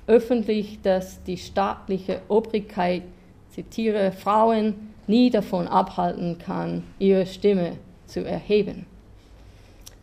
öffentlich, 0.08 0.80
dass 0.82 1.22
die 1.22 1.36
staatliche 1.36 2.22
Obrigkeit, 2.28 3.02
zitiere, 3.50 4.12
Frauen 4.12 4.94
nie 5.06 5.30
davon 5.30 5.68
abhalten 5.68 6.38
kann, 6.38 6.82
ihre 6.98 7.26
Stimme 7.26 7.72
zu 8.06 8.24
erheben. 8.24 8.86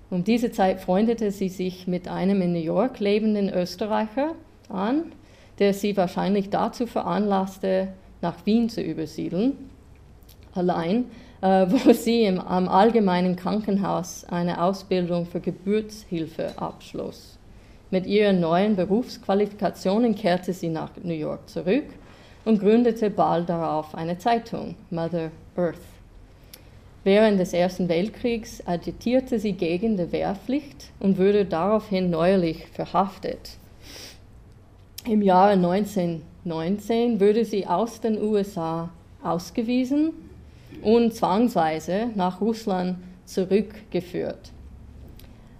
Um 0.10 0.24
diese 0.24 0.52
Zeit 0.52 0.80
freundete 0.80 1.32
sie 1.32 1.50
sich 1.50 1.88
mit 1.88 2.08
einem 2.08 2.42
in 2.42 2.54
New 2.54 2.60
York 2.60 3.00
lebenden 3.00 3.50
Österreicher 3.50 4.36
an, 4.70 5.12
der 5.60 5.74
sie 5.74 5.98
wahrscheinlich 5.98 6.50
dazu 6.50 6.86
veranlasste, 6.86 7.90
nach 8.22 8.46
Wien 8.46 8.70
zu 8.70 8.82
übersiedeln, 8.82 9.54
allein, 10.54 11.06
äh, 11.42 11.66
wo 11.70 11.94
sie 11.94 12.24
im, 12.24 12.40
am 12.40 12.68
Allgemeinen 12.70 13.36
Krankenhaus 13.36 14.26
eine 14.26 14.62
Ausbildung 14.62 15.26
für 15.26 15.40
Geburtshilfe 15.40 16.54
abschloss. 16.58 17.38
Mit 17.92 18.06
ihren 18.06 18.40
neuen 18.40 18.76
Berufsqualifikationen 18.76 20.16
kehrte 20.16 20.54
sie 20.54 20.70
nach 20.70 20.92
New 21.04 21.14
York 21.14 21.50
zurück 21.50 21.86
und 22.46 22.60
gründete 22.60 23.10
bald 23.10 23.50
darauf 23.50 23.96
eine 23.96 24.18
Zeitung, 24.18 24.76
Mother 24.90 25.32
Earth. 25.56 25.78
Während 27.04 27.40
des 27.40 27.54
Ersten 27.54 27.90
Weltkriegs 27.90 28.66
agitierte 28.66 29.38
sie 29.38 29.54
gegen 29.54 29.98
die 29.98 30.12
Wehrpflicht 30.12 30.92
und 31.00 31.18
wurde 31.18 31.46
daraufhin 31.46 32.10
neuerlich 32.10 32.66
verhaftet. 32.68 33.58
Im 35.06 35.22
Jahre 35.22 35.52
1919 35.54 37.20
wurde 37.20 37.44
sie 37.44 37.68
aus 37.68 38.00
den 38.00 38.22
USA 38.22 38.90
ausgewiesen 39.22 40.12
und 40.82 41.14
zwangsweise 41.14 42.10
nach 42.16 42.40
Russland 42.40 42.98
zurückgeführt. 43.26 44.52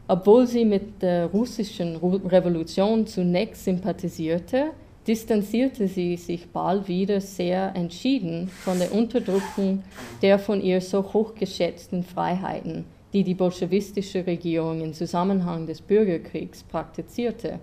Obwohl 0.08 0.48
sie 0.48 0.64
mit 0.64 1.02
der 1.02 1.26
russischen 1.28 1.98
Revolution 1.98 3.06
zunächst 3.06 3.66
sympathisierte, 3.66 4.72
distanzierte 5.08 5.88
sie 5.88 6.16
sich 6.16 6.50
bald 6.50 6.88
wieder 6.88 7.20
sehr 7.20 7.76
entschieden 7.76 8.48
von 8.48 8.80
der 8.80 8.94
Unterdrückung 8.94 9.84
der 10.22 10.40
von 10.40 10.62
ihr 10.62 10.80
so 10.82 11.14
hochgeschätzten 11.14 12.04
Freiheiten, 12.04 12.86
die 13.12 13.24
die 13.24 13.34
bolschewistische 13.34 14.26
Regierung 14.26 14.82
im 14.82 14.94
Zusammenhang 14.94 15.68
des 15.68 15.82
Bürgerkriegs 15.82 16.64
praktizierte 16.64 17.60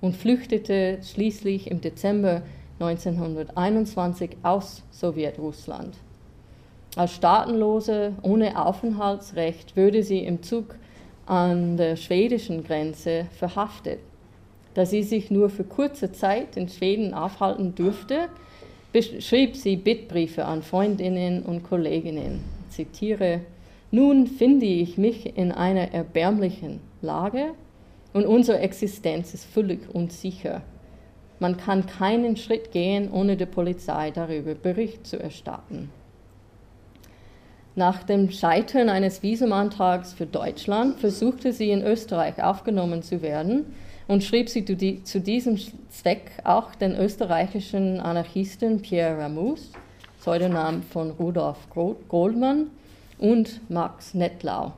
und 0.00 0.16
flüchtete 0.16 0.98
schließlich 1.02 1.70
im 1.70 1.80
Dezember 1.80 2.42
1921 2.80 4.38
aus 4.42 4.82
Sowjetrussland. 4.90 5.94
Als 6.96 7.12
Staatenlose 7.12 8.14
ohne 8.22 8.64
Aufenthaltsrecht 8.64 9.76
würde 9.76 10.02
sie 10.02 10.20
im 10.20 10.42
Zug 10.42 10.74
an 11.26 11.76
der 11.76 11.94
schwedischen 11.94 12.64
Grenze 12.64 13.26
verhaftet. 13.38 14.00
Da 14.74 14.86
sie 14.86 15.02
sich 15.02 15.30
nur 15.30 15.50
für 15.50 15.64
kurze 15.64 16.12
Zeit 16.12 16.56
in 16.56 16.68
Schweden 16.68 17.12
aufhalten 17.12 17.74
durfte, 17.74 18.28
schrieb 19.18 19.56
sie 19.56 19.76
Bittbriefe 19.76 20.44
an 20.44 20.62
Freundinnen 20.62 21.42
und 21.42 21.64
Kolleginnen. 21.64 22.40
Zitiere: 22.68 23.40
Nun 23.90 24.26
finde 24.26 24.66
ich 24.66 24.96
mich 24.96 25.36
in 25.36 25.50
einer 25.50 25.92
erbärmlichen 25.92 26.80
Lage 27.02 27.52
und 28.12 28.26
unsere 28.26 28.60
Existenz 28.60 29.34
ist 29.34 29.44
völlig 29.44 29.92
unsicher. 29.92 30.62
Man 31.40 31.56
kann 31.56 31.86
keinen 31.86 32.36
Schritt 32.36 32.70
gehen, 32.70 33.10
ohne 33.10 33.36
der 33.36 33.46
Polizei 33.46 34.10
darüber 34.10 34.54
Bericht 34.54 35.06
zu 35.06 35.18
erstatten. 35.18 35.90
Nach 37.76 38.02
dem 38.02 38.30
Scheitern 38.30 38.88
eines 38.88 39.22
Visumantrags 39.22 40.12
für 40.12 40.26
Deutschland 40.26 40.98
versuchte 40.98 41.52
sie 41.52 41.70
in 41.70 41.82
Österreich 41.82 42.42
aufgenommen 42.42 43.02
zu 43.02 43.22
werden 43.22 43.64
und 44.10 44.24
schrieb 44.24 44.48
sie 44.48 44.64
zu 45.04 45.20
diesem 45.20 45.56
Zweck 45.88 46.32
auch 46.42 46.74
den 46.74 46.96
österreichischen 46.96 48.00
Anarchisten 48.00 48.82
Pierre 48.82 49.16
Ramus, 49.16 49.70
Pseudonym 50.18 50.82
von 50.82 51.12
Rudolf 51.12 51.58
Goldmann, 52.08 52.72
und 53.18 53.60
Max 53.70 54.12
Nettlau. 54.14 54.72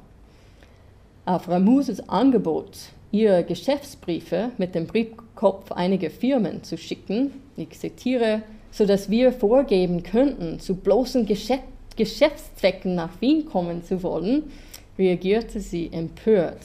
Auf 1.25 1.49
Ramuses 1.49 2.07
Angebot, 2.11 2.77
ihre 3.11 3.43
Geschäftsbriefe 3.43 4.51
mit 4.59 4.75
dem 4.75 4.87
Briefkopf 4.87 5.73
einiger 5.73 6.11
Firmen 6.11 6.63
zu 6.63 6.77
schicken, 6.77 7.31
ich 7.57 7.71
zitiere, 7.71 8.43
sodass 8.71 9.09
wir 9.09 9.33
vorgeben 9.33 10.03
könnten, 10.03 10.61
zu 10.61 10.75
bloßen 10.75 11.25
Geschäft 11.25 11.65
Geschäftszwecken 11.97 12.95
nach 12.95 13.21
Wien 13.21 13.47
kommen 13.47 13.83
zu 13.83 14.03
wollen, 14.03 14.51
reagierte 14.99 15.61
sie 15.61 15.91
empört. 15.91 16.59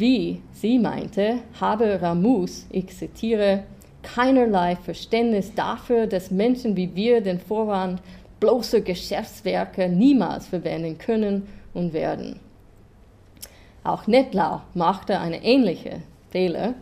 Wie 0.00 0.40
sie 0.54 0.78
meinte, 0.78 1.40
habe 1.60 2.00
Ramus, 2.00 2.66
ich 2.70 2.88
zitiere, 2.88 3.64
keinerlei 4.02 4.74
Verständnis 4.76 5.54
dafür, 5.54 6.06
dass 6.06 6.30
Menschen 6.30 6.74
wie 6.74 6.94
wir 6.94 7.20
den 7.20 7.38
Vorwand 7.38 8.00
bloßer 8.40 8.80
Geschäftswerke 8.80 9.90
niemals 9.90 10.46
verwenden 10.46 10.96
können 10.96 11.46
und 11.74 11.92
werden. 11.92 12.40
Auch 13.84 14.06
Nettlau 14.06 14.62
machte 14.72 15.20
eine 15.20 15.44
ähnliche 15.44 16.00
Fehler. 16.30 16.72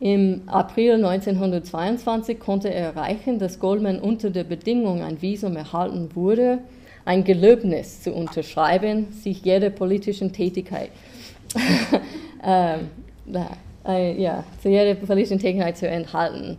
Im 0.00 0.40
April 0.46 0.94
1922 0.94 2.40
konnte 2.40 2.72
er 2.72 2.94
erreichen, 2.94 3.38
dass 3.38 3.60
Goldman 3.60 3.98
unter 3.98 4.30
der 4.30 4.44
Bedingung 4.44 5.02
ein 5.02 5.20
Visum 5.20 5.56
erhalten 5.56 6.08
wurde, 6.14 6.60
ein 7.04 7.22
Gelöbnis 7.22 8.00
zu 8.00 8.14
unterschreiben, 8.14 9.12
sich 9.12 9.44
jeder 9.44 9.68
politischen 9.68 10.32
Tätigkeit, 10.32 10.90
ähm, 12.44 12.90
äh, 13.86 14.20
ja, 14.20 14.44
zu 14.62 14.68
jeder 14.68 14.94
politischen 14.94 15.38
Tätigkeit 15.38 15.76
zu 15.76 15.88
enthalten. 15.88 16.58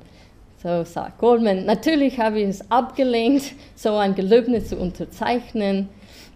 So 0.62 0.84
sagt 0.84 1.20
Goldman, 1.20 1.66
natürlich 1.66 2.20
habe 2.20 2.40
ich 2.40 2.50
es 2.50 2.72
abgelehnt, 2.72 3.54
so 3.76 3.96
ein 3.96 4.16
Gelöbnis 4.16 4.70
zu 4.70 4.78
unterzeichnen. 4.78 5.90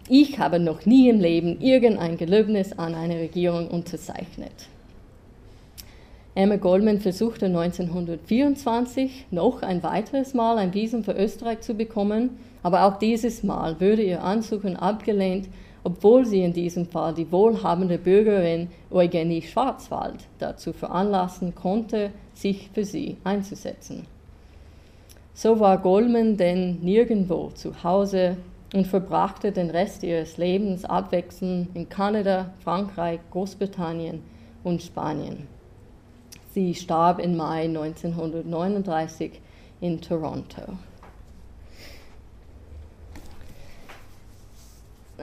Ich 0.08 0.38
habe 0.38 0.58
noch 0.58 0.86
nie 0.86 1.08
im 1.08 1.20
Leben 1.20 1.60
irgendein 1.60 2.16
Gelöbnis 2.16 2.72
an 2.72 2.94
eine 2.94 3.16
Regierung 3.16 3.68
unterzeichnet. 3.68 4.52
Emma 6.34 6.56
Goldman 6.56 7.00
versuchte 7.00 7.46
1924 7.46 9.26
noch 9.30 9.62
ein 9.62 9.82
weiteres 9.82 10.34
Mal 10.34 10.56
ein 10.56 10.72
Visum 10.72 11.04
für 11.04 11.12
Österreich 11.12 11.60
zu 11.60 11.74
bekommen, 11.74 12.30
aber 12.62 12.84
auch 12.84 12.98
dieses 12.98 13.42
Mal 13.42 13.80
würde 13.80 14.02
ihr 14.02 14.22
Ansuchen 14.22 14.76
abgelehnt, 14.76 15.48
obwohl 15.84 16.24
sie 16.24 16.42
in 16.42 16.52
diesem 16.52 16.86
Fall 16.86 17.14
die 17.14 17.30
wohlhabende 17.30 17.98
Bürgerin 17.98 18.68
Eugenie 18.90 19.42
Schwarzwald 19.42 20.20
dazu 20.38 20.72
veranlassen 20.72 21.54
konnte, 21.54 22.10
sich 22.34 22.70
für 22.72 22.84
sie 22.84 23.16
einzusetzen. 23.24 24.06
So 25.34 25.58
war 25.60 25.78
Goldman 25.78 26.36
denn 26.36 26.80
nirgendwo 26.82 27.50
zu 27.54 27.82
Hause 27.82 28.36
und 28.74 28.86
verbrachte 28.86 29.52
den 29.52 29.70
Rest 29.70 30.02
ihres 30.02 30.36
Lebens 30.36 30.84
abwechselnd 30.84 31.74
in 31.74 31.88
Kanada, 31.88 32.52
Frankreich, 32.62 33.20
Großbritannien 33.30 34.22
und 34.62 34.82
Spanien. 34.82 35.46
Sie 36.52 36.74
starb 36.74 37.18
im 37.18 37.36
Mai 37.36 37.64
1939 37.64 39.40
in 39.80 40.00
Toronto. 40.00 40.62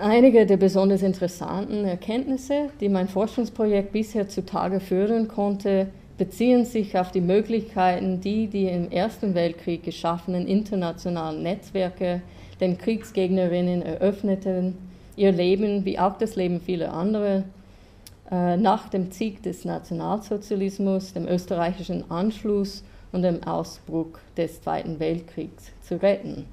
Einige 0.01 0.45
der 0.45 0.55
besonders 0.57 1.01
interessanten 1.01 1.83
Erkenntnisse, 1.83 2.69
die 2.79 2.87
mein 2.87 3.09
Forschungsprojekt 3.09 3.91
bisher 3.91 4.29
zutage 4.29 4.79
führen 4.79 5.27
konnte, 5.27 5.87
beziehen 6.17 6.63
sich 6.63 6.97
auf 6.97 7.11
die 7.11 7.21
Möglichkeiten, 7.21 8.21
die 8.21 8.47
die 8.47 8.67
im 8.67 8.91
Ersten 8.91 9.35
Weltkrieg 9.35 9.83
geschaffenen 9.83 10.47
internationalen 10.47 11.43
Netzwerke 11.43 12.21
den 12.61 12.77
Kriegsgegnerinnen 12.77 13.81
eröffneten, 13.81 14.77
ihr 15.17 15.33
Leben 15.33 15.83
wie 15.83 15.99
auch 15.99 16.17
das 16.17 16.37
Leben 16.37 16.61
vieler 16.61 16.93
anderer 16.93 17.43
äh, 18.31 18.55
nach 18.55 18.89
dem 18.89 19.11
Sieg 19.11 19.43
des 19.43 19.65
Nationalsozialismus, 19.65 21.13
dem 21.13 21.27
österreichischen 21.27 22.09
Anschluss 22.09 22.83
und 23.11 23.23
dem 23.23 23.43
Ausbruch 23.43 24.19
des 24.37 24.61
Zweiten 24.61 24.99
Weltkriegs 24.99 25.71
zu 25.81 26.01
retten. 26.01 26.45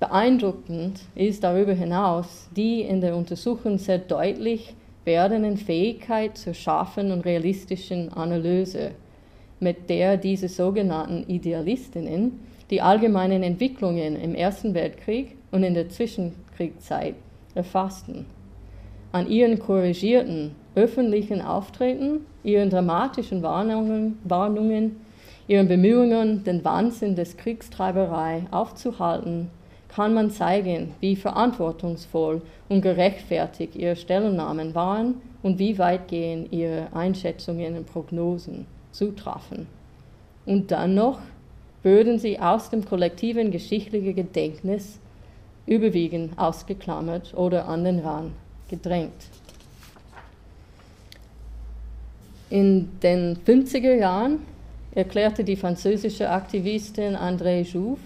Beeindruckend 0.00 1.00
ist 1.16 1.42
darüber 1.42 1.72
hinaus 1.72 2.48
die 2.54 2.82
in 2.82 3.00
der 3.00 3.16
Untersuchung 3.16 3.78
sehr 3.78 3.98
deutlich 3.98 4.76
werdenden 5.04 5.56
Fähigkeit 5.56 6.38
zur 6.38 6.54
scharfen 6.54 7.10
und 7.10 7.24
realistischen 7.24 8.12
Analyse, 8.12 8.92
mit 9.58 9.90
der 9.90 10.16
diese 10.16 10.48
sogenannten 10.48 11.28
Idealistinnen 11.28 12.38
die 12.70 12.80
allgemeinen 12.80 13.42
Entwicklungen 13.42 14.14
im 14.14 14.36
Ersten 14.36 14.72
Weltkrieg 14.72 15.36
und 15.50 15.64
in 15.64 15.74
der 15.74 15.88
Zwischenkriegszeit 15.88 17.14
erfassten. 17.56 18.26
An 19.10 19.28
ihren 19.28 19.58
korrigierten 19.58 20.54
öffentlichen 20.76 21.40
Auftreten, 21.40 22.20
ihren 22.44 22.70
dramatischen 22.70 23.42
Warnungen, 23.42 24.18
Warnungen 24.22 25.00
ihren 25.48 25.66
Bemühungen, 25.66 26.44
den 26.44 26.64
Wahnsinn 26.64 27.16
des 27.16 27.36
Kriegstreiberei 27.36 28.42
aufzuhalten 28.50 29.50
kann 29.98 30.14
man 30.14 30.30
zeigen, 30.30 30.94
wie 31.00 31.16
verantwortungsvoll 31.16 32.40
und 32.68 32.82
gerechtfertigt 32.82 33.74
ihre 33.74 33.96
Stellungnahmen 33.96 34.72
waren 34.72 35.16
und 35.42 35.58
wie 35.58 35.76
weitgehend 35.76 36.52
ihre 36.52 36.86
Einschätzungen 36.94 37.76
und 37.76 37.92
Prognosen 37.92 38.66
zutrafen. 38.92 39.66
Und 40.46 40.70
dann 40.70 40.94
noch 40.94 41.18
würden 41.82 42.20
sie 42.20 42.38
aus 42.38 42.70
dem 42.70 42.84
kollektiven 42.84 43.50
geschichtlichen 43.50 44.14
Gedächtnis 44.14 45.00
überwiegend 45.66 46.38
ausgeklammert 46.38 47.34
oder 47.34 47.66
an 47.66 47.82
den 47.82 47.98
Rand 47.98 48.30
gedrängt. 48.70 49.26
In 52.50 52.88
den 53.02 53.36
50er 53.44 53.96
Jahren 53.96 54.42
erklärte 54.92 55.42
die 55.42 55.56
französische 55.56 56.30
Aktivistin 56.30 57.16
André 57.16 57.62
Jouve 57.62 57.98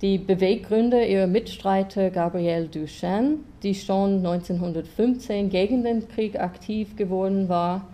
die 0.00 0.18
Beweggründe 0.18 1.04
ihrer 1.04 1.26
Mitstreiter 1.26 2.10
Gabrielle 2.10 2.66
Duchesne, 2.66 3.38
die 3.62 3.74
schon 3.74 4.18
1915 4.18 5.50
gegen 5.50 5.82
den 5.82 6.06
Krieg 6.08 6.38
aktiv 6.38 6.94
geworden 6.96 7.48
war, 7.48 7.86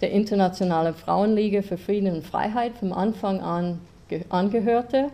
der 0.00 0.10
Internationalen 0.12 0.94
Frauenliga 0.94 1.60
für 1.60 1.76
Frieden 1.76 2.14
und 2.14 2.24
Freiheit 2.24 2.72
vom 2.78 2.92
Anfang 2.92 3.40
an 3.40 3.78
angehörte 4.28 5.10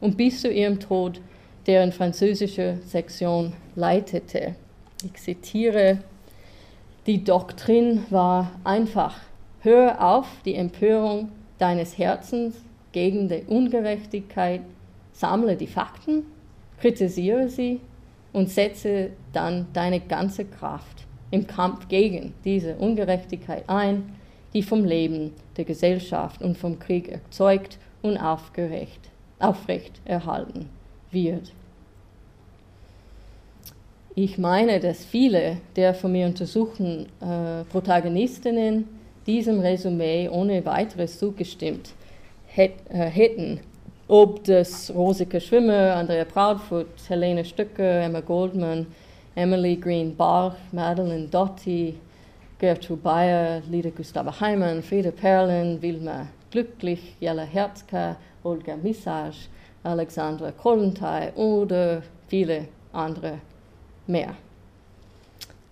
und 0.00 0.16
bis 0.16 0.40
zu 0.40 0.50
ihrem 0.50 0.80
Tod 0.80 1.20
deren 1.66 1.92
französische 1.92 2.78
Sektion 2.86 3.52
leitete. 3.74 4.54
Ich 5.04 5.20
zitiere, 5.20 5.98
die 7.06 7.24
Doktrin 7.24 8.04
war 8.10 8.52
einfach. 8.64 9.16
Hör 9.60 10.02
auf 10.02 10.26
die 10.44 10.54
Empörung 10.54 11.30
deines 11.58 11.98
Herzens 11.98 12.54
gegen 12.92 13.28
die 13.28 13.42
Ungerechtigkeit, 13.46 14.62
sammle 15.18 15.56
die 15.56 15.66
Fakten, 15.66 16.24
kritisiere 16.80 17.48
sie 17.48 17.80
und 18.32 18.50
setze 18.50 19.10
dann 19.32 19.66
deine 19.72 20.00
ganze 20.00 20.44
Kraft 20.44 21.06
im 21.30 21.46
Kampf 21.46 21.88
gegen 21.88 22.34
diese 22.44 22.76
Ungerechtigkeit 22.76 23.64
ein, 23.68 24.14
die 24.54 24.62
vom 24.62 24.84
Leben 24.84 25.32
der 25.56 25.64
Gesellschaft 25.64 26.40
und 26.40 26.56
vom 26.56 26.78
Krieg 26.78 27.08
erzeugt 27.08 27.78
und 28.00 28.16
aufgerecht, 28.16 29.10
aufrecht 29.40 30.00
erhalten 30.04 30.68
wird. 31.10 31.52
Ich 34.14 34.38
meine, 34.38 34.80
dass 34.80 35.04
viele 35.04 35.58
der 35.76 35.94
von 35.94 36.12
mir 36.12 36.26
untersuchten 36.26 37.06
äh, 37.20 37.64
Protagonistinnen 37.64 38.88
diesem 39.26 39.60
Resümee 39.60 40.28
ohne 40.28 40.64
weiteres 40.64 41.18
zugestimmt 41.18 41.90
äh, 42.56 42.70
hätten. 42.88 43.60
Ob 44.10 44.42
das 44.44 44.90
Rosike 44.94 45.38
Schwimmer, 45.38 45.94
Andrea 45.96 46.24
Proudfoot, 46.24 46.86
Helene 47.08 47.44
Stücker, 47.44 48.00
Emma 48.00 48.20
Goldman, 48.20 48.86
Emily 49.34 49.76
Green 49.76 50.16
Bach, 50.16 50.56
Madeline 50.72 51.28
Dotti, 51.28 51.94
Gertrude 52.58 53.02
Bayer, 53.02 53.60
Lida 53.70 53.90
Gustava 53.90 54.40
Heimann, 54.40 54.82
Frieda 54.82 55.10
Perlin, 55.10 55.82
Wilma 55.82 56.26
Glücklich, 56.50 57.16
Jella 57.20 57.42
Herzka, 57.42 58.16
Olga 58.42 58.76
Missage, 58.76 59.50
Alexandra 59.84 60.52
Kollentay 60.52 61.30
oder 61.34 62.02
viele 62.28 62.68
andere 62.94 63.40
mehr. 64.06 64.34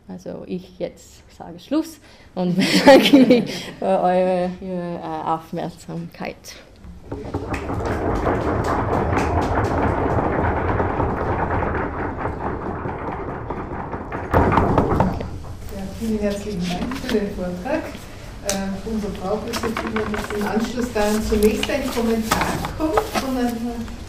Also 0.09 0.45
ich 0.47 0.78
jetzt 0.78 1.24
sage 1.34 1.59
Schluss 1.59 2.01
und 2.34 2.55
bedanke 2.84 3.16
mich 3.16 3.72
für 3.78 3.87
eure, 3.87 4.51
eure 4.61 5.01
äh, 5.03 5.26
Aufmerksamkeit. 5.26 6.37
Vielen 7.09 7.39
herzlichen 16.21 16.69
Dank 16.69 16.97
für 16.99 17.15
den 17.15 17.31
Vortrag. 17.37 17.83
Äh, 18.49 18.55
unser 18.87 19.09
Brauch 19.21 19.47
ist 19.47 19.63
jetzt 19.63 19.77
dass 19.77 20.39
im 20.39 20.47
Anschluss 20.47 20.93
daran 20.93 21.23
zunächst 21.23 21.71
ein 21.71 21.89
Kommentar 21.91 22.47
kommt 22.77 23.01
von 23.01 23.37
einer 23.37 23.53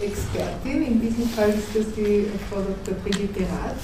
Expertin. 0.02 0.88
In 0.88 1.02
diesem 1.02 1.30
Fall 1.30 1.50
ist 1.50 1.76
das 1.76 1.94
die 1.96 2.26
Frau 2.50 2.62
Dr. 2.62 2.96
Brigitte 3.04 3.42
Rath 3.42 3.78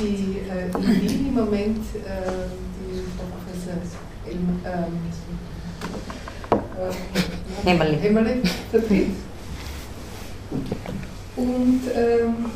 die 0.00 0.38
äh, 0.48 0.66
in 0.76 1.02
Wien 1.02 1.28
im 1.28 1.34
Moment 1.34 1.78
äh, 1.94 2.48
die 2.80 3.04
Frau 3.16 3.26
Professor 3.30 3.74
ähm, 4.26 4.60
äh, 6.80 7.68
Hämmerle. 7.68 7.96
Hämmerle 7.96 8.36
vertritt. 8.70 9.08
Und 11.36 11.80
ähm, 11.94 12.46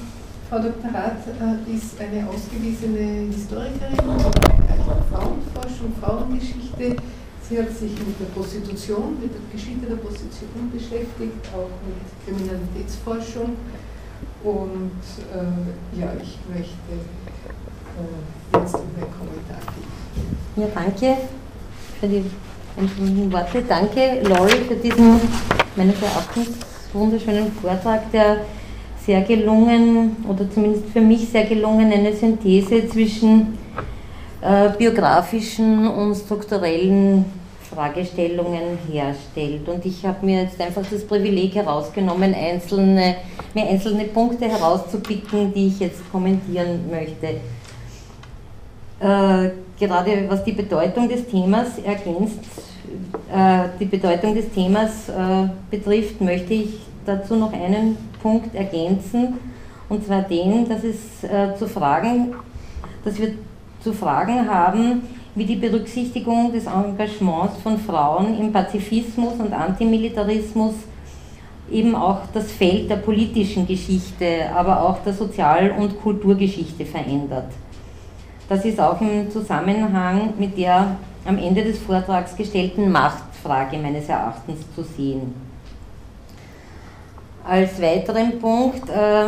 Frau 0.48 0.58
Dr. 0.58 0.90
Rath 0.92 1.26
äh, 1.26 1.74
ist 1.74 2.00
eine 2.00 2.28
ausgewiesene 2.28 3.32
Historikerin 3.32 3.98
auch 4.08 5.02
Frauenforschung, 5.10 5.92
Frauengeschichte. 6.00 6.96
Sie 7.48 7.58
hat 7.58 7.70
sich 7.70 7.92
mit 7.92 8.18
der 8.20 8.26
Prostitution, 8.34 9.20
mit 9.20 9.30
der 9.32 9.40
Geschichte 9.52 9.86
der 9.86 9.96
Prostitution 9.96 10.70
beschäftigt, 10.72 11.46
auch 11.54 11.70
mit 11.84 12.00
Kriminalitätsforschung. 12.24 13.56
Und 14.42 15.02
äh, 15.32 16.00
ja, 16.00 16.12
ich 16.20 16.38
möchte 16.52 16.92
äh, 17.96 18.58
jetzt 18.58 18.74
um 18.74 18.88
den 18.96 19.10
Kommentar 19.12 19.60
geben. 19.74 20.36
Ja, 20.56 20.66
danke 20.74 21.16
für 22.00 22.08
die 22.08 22.24
empfindlichen 22.76 23.32
Worte. 23.32 23.62
Danke, 23.68 24.20
Lori, 24.22 24.52
für 24.68 24.76
diesen 24.76 25.20
meines 25.76 26.00
Erachtens 26.02 26.48
wunderschönen 26.92 27.50
Vortrag, 27.52 28.10
der 28.12 28.38
sehr 29.04 29.22
gelungen, 29.22 30.16
oder 30.28 30.50
zumindest 30.50 30.86
für 30.92 31.00
mich 31.00 31.28
sehr 31.28 31.44
gelungen, 31.44 31.92
eine 31.92 32.14
Synthese 32.14 32.88
zwischen 32.88 33.58
äh, 34.40 34.70
biografischen 34.78 35.88
und 35.88 36.14
strukturellen 36.14 37.24
Fragestellungen 37.74 38.78
herstellt. 38.90 39.68
Und 39.68 39.84
ich 39.84 40.04
habe 40.04 40.24
mir 40.24 40.42
jetzt 40.42 40.60
einfach 40.60 40.84
das 40.90 41.04
Privileg 41.04 41.54
herausgenommen, 41.54 42.34
einzelne, 42.34 43.16
mir 43.52 43.66
einzelne 43.66 44.04
Punkte 44.04 44.46
herauszupicken, 44.46 45.52
die 45.52 45.66
ich 45.68 45.80
jetzt 45.80 46.00
kommentieren 46.10 46.88
möchte. 46.90 47.40
Äh, 49.00 49.50
gerade 49.78 50.24
was 50.28 50.44
die 50.44 50.52
Bedeutung 50.52 51.08
des 51.08 51.26
Themas 51.26 51.78
ergänzt, 51.78 52.38
äh, 53.32 53.68
die 53.80 53.86
Bedeutung 53.86 54.34
des 54.34 54.50
Themas 54.50 55.08
äh, 55.08 55.48
betrifft, 55.70 56.20
möchte 56.20 56.54
ich 56.54 56.80
dazu 57.04 57.36
noch 57.36 57.52
einen 57.52 57.96
Punkt 58.22 58.54
ergänzen, 58.54 59.34
und 59.88 60.04
zwar 60.04 60.22
den, 60.22 60.68
dass 60.68 60.82
es 60.82 61.24
äh, 61.24 61.54
zu 61.58 61.68
fragen, 61.68 62.34
dass 63.04 63.18
wir 63.18 63.34
zu 63.82 63.92
fragen 63.92 64.48
haben, 64.48 65.02
wie 65.34 65.44
die 65.44 65.56
Berücksichtigung 65.56 66.52
des 66.52 66.66
Engagements 66.66 67.58
von 67.62 67.78
Frauen 67.78 68.38
im 68.38 68.52
Pazifismus 68.52 69.34
und 69.38 69.52
Antimilitarismus 69.52 70.74
eben 71.70 71.94
auch 71.94 72.20
das 72.32 72.52
Feld 72.52 72.88
der 72.88 72.96
politischen 72.96 73.66
Geschichte, 73.66 74.48
aber 74.54 74.82
auch 74.82 74.98
der 75.02 75.12
Sozial- 75.12 75.72
und 75.72 76.00
Kulturgeschichte 76.00 76.84
verändert. 76.84 77.48
Das 78.48 78.64
ist 78.64 78.78
auch 78.78 79.00
im 79.00 79.30
Zusammenhang 79.30 80.34
mit 80.38 80.56
der 80.58 80.96
am 81.24 81.38
Ende 81.38 81.64
des 81.64 81.78
Vortrags 81.78 82.36
gestellten 82.36 82.92
Machtfrage 82.92 83.78
meines 83.78 84.08
Erachtens 84.08 84.60
zu 84.74 84.82
sehen. 84.82 85.34
Als 87.46 87.80
weiteren 87.80 88.38
Punkt 88.38 88.88
äh, 88.90 89.26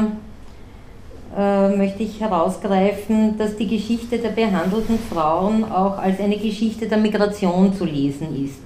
äh, 1.37 1.77
möchte 1.77 2.03
ich 2.03 2.21
herausgreifen, 2.21 3.37
dass 3.37 3.57
die 3.57 3.67
Geschichte 3.67 4.19
der 4.19 4.31
behandelten 4.31 4.99
Frauen 4.99 5.65
auch 5.71 5.99
als 5.99 6.19
eine 6.21 6.37
Geschichte 6.37 6.87
der 6.87 6.99
Migration 6.99 7.75
zu 7.75 7.85
lesen 7.85 8.45
ist, 8.45 8.63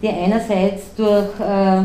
die 0.00 0.08
einerseits 0.08 0.94
durch 0.94 1.28
äh, 1.40 1.82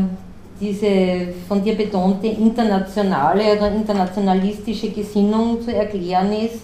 diese 0.60 1.34
von 1.48 1.62
dir 1.62 1.74
betonte 1.74 2.28
internationale 2.28 3.56
oder 3.56 3.72
internationalistische 3.72 4.90
Gesinnung 4.90 5.60
zu 5.60 5.74
erklären 5.74 6.32
ist, 6.32 6.62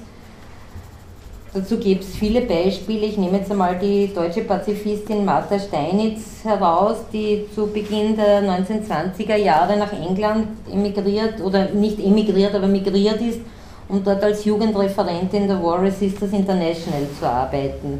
Dazu 1.53 1.79
gibt 1.79 2.05
es 2.05 2.15
viele 2.15 2.43
Beispiele. 2.43 3.07
Ich 3.07 3.19
nehme 3.19 3.39
jetzt 3.39 3.51
einmal 3.51 3.77
die 3.77 4.13
deutsche 4.15 4.43
Pazifistin 4.43 5.25
Martha 5.25 5.59
Steinitz 5.59 6.45
heraus, 6.45 6.99
die 7.13 7.45
zu 7.53 7.67
Beginn 7.67 8.17
der 8.17 8.41
1920er 8.43 9.35
Jahre 9.35 9.77
nach 9.77 9.93
England 9.93 10.47
emigriert 10.73 11.41
oder 11.41 11.71
nicht 11.71 11.99
emigriert, 11.99 12.55
aber 12.55 12.69
migriert 12.69 13.21
ist, 13.21 13.41
um 13.89 14.05
dort 14.05 14.23
als 14.23 14.45
Jugendreferentin 14.45 15.49
der 15.49 15.61
War 15.61 15.83
Resisters 15.83 16.33
International 16.33 17.03
zu 17.19 17.27
arbeiten. 17.29 17.99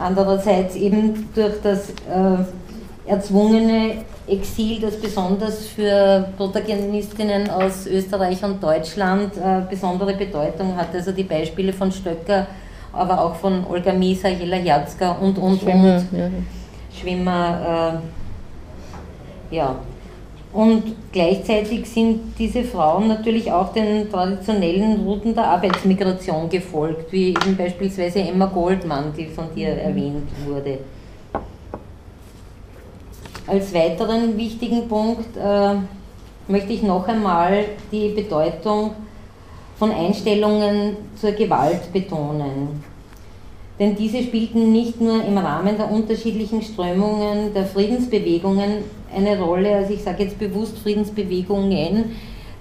Andererseits 0.00 0.74
eben 0.74 1.28
durch 1.36 1.54
das 1.62 1.90
äh, 1.90 2.42
erzwungene 3.06 3.98
Exil, 4.26 4.80
das 4.80 4.96
besonders 4.96 5.66
für 5.66 6.28
Protagonistinnen 6.36 7.48
aus 7.48 7.86
Österreich 7.86 8.42
und 8.42 8.60
Deutschland 8.60 9.36
äh, 9.36 9.60
besondere 9.70 10.14
Bedeutung 10.14 10.76
hat. 10.76 10.92
Also 10.92 11.12
die 11.12 11.22
Beispiele 11.24 11.72
von 11.72 11.92
Stöcker 11.92 12.48
aber 12.92 13.20
auch 13.20 13.34
von 13.34 13.64
Olga 13.68 13.92
Misa, 13.92 14.28
Jela 14.28 14.58
Jatzka 14.58 15.12
und, 15.12 15.38
und, 15.38 15.60
Schwimmer, 15.60 15.96
und. 15.96 16.18
Ja. 16.18 16.30
Schwimmer, 16.98 18.00
äh, 19.50 19.54
ja. 19.54 19.76
Und 20.52 20.82
gleichzeitig 21.10 21.88
sind 21.88 22.38
diese 22.38 22.62
Frauen 22.62 23.08
natürlich 23.08 23.50
auch 23.50 23.72
den 23.72 24.10
traditionellen 24.10 25.00
Routen 25.00 25.34
der 25.34 25.44
Arbeitsmigration 25.44 26.50
gefolgt, 26.50 27.10
wie 27.10 27.30
eben 27.30 27.56
beispielsweise 27.56 28.20
Emma 28.20 28.46
Goldman, 28.46 29.14
die 29.16 29.26
von 29.26 29.46
dir 29.54 29.72
mhm. 29.72 29.80
erwähnt 29.80 30.28
wurde. 30.46 30.78
als 33.46 33.74
weiteren 33.74 34.36
wichtigen 34.36 34.88
Punkt 34.88 35.36
äh, 35.36 35.74
möchte 36.48 36.72
ich 36.72 36.82
noch 36.82 37.06
einmal 37.06 37.64
die 37.90 38.08
Bedeutung 38.10 38.92
von 39.76 39.90
Einstellungen 39.90 40.96
zur 41.16 41.32
Gewalt 41.32 41.92
betonen. 41.92 42.82
Denn 43.78 43.96
diese 43.96 44.22
spielten 44.22 44.70
nicht 44.70 45.00
nur 45.00 45.24
im 45.24 45.38
Rahmen 45.38 45.76
der 45.76 45.90
unterschiedlichen 45.90 46.62
Strömungen 46.62 47.52
der 47.54 47.66
Friedensbewegungen 47.66 48.84
eine 49.14 49.40
Rolle, 49.40 49.74
also 49.76 49.92
ich 49.92 50.02
sage 50.02 50.24
jetzt 50.24 50.38
bewusst 50.38 50.78
Friedensbewegungen, 50.78 52.12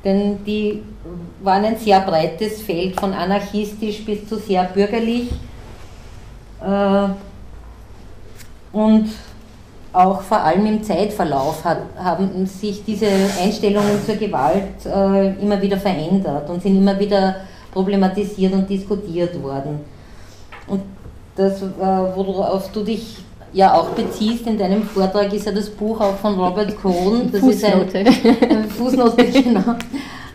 denn 0.04 0.44
die 0.46 0.82
waren 1.44 1.66
ein 1.66 1.78
sehr 1.78 2.00
breites 2.02 2.62
Feld 2.62 3.00
von 3.00 3.14
anarchistisch 3.14 4.04
bis 4.04 4.28
zu 4.28 4.38
sehr 4.38 4.64
bürgerlich. 4.64 5.30
Äh, 6.62 7.08
und 8.74 9.10
auch 9.94 10.22
vor 10.22 10.40
allem 10.40 10.66
im 10.66 10.84
Zeitverlauf 10.84 11.66
hat, 11.66 11.80
haben 11.98 12.46
sich 12.46 12.84
diese 12.86 13.08
Einstellungen 13.42 14.04
zur 14.06 14.16
Gewalt 14.16 14.86
äh, 14.86 15.34
immer 15.42 15.62
wieder 15.62 15.78
verändert 15.78 16.50
und 16.50 16.62
sind 16.62 16.78
immer 16.78 16.98
wieder 16.98 17.36
problematisiert 17.74 18.54
und 18.54 18.70
diskutiert 18.70 19.42
worden. 19.42 19.82
Und 20.68 20.82
das, 21.36 21.62
äh, 21.62 21.66
worauf 21.80 22.72
du 22.72 22.84
dich 22.84 23.18
ja 23.54 23.74
auch 23.74 23.90
beziehst 23.90 24.48
in 24.48 24.58
deinem 24.58 24.84
Vortrag, 24.84 25.34
ist 25.34 25.46
ja 25.46 25.52
das 25.52 25.70
Buch 25.70 26.00
auch 26.00 26.16
von 26.16 26.40
Robert 26.40 26.82
Cohn. 26.82 27.30
Das 27.32 27.42
Fußnote. 27.42 28.00
ist 28.00 28.26
ein 28.26 28.70
Fußnote, 28.70 29.26
genau. 29.26 29.76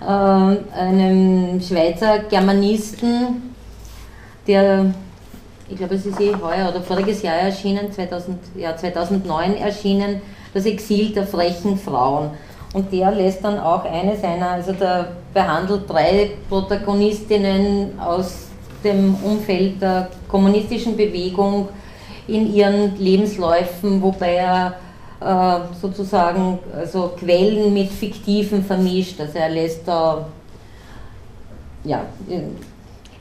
Äh, 0.03 0.79
einem 0.79 1.61
Schweizer 1.61 2.21
Germanisten, 2.29 3.53
der 4.47 4.93
ich 5.69 5.77
glaube, 5.77 5.95
es 5.97 6.07
ist 6.07 6.21
eh 6.21 6.35
heuer 6.35 6.69
oder 6.69 6.81
voriges 6.81 7.23
Jahr 7.23 7.37
erschienen, 7.37 7.93
2000, 7.93 8.39
ja, 8.57 8.77
2009 8.77 9.57
erschienen, 9.57 10.21
das 10.55 10.65
Exil 10.65 11.13
der 11.13 11.27
frechen 11.27 11.77
Frauen. 11.79 12.31
Und 12.73 12.93
der 12.93 13.11
lässt 13.11 13.45
dann 13.45 13.59
auch 13.59 13.85
eine 13.85 14.17
seiner, 14.17 14.51
also 14.51 14.73
der 14.73 15.13
behandelt 15.33 15.89
drei 15.89 16.33
Protagonistinnen 16.49 17.99
aus 17.99 18.49
dem 18.85 19.15
Umfeld 19.17 19.81
der 19.81 20.11
kommunistischen 20.29 20.97
Bewegung 20.97 21.69
in 22.29 22.53
ihren 22.53 22.97
Lebensläufen, 22.99 24.03
wobei 24.03 24.35
er 24.35 24.75
äh, 25.21 25.75
sozusagen 25.81 26.59
also 26.77 27.13
Quellen 27.19 27.73
mit 27.73 27.91
Fiktiven 27.91 28.63
vermischt. 28.63 29.21
Also 29.21 29.39
er 29.39 29.49
lässt 29.49 29.87
da 29.89 30.27
ja, 31.85 32.03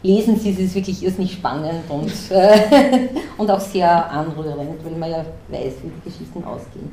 lesen 0.06 0.38
Sie 0.38 0.51
es, 0.51 0.60
ist 0.60 0.76
wirklich 0.76 1.03
irrsinnig 1.03 1.34
spannend 1.34 1.84
und, 1.89 2.12
äh, 2.30 3.10
und 3.38 3.49
auch 3.49 3.60
sehr 3.60 4.12
anrührend, 4.12 4.84
weil 4.84 4.97
man 4.97 5.10
ja 5.10 5.26
weiß, 5.49 5.74
wie 5.84 5.89
die 5.89 6.10
Geschichten 6.10 6.43
ausgehen. 6.43 6.91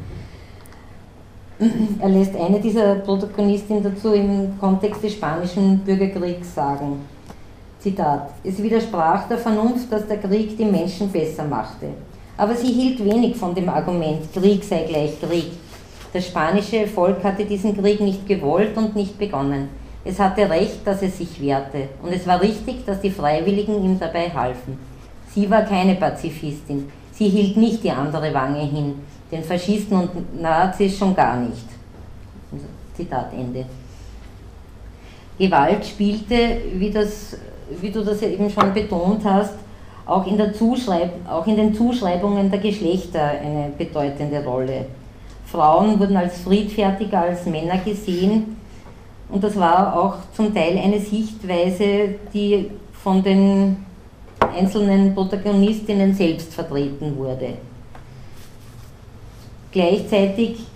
Er 2.00 2.08
lässt 2.08 2.34
eine 2.34 2.58
dieser 2.58 2.96
Protagonistin 2.96 3.82
dazu 3.82 4.14
im 4.14 4.58
Kontext 4.58 5.04
des 5.04 5.12
spanischen 5.12 5.78
Bürgerkriegs 5.78 6.54
sagen. 6.54 7.02
Zitat, 7.78 8.30
es 8.42 8.60
widersprach 8.60 9.28
der 9.28 9.38
Vernunft, 9.38 9.92
dass 9.92 10.06
der 10.06 10.18
Krieg 10.18 10.56
die 10.56 10.64
Menschen 10.64 11.10
besser 11.10 11.44
machte. 11.44 11.88
Aber 12.36 12.54
sie 12.56 12.72
hielt 12.72 13.04
wenig 13.04 13.36
von 13.36 13.54
dem 13.54 13.68
Argument, 13.68 14.32
Krieg 14.32 14.64
sei 14.64 14.84
gleich 14.88 15.20
Krieg. 15.20 15.52
Das 16.12 16.26
spanische 16.26 16.86
Volk 16.86 17.22
hatte 17.22 17.44
diesen 17.44 17.76
Krieg 17.76 18.00
nicht 18.00 18.26
gewollt 18.26 18.76
und 18.76 18.96
nicht 18.96 19.18
begonnen. 19.18 19.68
Es 20.04 20.18
hatte 20.18 20.50
recht, 20.50 20.84
dass 20.84 21.02
es 21.02 21.18
sich 21.18 21.40
wehrte, 21.40 21.88
und 22.02 22.12
es 22.12 22.26
war 22.26 22.40
richtig, 22.40 22.84
dass 22.84 23.00
die 23.00 23.10
Freiwilligen 23.10 23.84
ihm 23.84 23.98
dabei 23.98 24.30
halfen. 24.30 24.76
Sie 25.32 25.48
war 25.48 25.62
keine 25.62 25.94
Pazifistin, 25.94 26.90
sie 27.12 27.28
hielt 27.28 27.56
nicht 27.56 27.84
die 27.84 27.90
andere 27.90 28.34
Wange 28.34 28.64
hin, 28.64 28.94
den 29.30 29.44
Faschisten 29.44 29.96
und 29.96 30.42
Nazis 30.42 30.98
schon 30.98 31.14
gar 31.14 31.36
nicht. 31.36 31.66
Zitat 32.94 33.32
Ende. 33.32 33.64
Gewalt 35.38 35.86
spielte, 35.86 36.58
wie, 36.74 36.90
das, 36.90 37.36
wie 37.80 37.90
du 37.90 38.04
das 38.04 38.22
eben 38.22 38.50
schon 38.50 38.74
betont 38.74 39.24
hast, 39.24 39.54
auch 40.04 40.26
in, 40.26 40.36
der 40.36 40.52
Zuschreib, 40.52 41.10
auch 41.28 41.46
in 41.46 41.56
den 41.56 41.74
Zuschreibungen 41.74 42.50
der 42.50 42.60
Geschlechter 42.60 43.22
eine 43.22 43.70
bedeutende 43.78 44.44
Rolle. 44.44 44.86
Frauen 45.46 45.98
wurden 45.98 46.16
als 46.16 46.40
friedfertiger 46.40 47.22
als 47.22 47.46
Männer 47.46 47.78
gesehen, 47.78 48.56
und 49.32 49.42
das 49.42 49.58
war 49.58 49.96
auch 49.96 50.16
zum 50.34 50.54
Teil 50.54 50.78
eine 50.78 51.00
Sichtweise, 51.00 52.16
die 52.32 52.70
von 52.92 53.22
den 53.22 53.78
einzelnen 54.54 55.14
Protagonistinnen 55.14 56.14
selbst 56.14 56.52
vertreten 56.52 57.16
wurde. 57.16 57.54
Gleichzeitig 59.72 60.66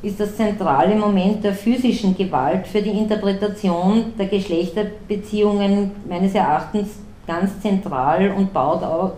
ist 0.00 0.18
das 0.18 0.36
zentrale 0.36 0.94
Moment 0.94 1.44
der 1.44 1.52
physischen 1.52 2.16
Gewalt 2.16 2.66
für 2.66 2.80
die 2.80 2.90
Interpretation 2.90 4.14
der 4.18 4.26
Geschlechterbeziehungen 4.26 5.90
meines 6.08 6.34
Erachtens 6.34 6.88
ganz 7.26 7.60
zentral 7.60 8.30
und 8.30 8.54
baut 8.54 8.82
auch 8.82 9.12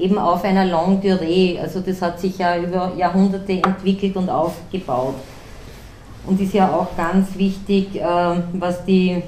eben 0.00 0.18
auf 0.18 0.42
einer 0.42 0.64
Longue 0.64 1.00
Durée. 1.00 1.60
Also 1.60 1.80
das 1.80 2.02
hat 2.02 2.18
sich 2.18 2.38
ja 2.38 2.58
über 2.58 2.92
Jahrhunderte 2.96 3.52
entwickelt 3.52 4.16
und 4.16 4.28
aufgebaut 4.28 5.14
und 6.26 6.40
ist 6.40 6.54
ja 6.54 6.72
auch 6.72 6.96
ganz 6.96 7.36
wichtig, 7.36 7.96
äh, 7.96 8.04
was 8.52 8.84
die 8.84 9.22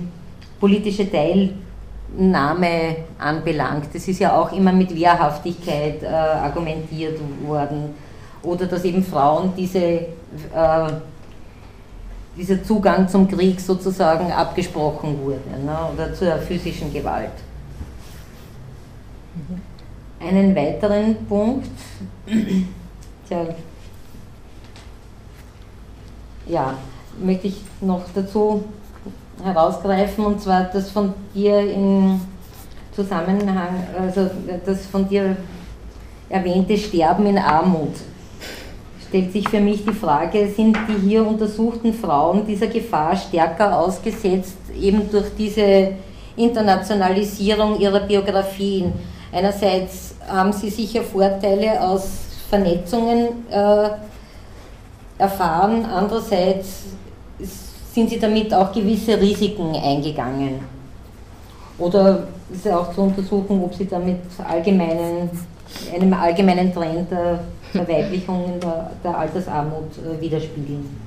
politische 0.60 1.10
Teilnahme 1.10 2.96
anbelangt. 3.18 3.88
Das 3.92 4.06
ist 4.06 4.20
ja 4.20 4.36
auch 4.36 4.52
immer 4.52 4.72
mit 4.72 4.94
Wehrhaftigkeit 4.94 6.02
äh, 6.02 6.06
argumentiert 6.06 7.18
worden. 7.44 7.94
Oder 8.42 8.66
dass 8.66 8.84
eben 8.84 9.02
Frauen 9.02 9.52
diese, 9.56 9.78
äh, 9.78 10.06
dieser 12.36 12.62
Zugang 12.62 13.08
zum 13.08 13.26
Krieg 13.26 13.60
sozusagen 13.60 14.30
abgesprochen 14.30 15.18
wurde 15.22 15.64
ne, 15.64 15.76
oder 15.92 16.14
zur 16.14 16.36
physischen 16.38 16.92
Gewalt. 16.92 17.32
Einen 20.20 20.54
weiteren 20.54 21.16
Punkt, 21.26 21.68
tja, 23.28 23.46
ja, 26.46 26.74
möchte 27.22 27.48
ich 27.48 27.56
noch 27.80 28.02
dazu 28.14 28.64
herausgreifen, 29.42 30.24
und 30.24 30.40
zwar 30.40 30.64
das 30.64 30.90
von 30.90 31.12
dir 31.34 31.60
im 31.60 32.20
Zusammenhang, 32.94 33.86
also 33.98 34.30
das 34.64 34.86
von 34.86 35.08
dir 35.08 35.36
erwähnte 36.28 36.76
Sterben 36.76 37.26
in 37.26 37.38
Armut. 37.38 37.94
Stellt 39.08 39.32
sich 39.32 39.48
für 39.48 39.60
mich 39.60 39.84
die 39.84 39.92
Frage, 39.92 40.48
sind 40.48 40.76
die 40.88 41.08
hier 41.08 41.26
untersuchten 41.26 41.92
Frauen 41.92 42.46
dieser 42.46 42.66
Gefahr 42.66 43.16
stärker 43.16 43.78
ausgesetzt, 43.78 44.56
eben 44.80 45.10
durch 45.10 45.26
diese 45.36 45.92
Internationalisierung 46.36 47.78
ihrer 47.78 48.00
Biografien? 48.00 48.92
Einerseits 49.32 50.14
haben 50.26 50.52
sie 50.52 50.70
sicher 50.70 51.02
Vorteile 51.02 51.80
aus 51.80 52.08
Vernetzungen 52.48 53.46
äh, 53.50 53.88
erfahren. 55.18 55.84
Andererseits 55.84 56.84
sind 57.92 58.10
sie 58.10 58.18
damit 58.18 58.52
auch 58.52 58.72
gewisse 58.72 59.20
Risiken 59.20 59.74
eingegangen. 59.74 60.60
Oder 61.78 62.24
ist 62.52 62.68
auch 62.68 62.92
zu 62.94 63.02
untersuchen, 63.02 63.62
ob 63.62 63.74
sie 63.74 63.86
damit 63.86 64.20
allgemeinen, 64.46 65.30
einem 65.92 66.12
allgemeinen 66.12 66.72
Trend 66.72 67.10
der 67.10 67.40
Verweiblichung 67.72 68.60
der, 68.60 68.90
der 69.02 69.18
Altersarmut 69.18 69.90
äh, 69.98 70.20
widerspiegeln. 70.20 71.04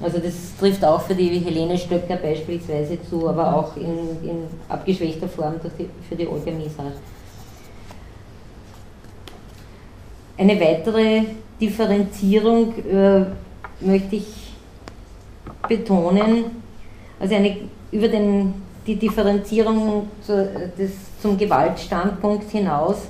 Also 0.00 0.18
das 0.18 0.34
trifft 0.60 0.84
auch 0.84 1.00
für 1.00 1.14
die 1.14 1.38
Helene 1.38 1.76
Stöckner 1.76 2.16
beispielsweise 2.16 2.98
zu, 3.08 3.28
aber 3.28 3.56
auch 3.56 3.76
in, 3.76 4.28
in 4.28 4.42
abgeschwächter 4.68 5.26
Form 5.26 5.54
für 6.08 6.14
die 6.14 6.28
Olga 6.28 6.50
Misar. 6.50 6.92
Eine 10.38 10.60
weitere 10.60 11.22
Differenzierung 11.60 12.74
äh, 12.78 13.24
möchte 13.80 14.16
ich 14.16 14.26
betonen, 15.68 16.44
also 17.18 17.34
eine, 17.34 17.56
über 17.90 18.08
den, 18.08 18.54
die 18.86 18.96
Differenzierung 18.96 20.08
zu, 20.22 20.70
des, 20.78 20.92
zum 21.20 21.36
Gewaltstandpunkt 21.36 22.50
hinaus, 22.50 23.06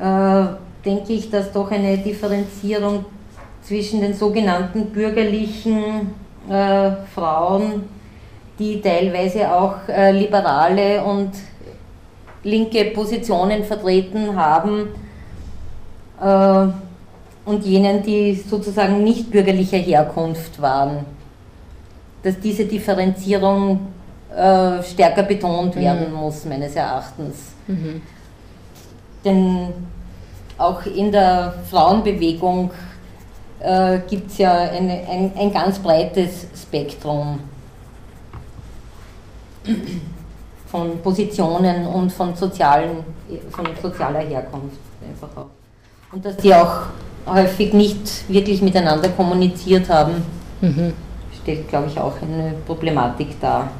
äh, 0.00 0.44
denke 0.84 1.12
ich, 1.12 1.30
dass 1.30 1.52
doch 1.52 1.70
eine 1.70 1.98
Differenzierung 1.98 3.04
zwischen 3.62 4.00
den 4.00 4.14
sogenannten 4.14 4.86
bürgerlichen 4.86 6.14
äh, 6.48 6.92
Frauen, 7.14 7.84
die 8.58 8.80
teilweise 8.80 9.52
auch 9.52 9.76
äh, 9.88 10.12
liberale 10.12 11.02
und 11.02 11.32
linke 12.44 12.84
Positionen 12.86 13.64
vertreten 13.64 14.36
haben, 14.36 14.88
äh, 16.22 16.85
und 17.46 17.64
jenen, 17.64 18.02
die 18.02 18.34
sozusagen 18.34 19.02
nicht 19.02 19.30
bürgerlicher 19.30 19.78
Herkunft 19.78 20.60
waren. 20.60 21.06
Dass 22.22 22.38
diese 22.40 22.66
Differenzierung 22.66 23.86
äh, 24.34 24.82
stärker 24.82 25.22
betont 25.22 25.76
mhm. 25.76 25.80
werden 25.80 26.12
muss, 26.12 26.44
meines 26.44 26.74
Erachtens. 26.74 27.52
Mhm. 27.68 28.02
Denn 29.24 29.68
auch 30.58 30.84
in 30.86 31.12
der 31.12 31.54
Frauenbewegung 31.70 32.70
äh, 33.60 34.00
gibt 34.08 34.30
es 34.30 34.38
ja 34.38 34.52
eine, 34.52 35.06
ein, 35.08 35.32
ein 35.36 35.52
ganz 35.52 35.78
breites 35.78 36.48
Spektrum 36.60 37.38
von 40.66 40.98
Positionen 41.00 41.86
und 41.86 42.12
von, 42.12 42.34
sozialen, 42.34 43.04
von 43.50 43.66
sozialer 43.80 44.20
Herkunft 44.20 44.78
einfach 45.08 45.28
auch. 45.36 45.46
Und 46.12 46.24
dass 46.24 46.36
die 46.36 46.54
auch 46.54 46.82
häufig 47.26 47.72
nicht 47.72 48.24
wirklich 48.28 48.62
miteinander 48.62 49.08
kommuniziert 49.10 49.88
haben, 49.88 50.22
mhm. 50.60 50.92
stellt, 51.42 51.68
glaube 51.68 51.88
ich, 51.88 51.98
auch 51.98 52.14
eine 52.22 52.54
Problematik 52.66 53.40
dar. 53.40 53.70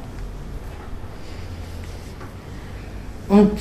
Und 3.29 3.53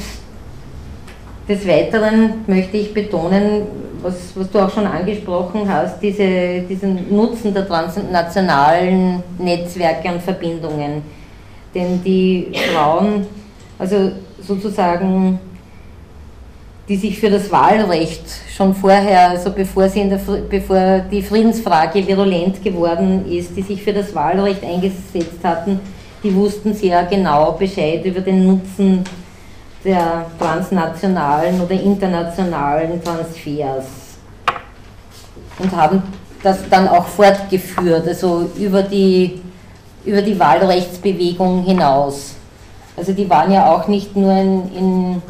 des 1.47 1.67
Weiteren 1.67 2.43
möchte 2.47 2.77
ich 2.77 2.93
betonen, 2.93 3.63
was, 4.01 4.15
was 4.35 4.49
du 4.51 4.59
auch 4.59 4.69
schon 4.69 4.85
angesprochen 4.85 5.67
hast, 5.67 5.99
diese, 5.99 6.61
diesen 6.61 7.15
Nutzen 7.15 7.53
der 7.53 7.67
transnationalen 7.67 9.23
Netzwerke 9.39 10.09
und 10.09 10.21
Verbindungen. 10.21 11.01
Denn 11.73 12.03
die 12.03 12.51
Frauen, 12.73 13.25
also 13.77 14.11
sozusagen, 14.41 15.39
die 16.87 16.97
sich 16.97 17.19
für 17.19 17.29
das 17.29 17.51
Wahlrecht 17.51 18.23
schon 18.55 18.75
vorher, 18.75 19.29
also 19.29 19.51
bevor, 19.51 19.89
sie 19.89 20.01
in 20.01 20.09
der, 20.09 20.19
bevor 20.49 20.99
die 20.99 21.21
Friedensfrage 21.21 22.05
virulent 22.07 22.63
geworden 22.63 23.25
ist, 23.29 23.55
die 23.57 23.63
sich 23.63 23.81
für 23.81 23.93
das 23.93 24.13
Wahlrecht 24.13 24.63
eingesetzt 24.63 25.43
hatten, 25.43 25.79
die 26.23 26.33
wussten 26.33 26.73
sehr 26.73 27.03
genau 27.05 27.53
Bescheid 27.53 28.05
über 28.05 28.21
den 28.21 28.45
Nutzen 28.45 29.03
der 29.83 30.25
transnationalen 30.39 31.61
oder 31.61 31.79
internationalen 31.79 33.03
Transfers 33.03 33.85
und 35.59 35.75
haben 35.75 36.01
das 36.41 36.57
dann 36.69 36.87
auch 36.87 37.05
fortgeführt, 37.05 38.07
also 38.07 38.49
über 38.57 38.83
die, 38.83 39.41
über 40.03 40.21
die 40.21 40.37
Wahlrechtsbewegung 40.39 41.63
hinaus. 41.63 42.35
Also 42.97 43.13
die 43.13 43.29
waren 43.29 43.51
ja 43.51 43.71
auch 43.71 43.87
nicht 43.87 44.15
nur 44.15 44.31
in, 44.31 44.75
in 44.75 45.21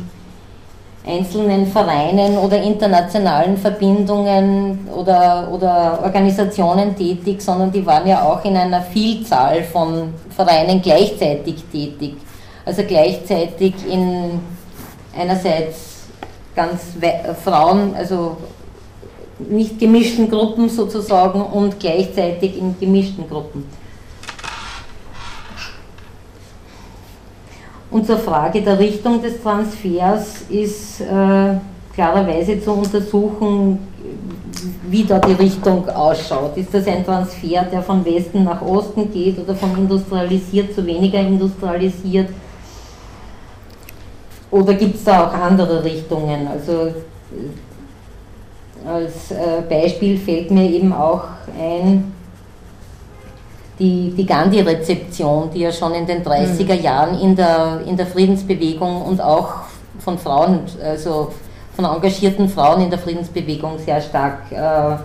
einzelnen 1.05 1.67
Vereinen 1.67 2.37
oder 2.37 2.61
internationalen 2.61 3.57
Verbindungen 3.57 4.87
oder, 4.93 5.49
oder 5.51 5.99
Organisationen 6.03 6.95
tätig, 6.95 7.41
sondern 7.41 7.71
die 7.71 7.85
waren 7.85 8.07
ja 8.07 8.23
auch 8.23 8.43
in 8.43 8.57
einer 8.57 8.81
Vielzahl 8.81 9.63
von 9.63 10.13
Vereinen 10.35 10.81
gleichzeitig 10.81 11.63
tätig. 11.71 12.15
Also 12.65 12.83
gleichzeitig 12.83 13.75
in 13.87 14.39
einerseits 15.15 16.07
ganz 16.55 16.93
Frauen, 17.43 17.93
also 17.95 18.37
nicht 19.37 19.77
gemischten 19.77 20.29
Gruppen 20.29 20.69
sozusagen 20.69 21.41
und 21.41 21.79
gleichzeitig 21.79 22.57
in 22.57 22.75
gemischten 22.79 23.29
Gruppen. 23.29 23.65
Und 27.95 28.05
zur 28.05 28.17
Frage 28.17 28.61
der 28.61 28.77
Richtung 28.77 29.21
des 29.21 29.41
Transfers 29.41 30.41
ist 30.49 30.99
äh, 30.99 31.55
klarerweise 31.93 32.61
zu 32.61 32.73
untersuchen, 32.73 33.87
wie 34.89 35.05
da 35.05 35.17
die 35.17 35.31
Richtung 35.31 35.87
ausschaut. 35.87 36.57
Ist 36.57 36.73
das 36.73 36.87
ein 36.87 37.05
Transfer, 37.05 37.63
der 37.63 37.81
von 37.81 38.03
Westen 38.03 38.43
nach 38.43 38.61
Osten 38.61 39.09
geht 39.13 39.39
oder 39.39 39.55
von 39.55 39.77
industrialisiert 39.77 40.75
zu 40.75 40.85
weniger 40.85 41.21
industrialisiert? 41.21 42.31
Oder 44.51 44.73
gibt 44.73 44.95
es 44.95 45.05
da 45.05 45.27
auch 45.27 45.33
andere 45.33 45.81
Richtungen? 45.81 46.49
Also 46.49 46.91
als 48.85 49.31
äh, 49.31 49.61
Beispiel 49.69 50.17
fällt 50.17 50.51
mir 50.51 50.69
eben 50.69 50.91
auch 50.91 51.23
ein 51.57 52.13
die, 53.79 54.13
die 54.15 54.25
Gandhi-Rezeption, 54.25 55.49
die 55.53 55.59
ja 55.59 55.71
schon 55.71 55.93
in 55.93 56.05
den 56.05 56.23
30er 56.23 56.77
mhm. 56.77 56.83
Jahren 56.83 57.19
in 57.19 57.35
der, 57.35 57.81
in 57.85 57.97
der 57.97 58.07
Friedensbewegung 58.07 59.01
und 59.01 59.21
auch 59.21 59.53
von 59.99 60.17
Frauen, 60.17 60.61
also 60.83 61.31
von 61.75 61.85
engagierten 61.85 62.47
Frauen 62.47 62.81
in 62.81 62.89
der 62.89 62.99
Friedensbewegung 62.99 63.77
sehr 63.79 63.99
stark 63.99 64.51
äh, 64.51 64.95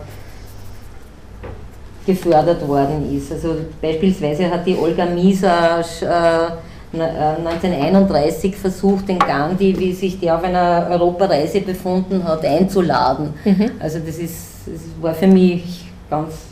gefördert 2.06 2.66
worden 2.66 3.16
ist. 3.16 3.32
Also 3.32 3.56
beispielsweise 3.80 4.50
hat 4.50 4.66
die 4.66 4.76
Olga 4.76 5.06
Mieser 5.06 5.80
äh, 5.80 6.96
1931 6.96 8.52
äh, 8.52 8.56
versucht, 8.56 9.08
den 9.08 9.18
Gandhi, 9.18 9.76
wie 9.78 9.92
sich 9.92 10.18
der 10.18 10.36
auf 10.36 10.44
einer 10.44 10.88
Europareise 10.90 11.60
befunden 11.60 12.22
hat, 12.24 12.44
einzuladen. 12.44 13.34
Mhm. 13.44 13.72
Also 13.80 13.98
das, 13.98 14.18
ist, 14.18 14.60
das 14.66 14.80
war 15.00 15.14
für 15.14 15.28
mich 15.28 15.86
ganz 16.08 16.49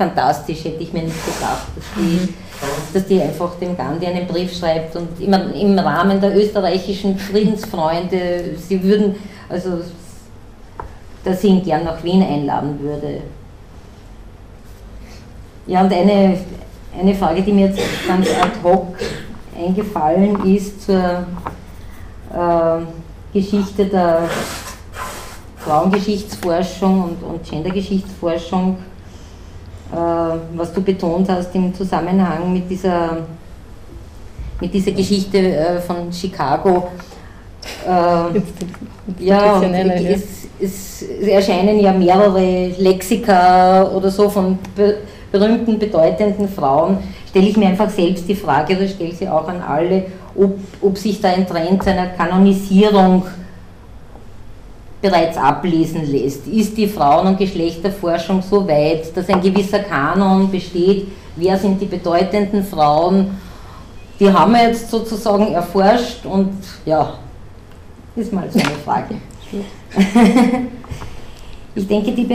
fantastisch, 0.00 0.64
hätte 0.64 0.82
ich 0.82 0.94
mir 0.94 1.02
nicht 1.02 1.26
gedacht, 1.26 1.66
dass 1.76 1.84
die, 1.94 2.00
mhm. 2.00 2.34
dass 2.94 3.06
die 3.06 3.20
einfach 3.20 3.54
dem 3.56 3.76
Gandhi 3.76 4.06
einen 4.06 4.26
Brief 4.26 4.56
schreibt 4.56 4.96
und 4.96 5.20
immer 5.20 5.54
im 5.54 5.78
Rahmen 5.78 6.18
der 6.18 6.34
österreichischen 6.34 7.18
Friedensfreunde, 7.18 8.56
sie 8.56 8.82
würden, 8.82 9.16
also 9.50 9.82
dass 11.22 11.42
sie 11.42 11.48
ihn 11.48 11.62
gern 11.62 11.84
nach 11.84 12.02
Wien 12.02 12.22
einladen 12.22 12.80
würde. 12.80 13.20
Ja, 15.66 15.82
und 15.82 15.92
eine, 15.92 16.38
eine 16.98 17.14
Frage, 17.14 17.42
die 17.42 17.52
mir 17.52 17.66
jetzt 17.66 17.82
ganz 18.08 18.26
ad 18.30 18.52
hoc 18.62 18.96
eingefallen 19.54 20.42
ist 20.46 20.86
zur 20.86 21.26
äh, 22.32 22.78
Geschichte 23.34 23.84
der 23.84 24.22
Frauengeschichtsforschung 25.58 27.04
und, 27.04 27.22
und 27.22 27.44
Gendergeschichtsforschung, 27.44 28.78
was 29.92 30.72
du 30.72 30.82
betont 30.82 31.28
hast 31.28 31.54
im 31.54 31.74
Zusammenhang 31.74 32.52
mit 32.52 32.70
dieser, 32.70 33.18
mit 34.60 34.72
dieser 34.72 34.92
Geschichte 34.92 35.38
äh, 35.38 35.80
von 35.80 36.12
Chicago. 36.12 36.88
Äh, 37.86 38.40
ja, 39.24 39.62
es, 39.62 40.48
es, 40.60 41.02
erscheinen 41.02 41.80
ja 41.80 41.92
mehrere 41.92 42.68
Lexika 42.78 43.84
oder 43.88 44.10
so 44.10 44.28
von 44.28 44.58
berühmten, 45.32 45.78
bedeutenden 45.78 46.48
Frauen, 46.48 46.98
stelle 47.28 47.48
ich 47.48 47.56
mir 47.56 47.68
einfach 47.68 47.90
selbst 47.90 48.28
die 48.28 48.34
Frage, 48.34 48.76
oder 48.76 48.88
stelle 48.88 49.12
sie 49.12 49.28
auch 49.28 49.48
an 49.48 49.62
alle, 49.62 50.04
ob, 50.36 50.58
ob 50.80 50.98
sich 50.98 51.20
da 51.20 51.28
ein 51.28 51.46
Trend 51.46 51.86
einer 51.86 52.08
Kanonisierung 52.08 53.24
bereits 55.00 55.36
ablesen 55.36 56.10
lässt. 56.10 56.46
Ist 56.46 56.76
die 56.76 56.86
Frauen- 56.86 57.28
und 57.28 57.38
Geschlechterforschung 57.38 58.42
so 58.42 58.66
weit, 58.66 59.16
dass 59.16 59.28
ein 59.28 59.40
gewisser 59.40 59.80
Kanon 59.80 60.50
besteht, 60.50 61.08
wer 61.36 61.56
sind 61.56 61.80
die 61.80 61.86
bedeutenden 61.86 62.64
Frauen, 62.64 63.38
die 64.18 64.30
haben 64.30 64.52
wir 64.52 64.68
jetzt 64.68 64.90
sozusagen 64.90 65.52
erforscht 65.52 66.26
und 66.26 66.52
ja, 66.84 67.14
ist 68.16 68.32
mal 68.32 68.50
so 68.50 68.58
eine 68.58 68.70
Frage. 68.84 69.14
Ich 71.72 71.86
denke, 71.86 72.10
die 72.10 72.26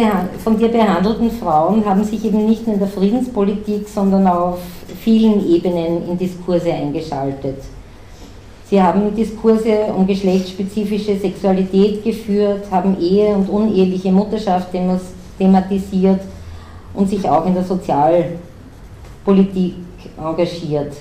von 0.42 0.58
dir 0.58 0.70
behandelten 0.70 1.30
Frauen 1.30 1.86
haben 1.86 2.04
sich 2.06 2.24
eben 2.24 2.46
nicht 2.46 2.66
nur 2.66 2.76
in 2.76 2.80
der 2.80 2.88
Friedenspolitik, 2.88 3.88
sondern 3.88 4.26
auf 4.28 4.60
vielen 5.04 5.46
Ebenen 5.46 6.10
in 6.10 6.18
Diskurse 6.18 6.72
eingeschaltet. 6.72 7.58
Sie 8.68 8.82
haben 8.82 9.16
Diskurse 9.16 9.94
um 9.96 10.08
geschlechtsspezifische 10.08 11.18
Sexualität 11.18 12.04
geführt, 12.04 12.64
haben 12.72 13.00
Ehe 13.00 13.36
und 13.36 13.48
uneheliche 13.48 14.12
Mutterschaft 14.12 14.70
thematisiert 15.38 16.22
und 16.96 17.08
sich 17.08 17.30
auch 17.30 17.46
in 17.46 17.54
der 17.54 17.64
Sozialpolitik 17.64 19.76
engagiert. 20.18 20.94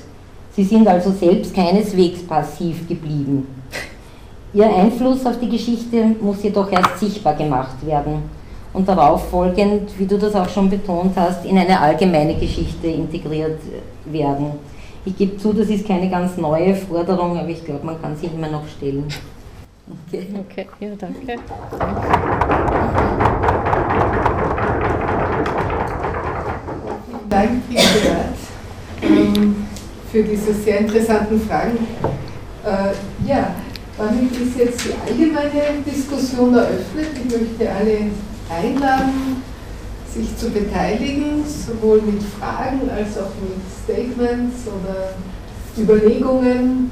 Sie 0.55 0.65
sind 0.65 0.87
also 0.87 1.11
selbst 1.11 1.55
keineswegs 1.55 2.23
passiv 2.23 2.87
geblieben. 2.87 3.47
Ihr 4.53 4.67
Einfluss 4.67 5.25
auf 5.27 5.39
die 5.41 5.49
Geschichte 5.49 6.15
muss 6.21 6.43
jedoch 6.43 6.71
erst 6.71 7.01
sichtbar 7.01 7.35
gemacht 7.35 7.85
werden 7.85 8.23
und 8.73 8.87
darauf 8.87 9.29
folgend, 9.31 9.99
wie 9.99 10.07
du 10.07 10.19
das 10.19 10.35
auch 10.35 10.49
schon 10.49 10.69
betont 10.69 11.13
hast, 11.17 11.45
in 11.45 11.57
eine 11.57 11.81
allgemeine 11.81 12.35
Geschichte 12.35 12.89
integriert 12.89 13.59
werden. 14.05 14.53
Ich 15.07 15.19
gebe 15.19 15.37
zu, 15.37 15.53
das 15.53 15.69
ist 15.69 15.87
keine 15.87 16.09
ganz 16.09 16.39
neue 16.39 16.75
Forderung, 16.75 17.39
aber 17.39 17.49
ich 17.49 17.63
glaube, 17.63 17.85
man 17.85 18.01
kann 18.01 18.17
sie 18.17 18.27
immer 18.27 18.49
noch 18.49 18.67
stellen. 18.67 19.05
Okay, 20.09 20.27
okay 20.41 20.67
ja, 20.81 20.89
danke. 20.97 21.39
Danke, 27.29 27.55
Beat, 27.69 27.85
ähm, 29.03 29.67
für 30.11 30.23
diese 30.23 30.55
sehr 30.55 30.81
interessanten 30.81 31.39
Fragen. 31.43 31.77
Äh, 32.65 33.29
ja, 33.29 33.55
damit 33.99 34.33
ist 34.33 34.57
jetzt 34.57 34.87
die 34.87 34.95
allgemeine 35.07 35.83
Diskussion 35.85 36.55
eröffnet. 36.55 37.09
Ich 37.15 37.25
möchte 37.25 37.71
alle 37.71 37.99
einladen, 38.49 39.43
sich 40.15 40.37
zu 40.37 40.51
beteiligen, 40.51 41.45
sowohl 41.45 42.01
mit 42.03 42.23
Fragen 42.23 42.89
als 42.89 43.19
auch 43.19 43.33
mit 43.41 43.59
Statements 43.83 44.63
oder 44.69 45.15
Überlegungen 45.77 46.91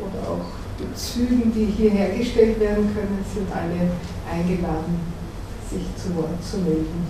oder 0.00 0.28
auch 0.28 0.46
Bezügen, 0.76 1.52
die 1.54 1.66
hier 1.66 1.90
hergestellt 1.90 2.58
werden 2.58 2.92
können, 2.94 3.24
sind 3.32 3.46
alle 3.52 3.90
eingeladen, 4.30 5.00
sich 5.70 5.82
zu 5.96 6.16
Wort 6.16 6.42
zu 6.42 6.58
melden. 6.58 7.06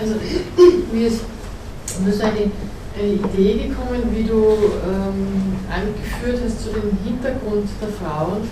Also 0.00 0.14
mir 0.92 1.06
ist 1.06 1.20
eine, 2.96 3.12
Idee 3.12 3.68
gekommen, 3.68 4.02
wie 4.14 4.24
du 4.24 4.56
ähm, 4.86 5.56
angeführt 5.70 6.42
hast 6.44 6.62
zu 6.62 6.70
dem 6.70 6.96
Hintergrund 7.04 7.68
der 7.80 7.88
Frauen, 7.88 8.48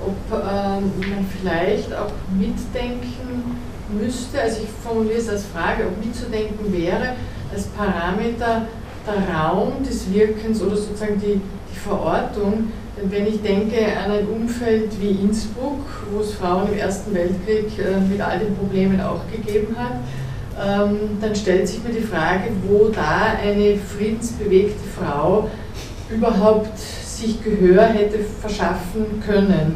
ob 0.00 0.16
ähm, 0.32 0.90
man 1.10 1.26
vielleicht 1.40 1.94
auch 1.94 2.12
mitdenken 2.38 3.56
müsste, 3.88 4.40
also 4.40 4.62
ich 4.62 4.68
formuliere 4.82 5.18
es 5.18 5.28
als 5.28 5.44
Frage, 5.46 5.84
ob 5.86 6.04
mitzudenken 6.04 6.72
wäre, 6.72 7.14
als 7.52 7.64
Parameter 7.68 8.66
der 9.06 9.34
Raum 9.34 9.82
des 9.86 10.12
Wirkens 10.12 10.60
oder 10.60 10.76
sozusagen 10.76 11.20
die, 11.20 11.40
die 11.72 11.78
Verortung. 11.78 12.72
Denn 12.96 13.10
wenn 13.10 13.26
ich 13.26 13.42
denke 13.42 13.76
an 14.04 14.10
ein 14.10 14.26
Umfeld 14.26 14.90
wie 15.00 15.10
Innsbruck, 15.10 15.84
wo 16.10 16.20
es 16.20 16.34
Frauen 16.34 16.72
im 16.72 16.78
Ersten 16.78 17.14
Weltkrieg 17.14 17.78
äh, 17.78 18.00
mit 18.00 18.20
all 18.20 18.38
den 18.38 18.56
Problemen 18.56 19.00
auch 19.00 19.20
gegeben 19.30 19.76
hat, 19.78 19.96
dann 20.56 21.34
stellt 21.34 21.68
sich 21.68 21.82
mir 21.84 21.90
die 21.90 22.06
Frage, 22.06 22.50
wo 22.66 22.88
da 22.88 23.36
eine 23.42 23.76
friedensbewegte 23.76 24.88
Frau 24.98 25.50
überhaupt 26.08 26.78
sich 26.78 27.42
Gehör 27.42 27.84
hätte 27.84 28.18
verschaffen 28.40 29.22
können. 29.24 29.74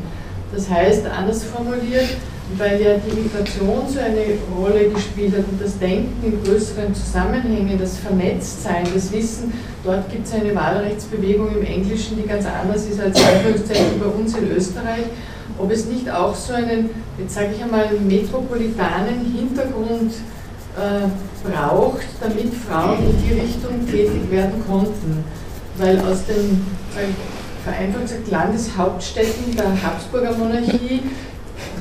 Das 0.55 0.69
heißt, 0.69 1.07
anders 1.07 1.45
formuliert, 1.45 2.09
weil 2.57 2.81
ja 2.81 2.95
die 2.97 3.21
Migration 3.21 3.83
so 3.89 4.01
eine 4.01 4.25
Rolle 4.59 4.89
gespielt 4.91 5.33
hat 5.37 5.45
und 5.51 5.61
das 5.63 5.79
Denken 5.79 6.17
in 6.25 6.43
größeren 6.43 6.95
Zusammenhängen, 6.95 7.79
das 7.79 7.99
Vernetztsein, 7.99 8.87
das 8.93 9.13
Wissen, 9.13 9.53
dort 9.85 10.11
gibt 10.11 10.27
es 10.27 10.33
eine 10.35 10.55
Wahlrechtsbewegung 10.55 11.57
im 11.57 11.65
Englischen, 11.65 12.17
die 12.17 12.27
ganz 12.27 12.45
anders 12.47 12.87
ist 12.87 13.01
als 13.01 13.21
bei 13.21 14.07
uns 14.07 14.37
in 14.37 14.51
Österreich, 14.51 15.05
ob 15.59 15.71
es 15.71 15.87
nicht 15.87 16.11
auch 16.11 16.35
so 16.35 16.55
einen, 16.55 16.91
jetzt 17.19 17.35
sage 17.35 17.51
ich 17.57 17.63
einmal, 17.63 17.89
metropolitanen 18.07 19.33
Hintergrund 19.37 20.13
äh, 20.77 21.09
braucht, 21.49 22.07
damit 22.21 22.53
Frauen 22.55 22.99
in 22.99 23.23
die 23.23 23.41
Richtung 23.41 23.87
tätig 23.87 24.31
werden 24.31 24.63
konnten. 24.67 25.25
Weil 25.77 25.99
aus 26.01 26.27
den, 26.27 26.67
vereinfacht 27.65 28.03
gesagt, 28.03 28.31
Landeshauptstädten 28.31 29.57
der 29.57 29.83
Habsburger 29.83 30.33
Monarchie 30.37 31.03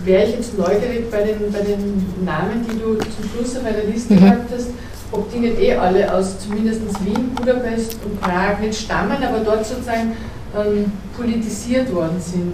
wäre 0.04 0.26
ich 0.26 0.36
jetzt 0.36 0.58
neugierig 0.58 1.10
bei 1.12 1.24
den, 1.24 1.52
bei 1.52 1.62
den 1.62 2.06
Namen, 2.24 2.66
die 2.70 2.80
du 2.80 2.96
zum 2.96 3.30
Schluss 3.34 3.58
auf 3.58 3.66
einer 3.66 3.84
Liste 3.84 4.14
mhm. 4.14 4.20
gehabt 4.20 4.52
hast, 4.54 4.70
ob 5.12 5.32
die 5.32 5.40
nicht 5.40 5.60
eh 5.60 5.76
alle 5.76 6.14
aus 6.14 6.40
zumindest 6.40 6.82
Wien, 7.04 7.32
Budapest 7.36 7.98
und 8.06 8.22
Prag 8.22 8.60
nicht 8.60 8.80
stammen, 8.80 9.18
aber 9.24 9.40
dort 9.40 9.66
sozusagen 9.66 10.14
ähm, 10.56 10.92
politisiert 11.16 11.94
worden 11.94 12.20
sind. 12.20 12.54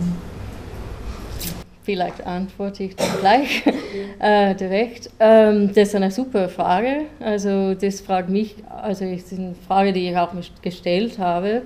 Vielleicht 1.86 2.26
antworte 2.26 2.84
ich 2.84 2.96
dann 2.96 3.20
gleich 3.20 3.64
äh, 4.20 4.56
direkt. 4.56 5.12
Ähm, 5.20 5.68
das 5.68 5.90
ist 5.90 5.96
eine 5.96 6.10
super 6.10 6.50
Frage. 6.50 7.02
Also 7.20 7.76
das 7.76 8.02
fragt 8.02 8.30
mich, 8.30 8.56
also 8.68 9.06
ist 9.06 9.32
eine 9.32 9.54
Frage, 9.68 9.94
die 9.94 10.10
ich 10.10 10.18
auch 10.18 10.34
gestellt 10.64 11.20
habe. 11.20 11.62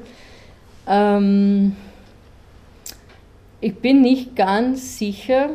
Ähm, 0.89 1.77
ich 3.61 3.75
bin 3.75 4.01
nicht 4.01 4.35
ganz 4.35 4.97
sicher, 4.97 5.51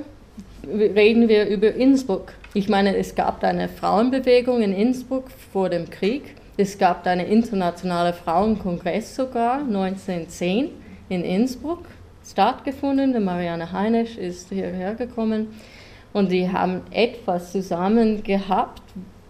reden 0.66 1.28
wir 1.28 1.46
über 1.46 1.74
Innsbruck. 1.74 2.32
Ich 2.54 2.70
meine, 2.70 2.96
es 2.96 3.14
gab 3.14 3.44
eine 3.44 3.68
Frauenbewegung 3.68 4.62
in 4.62 4.72
Innsbruck 4.72 5.30
vor 5.52 5.68
dem 5.68 5.90
Krieg. 5.90 6.36
Es 6.56 6.78
gab 6.78 7.06
einen 7.06 7.26
internationalen 7.26 8.14
Frauenkongress 8.14 9.14
sogar 9.14 9.58
1910 9.58 10.70
in 11.10 11.22
Innsbruck 11.22 11.84
stattgefunden. 12.24 13.12
Die 13.12 13.20
Marianne 13.20 13.72
Heinisch 13.72 14.16
ist 14.16 14.48
hierher 14.50 14.94
gekommen 14.94 15.48
und 16.12 16.30
die 16.30 16.50
haben 16.50 16.82
etwas 16.90 17.52
zusammen 17.52 18.22
gehabt, 18.22 18.82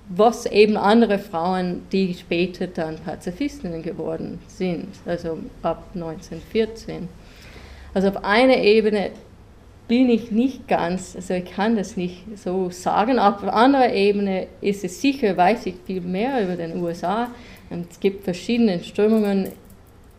was 0.09 0.47
eben 0.47 0.77
andere 0.77 1.19
Frauen, 1.19 1.83
die 1.91 2.15
später 2.15 2.67
dann 2.67 2.99
Pazifistinnen 2.99 3.83
geworden 3.83 4.39
sind, 4.49 4.89
also 5.07 5.39
ab 5.63 5.85
1914. 5.95 7.09
Also 7.95 8.09
auf 8.09 8.25
einer 8.25 8.59
Ebene 8.59 9.11
bin 9.89 10.09
ich 10.09 10.31
nicht 10.31 10.67
ganz, 10.67 11.15
also 11.15 11.35
ich 11.35 11.45
kann 11.45 11.77
das 11.77 11.97
nicht 11.97 12.25
so 12.37 12.71
sagen. 12.71 13.19
Auf 13.19 13.43
anderer 13.45 13.93
Ebene 13.93 14.47
ist 14.61 14.85
es 14.85 15.01
sicher, 15.01 15.37
weiß 15.37 15.67
ich 15.67 15.75
viel 15.87 16.01
mehr 16.01 16.43
über 16.43 16.57
den 16.57 16.83
USA. 16.83 17.29
Und 17.71 17.91
es 17.91 18.01
gibt 18.01 18.25
verschiedene 18.25 18.83
Strömungen 18.83 19.49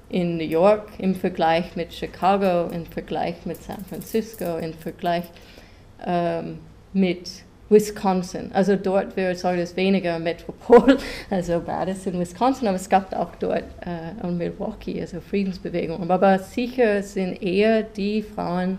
in 0.10 0.38
New 0.38 0.44
York 0.44 0.90
im 0.98 1.16
Vergleich 1.16 1.76
mit 1.76 1.94
Chicago, 1.94 2.70
im 2.74 2.86
Vergleich 2.86 3.46
mit 3.46 3.62
San 3.62 3.84
Francisco, 3.90 4.58
im 4.58 4.74
Vergleich 4.74 5.26
ähm, 6.06 6.60
mit 6.94 7.30
Wisconsin. 7.70 8.52
Also 8.54 8.76
dort 8.76 9.18
wäre 9.18 9.32
es 9.32 9.76
weniger 9.76 10.20
Metropol, 10.20 10.98
also 11.30 11.62
Madison, 11.66 12.20
Wisconsin, 12.20 12.68
aber 12.68 12.76
es 12.76 12.88
gab 12.88 13.14
auch 13.16 13.36
dort 13.40 13.64
äh, 13.82 14.26
und 14.26 14.38
Milwaukee, 14.38 15.02
also 15.02 15.20
Friedensbewegungen. 15.20 16.12
Aber 16.12 16.38
sicher 16.40 17.02
sind 17.02 17.42
eher 17.42 17.82
die 17.82 18.22
Frauen, 18.22 18.78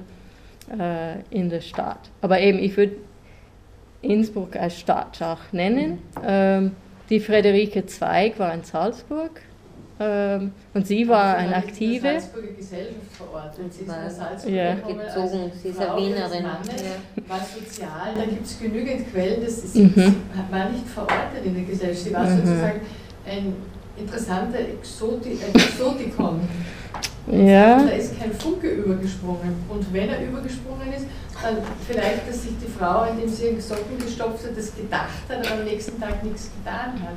äh, 0.71 1.21
in 1.31 1.49
der 1.49 1.61
Stadt. 1.61 2.11
Aber 2.21 2.41
eben, 2.41 2.59
ich 2.59 2.77
würde 2.77 2.97
Innsbruck 4.03 4.57
als 4.57 4.79
Stadt 4.79 5.21
auch 5.23 5.53
nennen. 5.53 5.99
Ähm, 6.25 6.73
die 7.09 7.21
Friederike 7.21 7.87
Zweig 7.87 8.39
war 8.39 8.53
in 8.53 8.65
Salzburg 8.65 9.41
und 9.99 10.87
sie 10.87 11.09
war 11.09 11.37
eine 11.37 11.57
aktive. 11.57 12.09
In 12.09 12.21
Salzburger 12.21 12.49
Gesellschaft 12.49 12.97
verortet. 13.17 13.73
Sie 13.73 13.85
ist 13.85 13.89
in 13.89 14.11
Salzburg 14.11 14.53
ja. 14.53 14.75
gezogen. 14.75 15.53
Sie 15.63 15.69
ist 15.69 15.81
eine 15.81 15.97
Wienerin. 15.97 16.45
war 17.27 17.41
sozial. 17.41 18.15
Da 18.15 18.25
gibt 18.25 18.45
es 18.45 18.59
genügend 18.59 19.11
Quellen. 19.11 19.43
Das 19.43 19.59
ist, 19.59 19.75
mhm. 19.75 19.93
Sie 19.95 20.53
war 20.53 20.69
nicht 20.69 20.87
verortet 20.87 21.45
in 21.45 21.55
der 21.55 21.65
Gesellschaft. 21.65 22.05
Sie 22.05 22.13
war 22.13 22.25
mhm. 22.25 22.37
sozusagen 22.37 22.81
ein 23.27 23.55
interessanter 23.99 24.59
Exoti 24.59 25.39
Exotikon. 25.55 26.41
Ja. 27.29 27.83
Da 27.83 27.89
ist 27.89 28.19
kein 28.19 28.33
Funke 28.33 28.69
übergesprungen. 28.69 29.55
Und 29.69 29.93
wenn 29.93 30.11
er 30.11 30.23
übergesprungen 30.27 30.93
ist, 30.95 31.07
dann 31.43 31.57
vielleicht, 31.87 32.29
dass 32.29 32.43
sich 32.43 32.53
die 32.63 32.71
Frau, 32.71 33.05
indem 33.05 33.29
sie 33.29 33.47
ihren 33.47 33.61
Socken 33.61 33.99
gestopft 33.99 34.45
hat, 34.45 34.57
das 34.57 34.75
gedacht 34.75 35.09
hat, 35.29 35.47
aber 35.47 35.61
am 35.61 35.65
nächsten 35.65 36.01
Tag 36.01 36.23
nichts 36.23 36.51
getan 36.57 37.01
hat. 37.03 37.17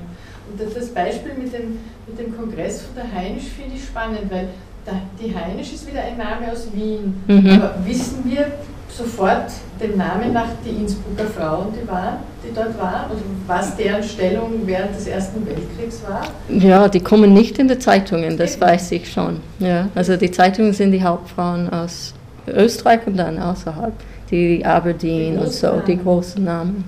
Und 0.51 0.75
das 0.75 0.87
Beispiel 0.89 1.33
mit 1.33 1.53
dem, 1.53 1.77
mit 2.07 2.19
dem 2.19 2.35
Kongress 2.35 2.81
von 2.81 2.95
der 2.95 3.11
Heinisch 3.11 3.45
finde 3.55 3.75
ich 3.75 3.83
spannend, 3.83 4.29
weil 4.29 4.49
die 5.21 5.35
Heinisch 5.35 5.73
ist 5.73 5.87
wieder 5.87 6.01
ein 6.01 6.17
Name 6.17 6.51
aus 6.51 6.67
Wien. 6.73 7.13
Mhm. 7.27 7.61
Aber 7.61 7.75
wissen 7.85 8.23
wir 8.25 8.51
sofort 8.89 9.51
den 9.79 9.97
Namen 9.97 10.33
nach 10.33 10.47
die 10.65 10.81
Innsbrucker 10.81 11.25
Frauen, 11.25 11.67
die, 11.73 11.87
waren, 11.87 12.17
die 12.43 12.53
dort 12.53 12.77
waren 12.79 13.11
und 13.11 13.21
was 13.47 13.75
deren 13.75 14.03
Stellung 14.03 14.61
während 14.65 14.95
des 14.95 15.07
Ersten 15.07 15.45
Weltkriegs 15.45 16.01
war? 16.07 16.23
Ja, 16.49 16.87
die 16.87 16.99
kommen 16.99 17.33
nicht 17.33 17.59
in 17.59 17.67
die 17.67 17.77
Zeitungen, 17.77 18.37
das 18.37 18.53
Eben. 18.55 18.61
weiß 18.61 18.91
ich 18.93 19.11
schon. 19.11 19.37
Ja, 19.59 19.87
also 19.95 20.17
die 20.17 20.31
Zeitungen 20.31 20.73
sind 20.73 20.91
die 20.91 21.03
Hauptfrauen 21.03 21.69
aus 21.69 22.13
Österreich 22.47 23.01
und 23.05 23.17
dann 23.17 23.37
außerhalb, 23.37 23.93
die 24.31 24.65
Aberdeen 24.65 25.35
die 25.35 25.39
und 25.39 25.51
so, 25.51 25.81
die 25.85 25.97
großen 25.97 26.43
Namen. 26.43 26.83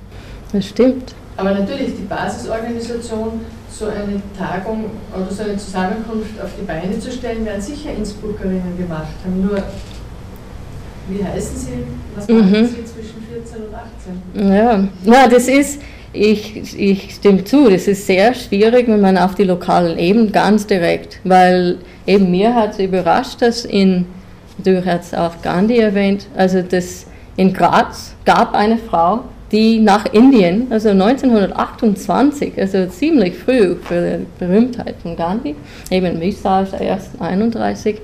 Das 0.52 0.68
stimmt. 0.68 1.14
Aber 1.38 1.52
natürlich, 1.52 1.96
die 1.96 2.04
Basisorganisation, 2.04 3.42
so 3.70 3.86
eine 3.86 4.22
Tagung 4.38 4.86
oder 5.16 5.32
so 5.32 5.44
eine 5.44 5.58
Zusammenkunft 5.58 6.40
auf 6.42 6.50
die 6.60 6.66
Beine 6.66 7.00
zu 7.00 7.12
stellen, 7.12 7.46
werden 7.46 7.62
sicher 7.62 7.92
Innsbruckerinnen 7.92 8.78
gemacht 8.78 9.14
haben. 9.24 9.42
Nur, 9.42 9.64
wie 11.10 11.24
heißen 11.24 11.58
sie? 11.58 11.84
Was 12.16 12.28
machen 12.28 12.52
mhm. 12.52 12.68
sie 12.68 12.86
zwischen 12.86 13.24
14 13.32 13.64
und 13.64 14.44
18? 14.44 14.56
Ja, 14.56 14.88
ja 15.04 15.28
das 15.28 15.48
ist, 15.48 15.82
ich, 16.14 16.78
ich 16.78 17.16
stimme 17.16 17.44
zu, 17.44 17.70
das 17.70 17.88
ist 17.88 18.06
sehr 18.06 18.34
schwierig, 18.34 18.88
wenn 18.88 19.02
man 19.02 19.18
auf 19.18 19.36
die 19.36 19.46
lokalen 19.46 19.98
Ebenen 19.98 20.32
ganz 20.32 20.68
direkt, 20.68 21.20
weil 21.24 21.78
eben 22.06 22.30
mir 22.30 22.54
hat 22.54 22.74
es 22.74 22.80
überrascht, 22.80 23.42
dass 23.42 23.66
in, 23.66 24.06
du 24.58 24.86
hast 24.86 25.18
auch 25.18 25.42
Gandhi 25.42 25.78
erwähnt, 25.78 26.28
also 26.36 26.62
das 26.62 27.08
in 27.38 27.54
Graz 27.54 28.14
gab 28.26 28.54
eine 28.54 28.78
Frau, 28.78 29.22
die 29.52 29.80
nach 29.80 30.06
Indien, 30.14 30.68
also 30.70 30.90
1928, 30.90 32.54
also 32.58 32.86
ziemlich 32.88 33.36
früh 33.36 33.76
für 33.76 34.18
die 34.18 34.26
Berühmtheit 34.40 34.96
von 35.02 35.16
Gandhi, 35.16 35.56
eben 35.90 36.20
Visage 36.20 36.78
erst 36.80 37.20
31, 37.20 37.98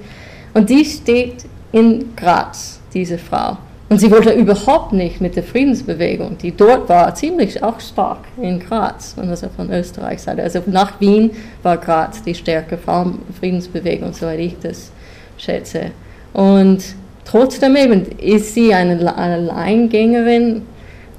und 0.54 0.70
die 0.70 0.84
steht 0.84 1.46
in 1.72 2.16
Graz, 2.16 2.80
diese 2.94 3.18
Frau. 3.18 3.58
Und 3.90 4.00
sie 4.00 4.12
wollte 4.12 4.32
überhaupt 4.32 4.92
nicht 4.92 5.22
mit 5.22 5.38
der 5.38 5.44
Friedensbewegung, 5.44 6.38
die 6.38 6.52
dort 6.52 6.90
war, 6.90 7.16
ziemlich 7.16 7.64
auch 7.64 7.80
stark 7.80 8.20
in 8.42 8.60
Graz, 8.60 9.16
also 9.18 9.48
von 9.56 9.72
Österreich 9.72 10.22
Seite. 10.22 10.44
Also 10.44 10.62
nach 10.66 11.00
Wien 11.00 11.32
war 11.64 11.78
Graz 11.78 12.22
die 12.22 12.36
stärkere 12.36 12.78
Frauenfriedensbewegung, 12.78 14.12
soweit 14.12 14.40
ich 14.40 14.58
das 14.62 14.92
schätze. 15.38 15.92
Und 16.34 16.84
trotzdem 17.24 17.78
eben 17.78 18.06
ist 18.18 18.56
sie 18.56 18.74
eine 18.74 19.16
Alleingängerin 19.16 20.64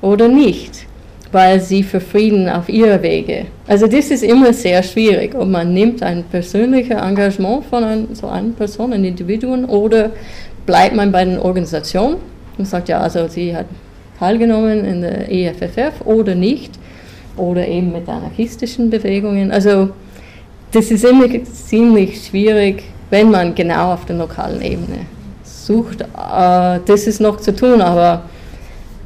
oder 0.01 0.29
nicht. 0.29 0.87
weil 1.33 1.61
sie 1.61 1.83
für 1.83 2.01
Frieden 2.01 2.49
auf 2.49 2.69
ihre 2.69 3.03
Wege. 3.03 3.47
Also 3.67 3.87
das 3.87 4.11
ist 4.11 4.23
immer 4.23 4.53
sehr 4.53 4.83
schwierig, 4.83 5.35
ob 5.35 5.49
man 5.49 5.75
nimmt 5.75 6.03
ein 6.03 6.25
persönliches 6.25 6.97
Engagement 6.97 7.65
von 7.67 7.85
ein, 7.85 8.09
so 8.15 8.29
einer 8.29 8.53
Person, 8.53 8.93
einem 8.93 9.05
Individuum, 9.05 9.69
oder 9.69 10.11
bleibt 10.65 10.97
man 10.97 11.13
bei 11.13 11.25
den 11.25 11.39
Organisationen 11.39 12.17
und 12.57 12.67
sagt, 12.67 12.89
ja, 12.89 13.01
also 13.01 13.29
sie 13.29 13.55
hat 13.55 13.67
teilgenommen 14.19 14.85
in 14.85 15.03
der 15.03 15.31
EFFF 15.31 16.01
oder 16.05 16.35
nicht, 16.35 16.73
oder 17.37 17.67
eben 17.67 17.93
mit 17.93 18.09
anarchistischen 18.09 18.91
Bewegungen. 18.91 19.53
Also 19.53 19.91
das 20.73 20.91
ist 20.91 21.05
immer 21.05 21.27
ziemlich 21.45 22.27
schwierig, 22.27 22.83
wenn 23.11 23.31
man 23.31 23.55
genau 23.55 23.93
auf 23.93 24.07
der 24.07 24.17
lokalen 24.17 24.61
Ebene 24.61 25.07
sucht. 25.45 26.01
Äh, 26.01 26.81
das 26.85 27.07
ist 27.07 27.21
noch 27.21 27.39
zu 27.39 27.55
tun, 27.55 27.81
aber 27.81 28.23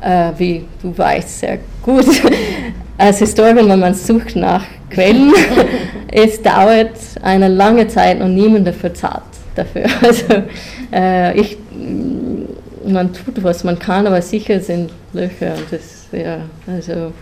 äh, 0.03 0.33
wie 0.37 0.65
du 0.83 0.97
weißt 0.97 1.41
sehr 1.41 1.59
gut, 1.83 2.07
als 2.99 3.19
Historiker, 3.19 3.67
wenn 3.67 3.81
man 3.81 3.95
sucht 3.95 4.37
nach 4.37 4.65
Quellen, 4.91 5.33
es 6.13 6.43
dauert 6.43 6.97
eine 7.23 7.49
lange 7.49 7.89
Zeit 7.89 8.21
und 8.21 8.35
niemand 8.35 8.67
dafür 8.67 8.93
zahlt 8.95 9.23
dafür. 9.55 9.85
Also 10.03 10.43
äh, 10.93 11.39
ich, 11.41 11.57
man 12.87 13.13
tut, 13.13 13.43
was 13.43 13.65
man 13.65 13.79
kann, 13.79 14.07
aber 14.07 14.21
sicher 14.21 14.61
sind 14.61 14.91
Löcher 15.13 15.55
und 15.55 15.67
das 15.71 16.07
wäre, 16.11 16.43
also... 16.67 17.13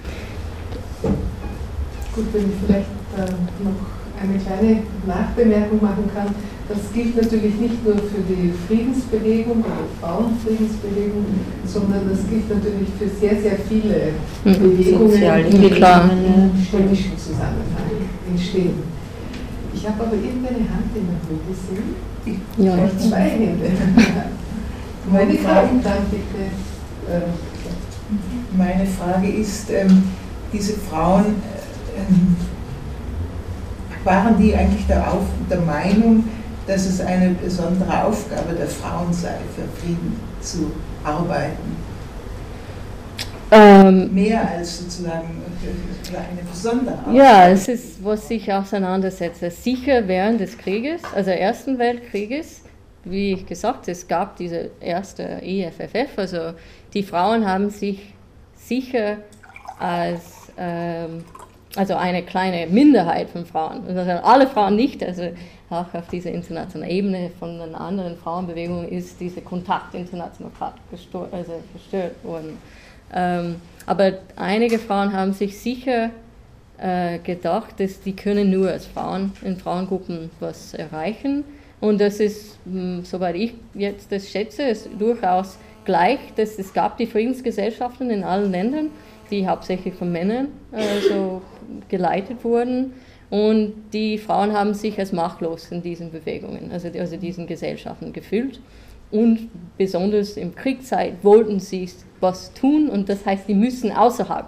Gut, 2.13 2.25
wenn 2.33 2.43
ich 2.43 2.57
vielleicht 2.67 2.87
äh, 3.17 3.31
noch 3.63 4.00
eine 4.21 4.39
kleine 4.39 4.83
Nachbemerkung 5.07 5.81
machen 5.81 6.05
kann. 6.15 6.35
Das 6.69 6.93
gilt 6.93 7.17
natürlich 7.17 7.55
nicht 7.57 7.85
nur 7.85 7.97
für 7.97 8.23
die 8.29 8.53
Friedensbewegung 8.69 9.59
oder 9.65 9.89
Frauenfriedensbewegung, 10.01 11.25
sondern 11.65 12.09
das 12.09 12.21
gilt 12.29 12.49
natürlich 12.49 12.89
für 12.99 13.09
sehr, 13.09 13.41
sehr 13.41 13.59
viele 13.69 14.13
hm. 14.45 14.53
Bewegungen, 14.53 15.11
die 15.11 15.67
im 15.67 16.65
städtischen 16.65 17.19
Zusammenhang 17.19 17.91
entstehen. 18.31 18.75
Ich 19.75 19.89
habe 19.89 20.05
aber 20.05 20.15
irgendeine 20.15 20.59
Hand 20.59 20.95
in 20.95 21.07
der 21.09 21.19
Höhe 21.27 21.41
gesehen. 21.49 22.11
Ja. 22.59 22.75
Vielleicht 22.75 23.01
zwei 23.01 23.21
Hände. 23.21 23.71
Meine 25.11 25.35
Frage, 25.39 25.69
dann 25.83 26.05
bitte. 26.11 26.45
Äh, 27.11 27.21
meine 28.57 28.87
Frage 28.87 29.29
ist, 29.29 29.71
ähm, 29.71 30.03
diese 30.53 30.75
Frauen, 30.75 31.37
ähm, 31.97 32.37
waren 34.05 34.39
die 34.39 34.55
eigentlich 34.55 34.87
der, 34.87 35.13
Auf, 35.13 35.25
der 35.51 35.61
Meinung, 35.61 36.25
dass 36.67 36.87
es 36.87 37.01
eine 37.01 37.31
besondere 37.31 38.05
Aufgabe 38.05 38.55
der 38.55 38.69
Frauen 38.69 39.13
sei, 39.13 39.35
für 39.55 39.81
Frieden 39.81 40.19
zu 40.41 40.73
arbeiten. 41.05 41.77
Ähm, 43.53 44.15
Mehr 44.15 44.49
als 44.49 44.79
sozusagen 44.79 45.43
eine 46.09 46.49
besondere 46.49 46.95
Aufgabe. 46.95 47.17
Ja, 47.17 47.49
es 47.49 47.67
ist, 47.67 48.05
was 48.05 48.29
sich 48.29 48.53
auseinandersetzt. 48.53 49.43
Sicher 49.63 50.07
während 50.07 50.41
des 50.41 50.57
Krieges, 50.57 51.03
also 51.15 51.31
Ersten 51.31 51.79
Weltkrieges, 51.79 52.63
wie 53.05 53.33
ich 53.33 53.47
gesagt, 53.47 53.89
es 53.89 54.07
gab 54.07 54.37
diese 54.37 54.71
erste 54.81 55.43
EFFF, 55.43 56.17
also 56.17 56.53
die 56.95 57.03
Frauen 57.03 57.47
haben 57.47 57.71
sich 57.71 58.15
sicher 58.55 59.17
als 59.79 60.23
ähm, 60.57 61.25
also 61.77 61.95
eine 61.95 62.23
kleine 62.23 62.67
Minderheit 62.67 63.31
von 63.31 63.47
Frauen, 63.47 63.87
also 63.87 64.11
alle 64.11 64.47
Frauen 64.47 64.77
nicht, 64.77 65.05
also 65.05 65.29
auch 65.71 65.95
auf 65.95 66.09
dieser 66.09 66.33
internationalen 66.33 66.91
Ebene 66.91 67.31
von 67.39 67.59
den 67.59 67.75
anderen 67.75 68.17
Frauenbewegungen 68.17 68.89
ist 68.89 69.21
dieser 69.21 69.41
Kontakt 69.41 69.95
international 69.95 70.51
gestört, 70.91 71.33
also 71.33 71.53
gestört 71.73 72.25
worden. 72.25 72.59
Ähm, 73.15 73.57
aber 73.87 74.15
einige 74.37 74.79
Frauen 74.79 75.13
haben 75.13 75.33
sich 75.33 75.59
sicher 75.59 76.11
äh, 76.79 77.19
gedacht, 77.19 77.79
dass 77.79 78.01
die 78.01 78.15
können 78.15 78.51
nur 78.51 78.71
als 78.71 78.87
Frauen 78.87 79.33
in 79.43 79.57
Frauengruppen 79.57 80.31
was 80.41 80.75
erreichen. 80.75 81.45
Und 81.81 82.01
das 82.01 82.21
ist, 82.21 82.59
mh, 82.67 82.81
hm, 82.81 83.05
soweit 83.05 83.37
ich 83.37 83.55
jetzt 83.75 84.11
das 84.13 84.29
schätze, 84.29 84.65
ist 84.65 84.89
durchaus 84.99 85.59
gleich, 85.85 86.19
dass 86.37 86.59
es 86.59 86.73
gab 86.73 86.99
die 86.99 87.07
Friedensgesellschaften 87.07 88.11
in 88.11 88.25
allen 88.25 88.51
Ländern, 88.51 88.91
die 89.31 89.47
hauptsächlich 89.47 89.95
von 89.95 90.11
Männern 90.13 90.49
äh, 90.73 91.01
so 91.09 91.43
geleitet 91.89 92.45
wurden. 92.45 92.93
Und 93.31 93.75
die 93.93 94.19
Frauen 94.19 94.53
haben 94.53 94.75
sich 94.75 94.99
als 94.99 95.13
machtlos 95.13 95.71
in 95.71 95.83
diesen 95.83 96.11
Bewegungen, 96.11 96.71
also, 96.73 96.89
also 96.99 97.17
diesen 97.17 97.47
Gesellschaften 97.47 98.13
gefühlt. 98.13 98.61
Und 99.11 99.49
besonders 99.79 100.37
im 100.37 100.55
Kriegszeit 100.55 101.15
wollten 101.23 101.61
sie 101.61 101.89
was 102.21 102.53
tun 102.55 102.89
und 102.89 103.09
das 103.09 103.25
heißt, 103.25 103.49
die 103.49 103.55
müssen 103.55 103.91
außerhalb 103.91 104.47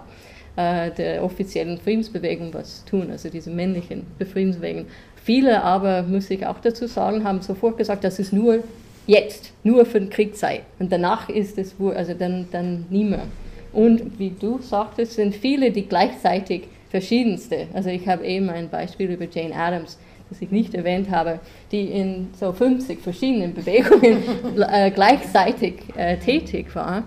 äh, 0.55 0.91
der 0.91 1.23
offiziellen 1.23 1.77
Friedensbewegung 1.79 2.53
was 2.53 2.85
tun, 2.85 3.09
also 3.09 3.29
diese 3.29 3.49
männlichen 3.49 4.05
Befriedensbewegungen. 4.19 4.87
Viele 5.15 5.63
aber, 5.63 6.03
muss 6.03 6.29
ich 6.29 6.45
auch 6.45 6.59
dazu 6.59 6.85
sagen, 6.87 7.23
haben 7.23 7.41
sofort 7.41 7.77
gesagt, 7.77 8.03
das 8.03 8.19
ist 8.19 8.33
nur 8.33 8.63
jetzt, 9.07 9.53
nur 9.63 9.85
für 9.85 9.99
die 9.99 10.09
Kriegszeit. 10.09 10.63
Und 10.79 10.91
danach 10.91 11.29
ist 11.29 11.57
es, 11.57 11.75
also 11.79 12.13
dann, 12.13 12.47
dann 12.51 12.85
nie 12.89 13.05
mehr. 13.05 13.27
Und 13.71 14.19
wie 14.19 14.29
du 14.29 14.59
sagtest, 14.59 15.13
sind 15.13 15.35
viele, 15.35 15.71
die 15.71 15.87
gleichzeitig 15.87 16.63
verschiedenste. 16.93 17.65
Also 17.73 17.89
ich 17.89 18.07
habe 18.07 18.23
eben 18.23 18.51
ein 18.51 18.69
Beispiel 18.69 19.09
über 19.09 19.25
Jane 19.25 19.55
Addams, 19.55 19.97
das 20.29 20.39
ich 20.43 20.51
nicht 20.51 20.75
erwähnt 20.75 21.09
habe, 21.09 21.39
die 21.71 21.85
in 21.85 22.27
so 22.39 22.53
50 22.53 23.01
verschiedenen 23.01 23.53
Bewegungen 23.55 24.21
äh, 24.61 24.91
gleichzeitig 24.91 25.81
äh, 25.95 26.17
tätig 26.17 26.67
war. 26.75 27.01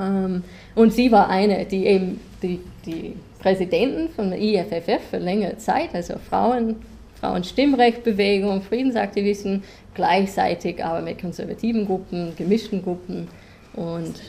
Ähm, 0.00 0.42
und 0.74 0.92
sie 0.92 1.12
war 1.12 1.30
eine, 1.30 1.66
die 1.66 1.86
eben 1.86 2.20
die, 2.42 2.58
die 2.84 3.12
Präsidenten 3.38 4.08
von 4.08 4.30
der 4.30 4.40
IFFF 4.40 5.00
für 5.08 5.18
längere 5.18 5.56
Zeit, 5.58 5.94
also 5.94 6.14
Frauen, 6.28 6.74
Frauenstimmrechtbewegung, 7.20 8.60
Friedensaktivisten, 8.62 9.62
gleichzeitig 9.94 10.84
aber 10.84 11.00
mit 11.00 11.20
konservativen 11.20 11.86
Gruppen, 11.86 12.32
gemischten 12.36 12.82
Gruppen 12.82 13.28
und 13.74 14.20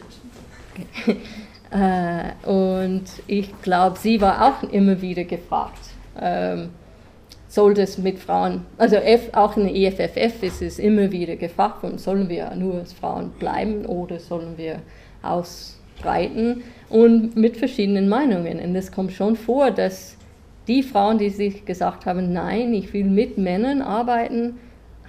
und 2.45 3.03
ich 3.27 3.61
glaube, 3.61 3.97
sie 3.97 4.21
war 4.21 4.47
auch 4.47 4.69
immer 4.71 5.01
wieder 5.01 5.25
gefragt, 5.25 5.79
ähm, 6.19 6.69
sollte 7.47 7.81
es 7.81 7.97
mit 7.97 8.19
Frauen, 8.19 8.65
also 8.77 8.97
auch 9.33 9.57
in 9.57 9.63
der 9.65 9.75
EFFF 9.75 10.43
ist 10.43 10.61
es 10.61 10.79
immer 10.79 11.11
wieder 11.11 11.35
gefragt 11.35 11.83
sollen 11.99 12.29
wir 12.29 12.53
nur 12.55 12.75
als 12.75 12.93
Frauen 12.93 13.31
bleiben 13.39 13.85
oder 13.85 14.19
sollen 14.19 14.57
wir 14.57 14.79
ausbreiten 15.21 16.63
und 16.89 17.35
mit 17.35 17.57
verschiedenen 17.57 18.09
Meinungen. 18.09 18.59
Und 18.59 18.75
es 18.75 18.91
kommt 18.91 19.13
schon 19.13 19.35
vor, 19.35 19.71
dass 19.71 20.17
die 20.67 20.83
Frauen, 20.83 21.17
die 21.17 21.29
sich 21.29 21.65
gesagt 21.65 22.05
haben, 22.05 22.33
nein, 22.33 22.73
ich 22.73 22.93
will 22.93 23.05
mit 23.05 23.37
Männern 23.37 23.81
arbeiten, 23.81 24.57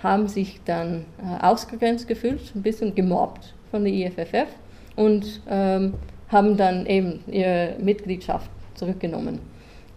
haben 0.03 0.29
sich 0.29 0.61
dann 0.65 1.05
äh, 1.19 1.45
ausgegrenzt 1.45 2.07
gefühlt, 2.07 2.55
ein 2.55 2.63
bisschen 2.63 2.95
gemobbt 2.95 3.55
von 3.71 3.85
der 3.85 3.93
EFFF 3.93 4.49
und 4.95 5.41
ähm, 5.49 5.95
haben 6.31 6.57
dann 6.57 6.87
eben 6.87 7.21
ihre 7.27 7.75
Mitgliedschaft 7.81 8.51
zurückgenommen. 8.75 9.39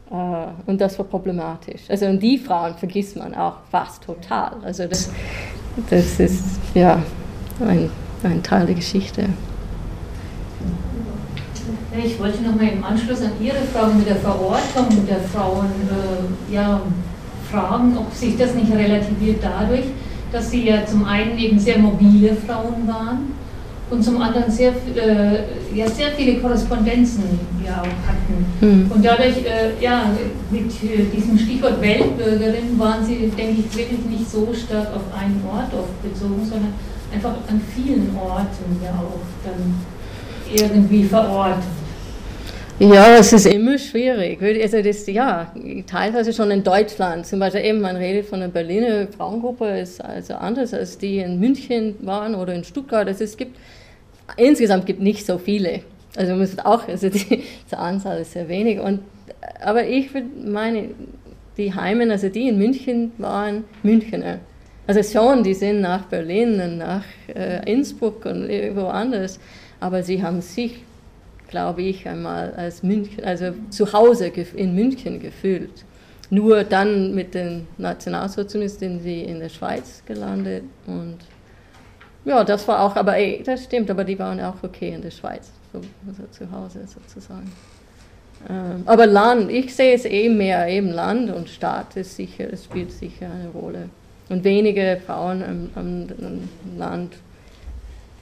Äh, 0.10 0.16
und 0.66 0.80
das 0.80 0.98
war 0.98 1.06
problematisch. 1.06 1.82
Also 1.90 2.06
und 2.08 2.22
die 2.22 2.38
Frauen 2.38 2.76
vergisst 2.76 3.18
man 3.18 3.34
auch 3.36 3.58
fast 3.70 4.04
total. 4.04 4.54
Also 4.64 4.86
das, 4.88 5.10
das 5.90 6.20
ist 6.20 6.60
ja 6.74 7.02
ein, 7.60 7.90
ein 8.24 8.44
Teil 8.44 8.66
der 8.66 8.76
Geschichte. 8.76 9.26
Ich 12.04 12.18
wollte 12.20 12.42
noch 12.42 12.56
mal 12.56 12.70
im 12.70 12.84
Anschluss 12.84 13.22
an 13.22 13.32
Ihre 13.42 13.58
Frage 13.74 13.96
mit 13.96 14.08
der 14.08 14.16
Verortung 14.16 15.06
der 15.08 15.20
Frauen 15.20 15.70
äh, 16.50 16.54
ja, 16.54 16.82
fragen, 17.52 17.98
ob 17.98 18.14
sich 18.14 18.38
das 18.38 18.56
nicht 18.56 18.72
relativiert 18.72 19.44
dadurch, 19.44 19.86
dass 20.32 20.50
sie 20.50 20.68
ja 20.68 20.86
zum 20.86 21.04
einen 21.04 21.38
eben 21.38 21.60
sehr 21.60 21.78
mobile 21.78 22.34
Frauen 22.34 22.88
waren 22.88 23.41
und 23.92 24.04
zum 24.04 24.22
anderen 24.22 24.50
sehr, 24.50 24.72
äh, 24.72 25.76
ja, 25.78 25.88
sehr 25.88 26.12
viele 26.12 26.40
Korrespondenzen 26.40 27.24
ja 27.64 27.82
auch 27.82 28.08
hatten. 28.08 28.46
Mhm. 28.62 28.92
Und 28.92 29.06
dadurch, 29.06 29.38
äh, 29.46 29.84
ja, 29.84 30.06
mit 30.50 30.72
äh, 30.84 31.04
diesem 31.14 31.38
Stichwort 31.38 31.82
Weltbürgerin 31.82 32.80
waren 32.80 33.06
sie, 33.06 33.32
denke 33.38 33.62
ich, 33.62 33.78
wirklich 33.78 34.00
nicht 34.10 34.30
so 34.30 34.48
stark 34.54 34.88
auf 34.96 35.04
einen 35.20 35.44
Ort 35.46 35.74
oft 35.74 36.02
bezogen, 36.02 36.46
sondern 36.50 36.74
einfach 37.14 37.36
an 37.50 37.62
vielen 37.76 38.16
Orten 38.16 38.82
ja 38.82 38.92
auch 38.92 39.20
dann 39.44 39.76
irgendwie 40.54 41.04
verortet. 41.04 41.64
Ja, 42.80 43.16
es 43.16 43.32
ist 43.32 43.46
immer 43.46 43.78
schwierig. 43.78 44.42
Also 44.42 44.82
das, 44.82 45.06
ja, 45.06 45.54
teilweise 45.86 46.34
schon 46.34 46.50
in 46.50 46.64
Deutschland. 46.64 47.28
Zum 47.28 47.40
Beispiel 47.40 47.64
eben, 47.64 47.80
man 47.80 47.96
redet 47.96 48.26
von 48.26 48.40
der 48.40 48.48
Berliner 48.48 49.06
Frauengruppe, 49.16 49.68
ist 49.82 50.04
also 50.04 50.34
anders 50.34 50.74
als 50.74 50.98
die 50.98 51.20
in 51.20 51.40
München 51.40 51.96
waren 52.02 52.34
oder 52.34 52.56
in 52.56 52.64
Stuttgart. 52.64 53.08
Also 53.08 53.24
es 53.24 53.38
gibt 53.38 53.56
insgesamt 54.38 54.86
gibt 54.86 55.02
nicht 55.02 55.26
so 55.26 55.38
viele. 55.38 55.82
Also 56.16 56.36
man 56.36 56.48
auch, 56.66 56.88
also 56.88 57.10
die, 57.10 57.44
die 57.72 57.76
Anzahl 57.76 58.20
ist 58.20 58.34
sehr 58.34 58.48
wenig. 58.50 58.80
Und, 58.80 59.00
aber 59.64 59.86
ich 59.86 60.10
meine, 60.44 60.90
die 61.58 61.74
Heimen, 61.74 62.12
also 62.12 62.30
die 62.30 62.50
in 62.50 62.58
München 62.58 63.12
waren 63.18 63.64
Münchener. 63.84 64.40
Also 64.88 65.04
schon, 65.04 65.44
die 65.44 65.54
sind 65.54 65.82
nach 65.82 66.06
Berlin 66.06 66.60
und 66.60 66.78
nach 66.80 67.04
äh, 67.34 67.72
Innsbruck 67.72 68.26
und 68.26 68.50
irgendwo 68.50 68.88
anders, 68.88 69.40
aber 69.80 70.04
sie 70.04 70.22
haben 70.22 70.42
sich 70.42 70.84
glaube 71.52 71.84
ich, 71.84 72.08
einmal 72.08 72.54
als 72.54 72.82
München, 72.82 73.24
also 73.24 73.54
zu 73.70 73.94
Hause 73.94 74.32
in 74.56 74.74
München 74.74 75.20
gefühlt. 75.20 75.86
Nur 76.32 76.64
dann 76.64 77.14
mit 77.14 77.36
den 77.36 77.68
Nationalsozialisten 77.78 79.00
sind 79.00 79.04
sie 79.04 79.22
in 79.22 79.40
der 79.40 79.50
Schweiz 79.50 80.02
gelandet 80.08 80.64
und 80.88 81.18
ja, 82.26 82.44
das 82.44 82.68
war 82.68 82.82
auch, 82.82 82.96
aber 82.96 83.18
ey, 83.18 83.42
das 83.44 83.64
stimmt, 83.64 83.90
aber 83.90 84.04
die 84.04 84.18
waren 84.20 84.40
auch 84.40 84.64
okay 84.64 84.94
in 84.94 85.02
der 85.02 85.12
Schweiz, 85.12 85.52
so, 85.74 85.82
also 86.08 86.24
zu 86.32 86.52
Hause 86.52 86.82
sozusagen. 86.86 87.52
Ähm, 88.50 88.84
aber 88.86 89.06
Land, 89.06 89.52
ich 89.52 89.74
sehe 89.76 89.94
es 89.94 90.06
eh 90.06 90.30
mehr, 90.30 90.68
eben 90.68 90.90
Land 90.90 91.32
und 91.32 91.50
Staat 91.50 91.96
ist 91.96 92.16
sicher, 92.16 92.46
es 92.52 92.66
spielt 92.66 92.92
sicher 92.92 93.28
eine 93.32 93.50
Rolle. 93.50 93.90
Und 94.30 94.44
wenige 94.44 95.02
Frauen 95.06 95.44
am, 95.44 95.70
am, 95.76 96.08
am 96.22 96.78
Land 96.78 97.16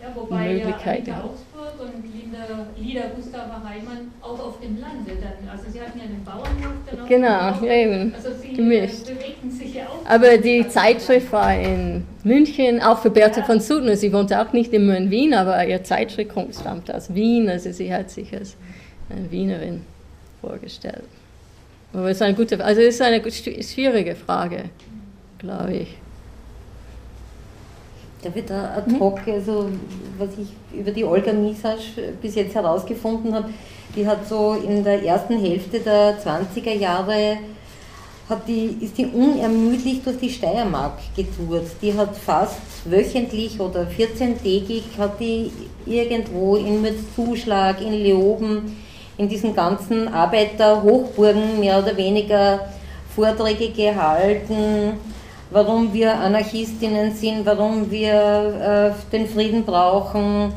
ja, 0.01 0.15
wobei 0.15 0.53
Möglichkeit 0.53 1.07
ja 1.07 1.23
Augsburg 1.23 1.73
und 1.79 2.03
Linda, 2.13 2.67
Lida 2.77 3.07
Gustava 3.15 3.61
Heimann 3.63 4.11
auch 4.21 4.39
auf 4.39 4.59
dem 4.59 4.79
Lande 4.79 5.11
dann, 5.21 5.49
also 5.49 5.69
sie 5.69 5.81
hatten 5.81 5.99
ja 5.99 6.05
einen 6.05 6.23
Bauernhof 6.23 6.73
dann 6.89 7.01
auch. 7.01 7.07
Genau, 7.07 7.65
ja, 7.65 7.73
eben. 7.73 8.13
Also 8.15 8.29
sie 8.39 8.53
gemischt. 8.53 9.05
bewegten 9.05 9.51
sich 9.51 9.75
ja 9.75 9.83
auch. 9.83 10.05
Aber 10.09 10.37
die 10.37 10.67
Zeitschrift 10.67 11.31
war 11.31 11.53
in 11.53 12.05
München, 12.23 12.81
auch 12.81 12.99
für 12.99 13.09
Bertha 13.09 13.41
ja. 13.41 13.45
von 13.45 13.59
Sudner. 13.59 13.95
Sie 13.95 14.13
wohnte 14.13 14.39
auch 14.41 14.53
nicht 14.53 14.71
immer 14.73 14.95
in 14.95 15.11
Wien, 15.11 15.33
aber 15.33 15.65
ihr 15.65 15.83
Zeitschrift 15.83 16.31
stammt 16.59 16.93
aus 16.93 17.13
Wien, 17.13 17.49
also 17.49 17.71
sie 17.71 17.93
hat 17.93 18.09
sich 18.09 18.33
als 18.33 18.55
eine 19.09 19.29
Wienerin 19.31 19.81
vorgestellt. 20.41 21.03
Aber 21.93 22.09
es 22.09 22.17
ist 22.17 22.21
eine 22.21 22.35
gute, 22.35 22.63
also 22.63 22.81
es 22.81 22.95
ist 22.95 23.01
eine 23.01 23.21
schwierige 23.31 24.15
Frage, 24.15 24.65
glaube 25.39 25.73
ich. 25.73 25.97
Da 28.21 28.35
wird 28.35 28.51
ad 28.51 28.91
hoc, 28.99 29.19
also 29.27 29.69
was 30.17 30.29
ich 30.37 30.77
über 30.77 30.91
die 30.91 31.05
Olga 31.05 31.31
Misasch 31.31 31.93
bis 32.21 32.35
jetzt 32.35 32.53
herausgefunden 32.53 33.33
habe, 33.33 33.49
die 33.95 34.05
hat 34.05 34.27
so 34.27 34.53
in 34.53 34.83
der 34.83 35.03
ersten 35.03 35.39
Hälfte 35.39 35.79
der 35.79 36.19
20er 36.19 36.73
Jahre 36.73 37.37
hat 38.29 38.47
die, 38.47 38.77
ist 38.81 38.97
die 38.97 39.07
unermüdlich 39.07 40.03
durch 40.03 40.17
die 40.17 40.29
Steiermark 40.29 40.99
getourt. 41.15 41.65
Die 41.81 41.93
hat 41.93 42.15
fast 42.15 42.59
wöchentlich 42.85 43.59
oder 43.59 43.87
14-tägig 43.87 44.83
hat 44.97 45.19
die 45.19 45.51
irgendwo 45.85 46.57
in 46.57 46.81
Mürzzuschlag, 46.81 47.81
in 47.81 47.93
Leoben, 47.93 48.77
in 49.17 49.27
diesen 49.29 49.55
ganzen 49.55 50.07
Arbeiterhochburgen 50.07 51.59
mehr 51.59 51.79
oder 51.79 51.97
weniger 51.97 52.67
Vorträge 53.15 53.69
gehalten 53.69 54.99
warum 55.51 55.93
wir 55.93 56.15
Anarchistinnen 56.15 57.13
sind, 57.13 57.45
warum 57.45 57.89
wir 57.89 58.93
äh, 58.93 59.11
den 59.11 59.27
Frieden 59.27 59.63
brauchen. 59.63 60.53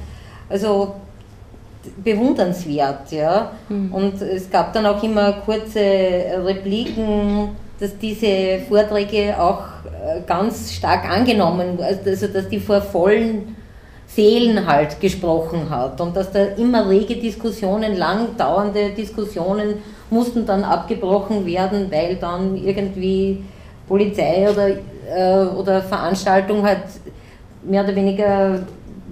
Also 0.48 0.94
bewundernswert, 2.04 3.10
ja. 3.10 3.52
Mhm. 3.68 3.92
Und 3.92 4.22
es 4.22 4.50
gab 4.50 4.72
dann 4.72 4.86
auch 4.86 5.02
immer 5.02 5.32
kurze 5.44 5.80
Repliken, 6.44 7.50
dass 7.80 7.98
diese 7.98 8.60
Vorträge 8.68 9.38
auch 9.40 9.62
äh, 9.84 10.20
ganz 10.26 10.72
stark 10.72 11.10
angenommen, 11.10 11.78
also 11.80 12.28
dass 12.28 12.48
die 12.48 12.60
vor 12.60 12.80
vollen 12.80 13.56
Seelen 14.06 14.66
halt 14.66 15.00
gesprochen 15.00 15.70
hat 15.70 16.00
und 16.00 16.14
dass 16.14 16.30
da 16.30 16.44
immer 16.44 16.88
rege 16.88 17.16
Diskussionen, 17.16 17.96
lang 17.96 18.36
dauernde 18.36 18.90
Diskussionen 18.90 19.76
mussten 20.10 20.44
dann 20.44 20.64
abgebrochen 20.64 21.46
werden, 21.46 21.90
weil 21.90 22.16
dann 22.16 22.56
irgendwie 22.56 23.42
Polizei 23.92 24.48
oder, 24.50 24.68
äh, 24.70 25.46
oder 25.54 25.82
Veranstaltung 25.82 26.62
halt 26.62 26.84
mehr 27.62 27.84
oder 27.84 27.94
weniger, 27.94 28.60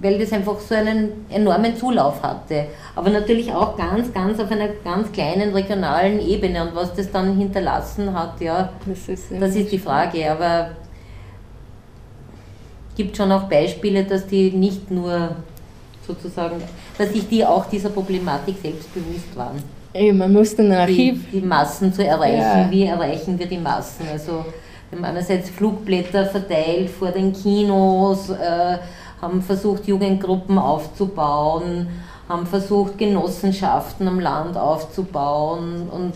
weil 0.01 0.17
das 0.17 0.33
einfach 0.33 0.59
so 0.59 0.73
einen 0.73 1.27
enormen 1.29 1.75
Zulauf 1.77 2.23
hatte. 2.23 2.65
Aber 2.95 3.11
natürlich 3.11 3.53
auch 3.53 3.77
ganz, 3.77 4.11
ganz 4.11 4.39
auf 4.39 4.49
einer 4.49 4.69
ganz 4.83 5.11
kleinen 5.11 5.53
regionalen 5.53 6.19
Ebene 6.19 6.63
und 6.63 6.73
was 6.73 6.95
das 6.95 7.11
dann 7.11 7.37
hinterlassen 7.37 8.11
hat, 8.11 8.41
ja, 8.41 8.71
das 8.87 9.07
ist, 9.07 9.25
das 9.39 9.55
ist 9.55 9.71
die 9.71 9.77
Frage. 9.77 10.31
Aber 10.31 10.71
es 12.89 12.95
gibt 12.97 13.15
schon 13.15 13.31
auch 13.31 13.43
Beispiele, 13.43 14.03
dass 14.03 14.25
die 14.25 14.49
nicht 14.49 14.89
nur 14.89 15.35
sozusagen, 16.07 16.55
dass 16.97 17.13
sich 17.13 17.29
die 17.29 17.45
auch 17.45 17.67
dieser 17.67 17.89
Problematik 17.89 18.55
selbst 18.59 18.91
bewusst 18.95 19.35
waren. 19.35 19.61
Ey, 19.93 20.11
man 20.11 20.33
muss 20.33 20.57
ein 20.57 20.71
Archiv. 20.71 21.23
Die, 21.31 21.39
die 21.39 21.45
Massen 21.45 21.93
zu 21.93 22.03
erreichen. 22.03 22.39
Ja. 22.39 22.71
Wie 22.71 22.85
erreichen 22.85 23.37
wir 23.37 23.45
die 23.45 23.59
Massen? 23.59 24.07
Also 24.11 24.43
haben 24.91 25.03
einerseits 25.03 25.49
Flugblätter 25.49 26.25
verteilt 26.25 26.89
vor 26.89 27.09
den 27.11 27.33
Kinos, 27.33 28.29
äh, 28.29 28.77
haben 29.21 29.41
versucht, 29.41 29.87
Jugendgruppen 29.87 30.57
aufzubauen, 30.57 31.87
haben 32.27 32.45
versucht, 32.45 32.97
Genossenschaften 32.97 34.07
am 34.07 34.19
Land 34.19 34.57
aufzubauen 34.57 35.87
und 35.89 36.13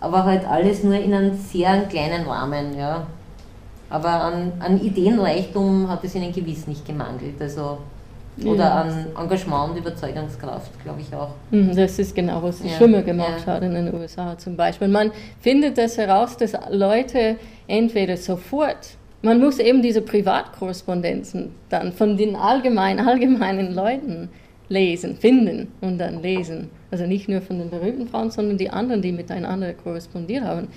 aber 0.00 0.24
halt 0.24 0.46
alles 0.46 0.82
nur 0.82 0.94
in 0.94 1.14
einem 1.14 1.36
sehr 1.36 1.82
kleinen 1.82 2.26
Rahmen, 2.26 2.76
ja. 2.76 3.06
Aber 3.88 4.10
an, 4.10 4.52
an 4.60 4.80
Ideenreichtum 4.80 5.88
hat 5.88 6.04
es 6.04 6.14
ihnen 6.14 6.32
gewiss 6.32 6.66
nicht 6.66 6.84
gemangelt. 6.84 7.40
Also 7.40 7.78
oder 8.44 8.74
an 8.74 9.06
Engagement 9.16 9.70
und 9.70 9.76
Überzeugungskraft, 9.78 10.82
glaube 10.82 11.00
ich 11.00 11.14
auch. 11.14 11.30
Mhm, 11.50 11.74
das 11.76 11.98
ist 11.98 12.14
genau, 12.14 12.42
was 12.42 12.60
die 12.60 12.68
ja. 12.68 12.76
Schwimmer 12.76 13.02
gemacht 13.02 13.44
ja. 13.46 13.54
hat 13.54 13.62
in 13.62 13.74
den 13.74 13.94
USA 13.94 14.36
zum 14.36 14.56
Beispiel. 14.56 14.88
Man 14.88 15.12
findet 15.40 15.78
das 15.78 15.96
heraus, 15.98 16.36
dass 16.36 16.52
Leute 16.70 17.36
entweder 17.68 18.16
sofort, 18.16 18.96
man 19.22 19.38
muss 19.38 19.58
eben 19.58 19.82
diese 19.82 20.02
Privatkorrespondenzen 20.02 21.52
dann 21.68 21.92
von 21.92 22.16
den 22.16 22.34
allgemein, 22.34 22.98
allgemeinen 22.98 23.72
Leuten 23.72 24.28
lesen, 24.68 25.16
finden 25.16 25.68
und 25.80 25.98
dann 25.98 26.20
lesen. 26.22 26.70
Also 26.90 27.06
nicht 27.06 27.28
nur 27.28 27.40
von 27.40 27.58
den 27.58 27.70
berühmten 27.70 28.08
Frauen, 28.08 28.30
sondern 28.30 28.58
die 28.58 28.70
anderen, 28.70 29.02
die 29.02 29.12
miteinander 29.12 29.72
korrespondiert 29.74 30.44
haben. 30.44 30.68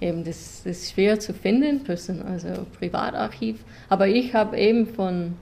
Eben, 0.00 0.24
das, 0.24 0.62
das 0.64 0.78
ist 0.78 0.92
schwer 0.92 1.18
zu 1.18 1.32
finden, 1.32 1.80
also 1.88 2.48
Privatarchiv. 2.78 3.64
Aber 3.88 4.06
ich 4.08 4.34
habe 4.34 4.58
eben 4.58 4.86
von 4.86 5.34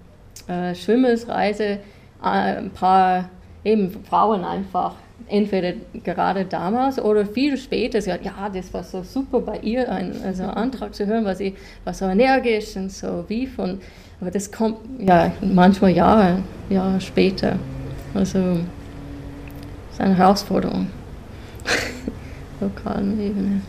äh, 0.48 0.74
Schwimmelsreise 0.74 1.64
äh, 1.64 1.78
ein 2.22 2.70
paar 2.70 3.28
eben 3.64 3.90
Frauen 4.04 4.44
einfach 4.44 4.94
entweder 5.28 5.72
gerade 6.02 6.44
damals 6.44 6.98
oder 6.98 7.24
viel 7.24 7.56
später, 7.56 8.00
sie 8.00 8.12
hat, 8.12 8.24
ja, 8.24 8.50
das 8.52 8.72
war 8.74 8.84
so 8.84 9.02
super 9.02 9.40
bei 9.40 9.58
ihr, 9.58 9.90
ein 9.90 10.12
also 10.22 10.44
Antrag 10.44 10.94
zu 10.94 11.06
hören, 11.06 11.24
weil 11.24 11.36
sie 11.36 11.54
war 11.84 11.94
so 11.94 12.04
energisch 12.04 12.76
und 12.76 12.92
so 12.92 13.24
wie 13.28 13.46
von, 13.46 13.80
aber 14.20 14.30
das 14.30 14.50
kommt 14.52 14.78
ja 14.98 15.32
manchmal 15.40 15.92
Jahre, 15.92 16.42
Jahre 16.68 17.00
später. 17.00 17.58
Also 18.12 18.38
es 18.38 19.94
ist 19.94 20.00
eine 20.00 20.16
Herausforderung. 20.16 20.88
Lokalen 22.60 23.20
Ebene. 23.20 23.60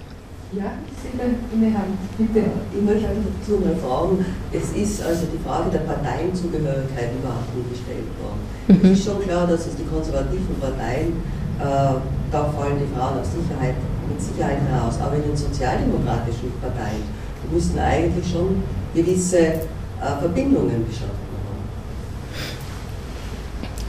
Ja, 0.55 0.71
Sie 1.03 1.11
in 1.53 1.61
der 1.61 1.73
Hand, 1.73 1.99
bitte. 2.17 2.45
Ich 2.71 2.81
möchte 2.81 3.09
einfach 3.09 3.35
zu 3.45 3.59
meinen 3.59 3.75
Fragen. 3.75 4.23
Es 4.53 4.71
ist 4.71 5.03
also 5.03 5.27
die 5.27 5.43
Frage 5.43 5.69
der 5.69 5.79
Parteienzugehörigkeit 5.79 7.11
überhaupt 7.19 7.51
nie 7.51 7.67
gestellt 7.67 8.07
worden. 8.23 8.39
Mhm. 8.67 8.79
Es 8.79 8.99
ist 8.99 9.05
schon 9.05 9.19
klar, 9.21 9.47
dass 9.47 9.67
es 9.67 9.75
die 9.75 9.83
konservativen 9.83 10.55
Parteien, 10.61 11.19
äh, 11.59 11.99
da 12.31 12.45
fallen 12.55 12.79
die 12.79 12.87
Frauen 12.95 13.19
auf 13.19 13.25
Sicherheit, 13.25 13.75
mit 14.07 14.21
Sicherheit 14.21 14.59
heraus, 14.71 14.95
aber 15.01 15.17
in 15.17 15.23
den 15.23 15.35
sozialdemokratischen 15.35 16.53
Parteien 16.61 17.03
müssen 17.51 17.77
eigentlich 17.77 18.31
schon 18.31 18.63
gewisse 18.93 19.39
äh, 19.39 19.59
Verbindungen 20.21 20.85
geschaffen 20.87 21.19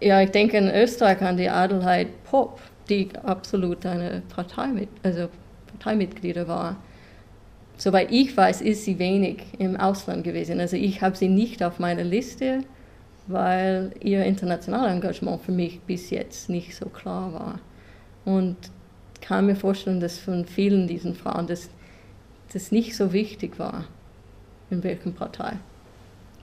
ja, 0.01 0.21
ich 0.21 0.31
denke 0.31 0.57
in 0.57 0.69
Österreich 0.69 1.23
an 1.23 1.37
die 1.37 1.49
Adelheid 1.49 2.09
Popp, 2.25 2.61
die 2.89 3.09
absolut 3.23 3.87
eine 3.87 4.23
Parteimit 4.35 4.89
also 5.05 5.29
Parteimitglieder 5.83 6.49
war. 6.49 6.77
Soweit 7.77 8.13
ich 8.13 8.37
weiß, 8.37 8.61
ist 8.61 8.85
sie 8.85 8.99
wenig 8.99 9.43
im 9.59 9.77
Ausland 9.77 10.25
gewesen. 10.25 10.61
Also 10.61 10.77
ich 10.77 11.03
habe 11.03 11.17
sie 11.17 11.29
nicht 11.29 11.63
auf 11.63 11.79
meiner 11.79 12.05
Liste, 12.05 12.61
weil 13.27 13.93
ihr 14.01 14.25
internationales 14.25 14.93
Engagement 14.93 15.43
für 15.43 15.53
mich 15.53 15.81
bis 15.81 16.11
jetzt 16.11 16.49
nicht 16.49 16.77
so 16.77 16.87
klar 16.87 17.33
war. 17.33 17.59
Und 18.25 18.57
kann 19.21 19.47
mir 19.47 19.57
vorstellen, 19.57 20.01
dass 20.01 20.19
von 20.19 20.45
vielen 20.45 20.87
diesen 20.87 21.15
Frauen 21.15 21.47
das, 21.47 21.71
das 22.53 22.73
nicht 22.73 22.97
so 22.97 23.13
wichtig 23.13 23.59
war, 23.59 23.85
in 24.71 24.83
welcher 24.83 25.11
Partei. 25.11 25.55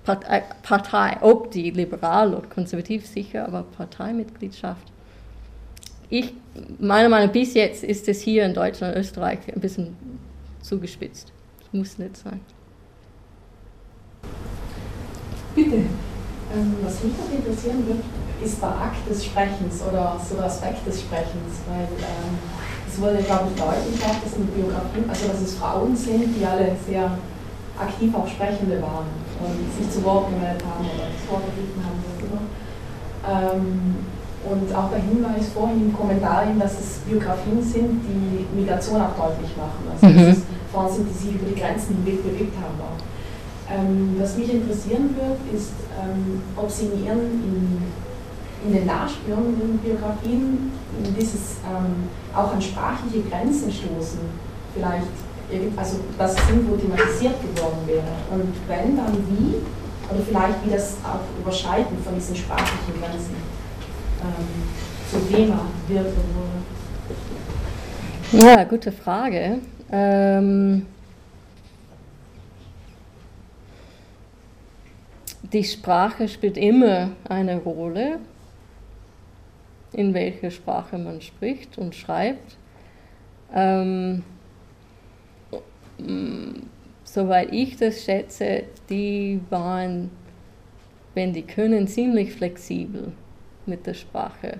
Partei, 0.03 0.43
Partei, 0.63 1.17
ob 1.21 1.51
die 1.51 1.71
liberal 1.71 2.33
oder 2.33 2.47
konservativ 2.47 3.05
sicher, 3.05 3.45
aber 3.47 3.63
Parteimitgliedschaft. 3.63 4.91
Ich, 6.09 6.33
meiner 6.79 7.09
Meinung 7.09 7.27
nach, 7.27 7.33
bis 7.33 7.53
jetzt 7.53 7.83
ist 7.83 8.07
es 8.07 8.21
hier 8.21 8.45
in 8.45 8.53
Deutschland 8.53 8.95
und 8.95 9.01
Österreich 9.01 9.39
ein 9.53 9.59
bisschen 9.59 9.95
zugespitzt. 10.61 11.31
Das 11.59 11.67
muss 11.73 11.97
nicht 11.97 12.17
sein. 12.17 12.39
Bitte. 15.55 15.75
Ähm, 15.75 16.75
was 16.81 17.03
mich 17.03 17.13
noch 17.13 17.31
interessieren 17.31 17.85
würde, 17.85 18.01
ist 18.43 18.61
der 18.61 18.69
Akt 18.69 19.07
des 19.09 19.25
Sprechens 19.25 19.81
oder 19.87 20.19
so 20.27 20.35
der 20.35 20.45
Aspekt 20.45 20.85
des 20.87 21.01
Sprechens, 21.01 21.61
weil 21.67 21.87
ähm, 21.99 22.39
es 22.87 22.99
wurde, 22.99 23.21
glaube 23.21 23.49
ich, 23.53 23.61
deutlich 23.61 24.01
auch, 24.03 24.23
dass 24.23 24.33
in 24.37 24.47
Biografien, 24.47 25.07
also 25.07 25.27
dass 25.27 25.41
es 25.41 25.55
Frauen 25.55 25.95
sind, 25.95 26.35
die 26.35 26.45
alle 26.45 26.75
sehr 26.87 27.17
aktiv 27.77 28.13
auch 28.15 28.27
Sprechende 28.27 28.81
waren 28.81 29.07
und 29.39 29.57
sich 29.77 29.91
zu 29.91 30.03
Wort 30.03 30.29
gemeldet 30.29 30.63
haben 30.65 30.85
oder 30.85 31.07
das 31.07 31.23
Wort 31.29 31.43
ergriffen 31.47 31.83
haben. 31.85 31.99
Oder? 32.25 33.53
Ähm, 33.53 33.95
und 34.45 34.73
auch 34.73 34.89
der 34.89 34.99
Hinweis 34.99 35.49
vorhin 35.53 35.89
im 35.89 35.93
Kommentar, 35.93 36.45
dass 36.59 36.79
es 36.79 36.99
Biografien 37.07 37.61
sind, 37.61 38.01
die 38.07 38.45
Migration 38.55 39.01
auch 39.01 39.15
deutlich 39.15 39.51
machen. 39.57 39.83
Also 39.91 40.07
mhm. 40.07 40.25
dass 40.25 40.37
es 40.37 40.43
Frauen 40.71 40.93
sind, 40.93 41.07
die 41.09 41.13
sich 41.13 41.35
über 41.35 41.45
die 41.49 41.59
Grenzen 41.59 41.97
hinweg 41.97 42.23
bewegt 42.23 42.55
haben. 42.55 42.79
Auch. 42.79 42.99
Ähm, 43.69 44.15
was 44.17 44.37
mich 44.37 44.53
interessieren 44.53 45.15
wird, 45.15 45.39
ist, 45.53 45.73
ähm, 45.99 46.41
ob 46.55 46.71
Sie 46.71 46.85
in 46.85 47.05
Ihren 47.05 47.19
in, 47.19 47.83
in 48.65 48.73
den 48.73 48.85
nachspürenden 48.85 49.77
Biografien 49.79 50.71
in 51.03 51.15
dieses 51.15 51.59
ähm, 51.67 52.07
auch 52.33 52.53
an 52.53 52.61
sprachliche 52.61 53.21
Grenzen 53.29 53.71
stoßen. 53.71 54.19
Vielleicht 54.73 55.07
also 55.75 55.97
das 56.17 56.35
irgendwo 56.47 56.75
thematisiert 56.77 57.35
geworden 57.41 57.81
wäre. 57.87 58.13
Und 58.31 58.53
wenn, 58.67 58.95
dann 58.95 59.17
wie? 59.27 59.55
Oder 60.09 60.23
vielleicht 60.25 60.65
wie 60.65 60.71
das 60.71 60.97
auch 61.03 61.25
Überschreiten 61.41 61.97
von 62.03 62.15
diesen 62.15 62.35
sprachlichen 62.35 62.93
Grenzen 62.99 63.35
zu 65.09 65.19
Thema 65.31 65.69
wird 65.87 66.07
oder 68.31 68.45
Ja, 68.45 68.63
gute 68.65 68.91
Frage. 68.91 69.59
Ähm, 69.91 70.85
die 75.51 75.63
Sprache 75.63 76.27
spielt 76.27 76.57
immer 76.57 77.11
eine 77.27 77.57
Rolle, 77.57 78.19
in 79.93 80.13
welcher 80.13 80.51
Sprache 80.51 80.97
man 80.97 81.21
spricht 81.21 81.77
und 81.77 81.95
schreibt. 81.95 82.57
Ähm, 83.55 84.23
soweit 87.03 87.51
ich 87.51 87.77
das 87.77 88.03
schätze, 88.03 88.63
die 88.89 89.39
waren, 89.49 90.11
wenn 91.15 91.33
die 91.33 91.41
können, 91.41 91.87
ziemlich 91.87 92.33
flexibel 92.33 93.11
mit 93.69 93.85
der 93.85 93.93
Sprache. 93.93 94.57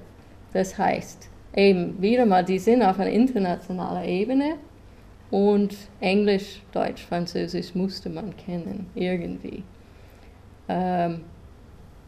Das 0.54 0.78
heißt, 0.78 1.30
eben 1.56 2.02
wieder 2.02 2.26
mal, 2.26 2.44
die 2.44 2.60
sind 2.60 2.84
auf 2.84 3.00
einer 3.00 3.12
internationalen 3.12 4.08
Ebene 4.08 4.56
und 5.32 5.76
Englisch, 6.00 6.62
Deutsch, 6.72 7.06
Französisch 7.06 7.76
musste 7.76 8.10
man 8.10 8.36
kennen, 8.38 8.88
irgendwie. 8.96 9.64
Ähm, 10.68 11.22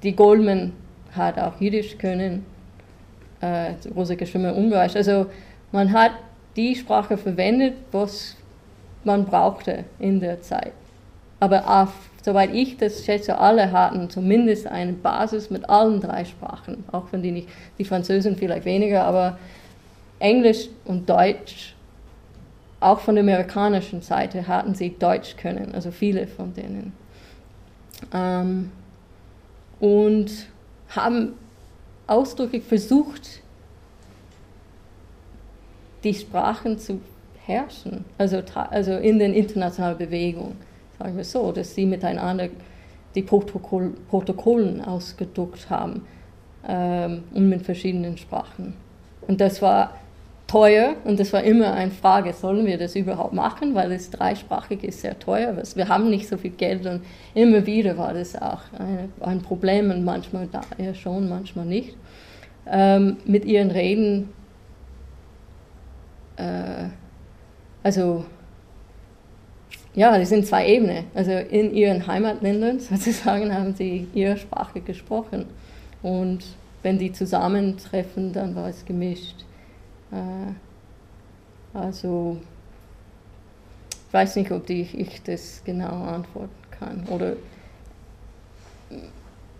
die 0.01 0.15
Goldman 0.15 0.73
hat 1.15 1.37
auch 1.37 1.59
Jiddisch 1.59 1.97
können, 1.97 2.45
äh, 3.41 3.73
Rosika 3.95 4.25
Schwimmer 4.25 4.55
Ungarisch. 4.55 4.95
Also 4.95 5.27
man 5.71 5.91
hat 5.91 6.11
die 6.55 6.75
Sprache 6.75 7.17
verwendet, 7.17 7.75
was 7.91 8.35
man 9.03 9.25
brauchte 9.25 9.85
in 9.99 10.19
der 10.19 10.41
Zeit. 10.41 10.73
Aber 11.39 11.67
auf, 11.67 12.10
soweit 12.21 12.53
ich 12.53 12.77
das 12.77 13.05
schätze, 13.05 13.37
alle 13.37 13.71
hatten 13.71 14.09
zumindest 14.09 14.67
eine 14.67 14.93
Basis 14.93 15.49
mit 15.49 15.69
allen 15.69 15.99
drei 15.99 16.25
Sprachen, 16.25 16.83
auch 16.91 17.05
wenn 17.11 17.21
die 17.21 17.31
nicht, 17.31 17.49
die 17.77 17.85
Französin 17.85 18.35
vielleicht 18.35 18.65
weniger, 18.65 19.03
aber 19.03 19.37
Englisch 20.19 20.69
und 20.85 21.09
Deutsch, 21.09 21.75
auch 22.79 22.99
von 22.99 23.15
der 23.15 23.23
amerikanischen 23.23 24.01
Seite 24.01 24.47
hatten 24.47 24.73
sie 24.73 24.95
Deutsch 24.97 25.35
können, 25.37 25.73
also 25.73 25.91
viele 25.91 26.27
von 26.27 26.53
denen. 26.53 26.93
Ähm, 28.13 28.71
und 29.79 30.31
haben 30.89 31.33
ausdrücklich 32.07 32.63
versucht, 32.63 33.41
die 36.03 36.13
Sprachen 36.13 36.79
zu 36.79 36.99
herrschen, 37.45 38.05
also, 38.17 38.41
also 38.53 38.93
in 38.93 39.19
den 39.19 39.33
internationalen 39.33 39.97
Bewegungen, 39.97 40.57
sagen 41.01 41.17
wir 41.17 41.23
so, 41.23 41.51
dass 41.51 41.73
sie 41.73 41.85
miteinander 41.85 42.49
die 43.15 43.23
Protokoll, 43.23 43.93
Protokollen 44.09 44.81
ausgedruckt 44.81 45.69
haben 45.69 46.05
ähm, 46.67 47.23
und 47.33 47.49
mit 47.49 47.63
verschiedenen 47.63 48.17
Sprachen. 48.17 48.75
Und 49.27 49.41
das 49.41 49.61
war 49.61 49.95
teuer 50.47 50.95
und 51.05 51.19
das 51.19 51.33
war 51.33 51.43
immer 51.43 51.73
eine 51.73 51.91
Frage, 51.91 52.33
sollen 52.33 52.65
wir 52.65 52.77
das 52.77 52.95
überhaupt 52.95 53.33
machen, 53.33 53.73
weil 53.73 53.91
es 53.91 54.11
dreisprachig 54.11 54.83
ist 54.83 55.01
sehr 55.01 55.17
teuer. 55.17 55.55
Wir 55.75 55.87
haben 55.87 56.09
nicht 56.09 56.27
so 56.27 56.37
viel 56.37 56.51
Geld 56.51 56.85
und 56.85 57.01
immer 57.33 57.65
wieder 57.65 57.97
war 57.97 58.13
das 58.13 58.39
auch 58.39 58.61
ein, 59.21 59.41
Problem 59.41 59.89
und 59.89 60.03
manchmal 60.03 60.47
da 60.47 60.61
ja 60.77 60.93
schon, 60.93 61.29
manchmal 61.29 61.65
nicht. 61.65 61.95
Ähm, 62.67 63.17
mit 63.25 63.45
ihren 63.45 63.71
Reden 63.71 64.29
äh, 66.37 66.89
also, 67.83 68.25
ja, 69.93 70.17
die 70.17 70.25
sind 70.25 70.45
zwei 70.47 70.67
Ebenen. 70.67 71.05
Also 71.13 71.31
in 71.31 71.73
ihren 71.73 72.07
Heimatländern 72.07 72.79
sozusagen 72.79 73.53
haben 73.53 73.75
sie 73.75 74.07
ihre 74.13 74.37
Sprache 74.37 74.81
gesprochen. 74.81 75.45
Und 76.01 76.39
wenn 76.83 76.97
die 76.97 77.11
zusammentreffen, 77.11 78.33
dann 78.33 78.55
war 78.55 78.69
es 78.69 78.85
gemischt. 78.85 79.45
Äh, 80.11 80.53
also, 81.77 82.37
ich 84.07 84.13
weiß 84.13 84.35
nicht, 84.37 84.51
ob 84.51 84.65
die, 84.65 84.81
ich 84.81 85.21
das 85.23 85.61
genau 85.63 86.03
antworten 86.03 86.49
kann. 86.71 87.05
Oder 87.09 87.35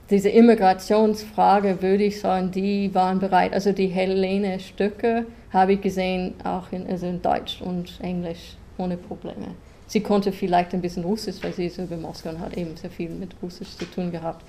diese 0.09 0.29
Immigrationsfrage, 0.29 1.81
würde 1.81 2.03
ich 2.03 2.19
sagen, 2.19 2.51
die 2.51 2.93
waren 2.93 3.19
bereit. 3.19 3.53
Also 3.53 3.71
die 3.71 3.87
Helene 3.87 4.59
Stöcke 4.59 5.25
habe 5.53 5.73
ich 5.73 5.81
gesehen, 5.81 6.33
auch 6.43 6.71
in, 6.71 6.85
also 6.87 7.05
in 7.07 7.21
Deutsch 7.21 7.61
und 7.61 7.99
Englisch 8.01 8.57
ohne 8.77 8.97
Probleme. 8.97 9.55
Sie 9.91 9.99
konnte 9.99 10.31
vielleicht 10.31 10.73
ein 10.73 10.79
bisschen 10.79 11.03
Russisch, 11.03 11.35
weil 11.41 11.51
sie 11.51 11.65
ist 11.65 11.77
über 11.77 11.97
Moskau 11.97 12.29
und 12.29 12.39
hat 12.39 12.55
eben 12.55 12.77
sehr 12.77 12.89
viel 12.89 13.09
mit 13.09 13.31
Russisch 13.43 13.75
zu 13.75 13.83
tun 13.83 14.09
gehabt. 14.09 14.41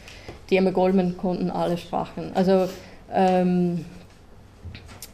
Die 0.48 0.56
Emma 0.56 0.70
Goldman 0.70 1.16
konnten 1.16 1.50
alle 1.50 1.76
Sprachen. 1.76 2.30
Also 2.32 2.68
ähm, 3.12 3.84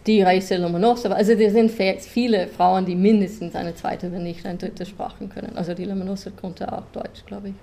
die 0.07 0.21
Reise 0.21 0.59
Lomonosova, 0.59 1.15
also 1.15 1.33
es 1.33 1.53
sind 1.55 1.71
viele 1.71 2.47
Frauen, 2.47 2.85
die 2.85 2.95
mindestens 2.95 3.55
eine 3.55 3.75
zweite, 3.75 4.13
wenn 4.13 4.25
nicht 4.25 4.45
eine 4.45 4.59
dritte 4.59 4.85
Sprache 4.85 5.27
können. 5.29 5.57
Also 5.57 5.73
die 5.73 5.87
Lomonosova 5.87 6.37
konnte 6.39 6.71
auch 6.71 6.85
Deutsch, 6.93 7.25
glaube 7.25 7.49
ich. 7.49 7.55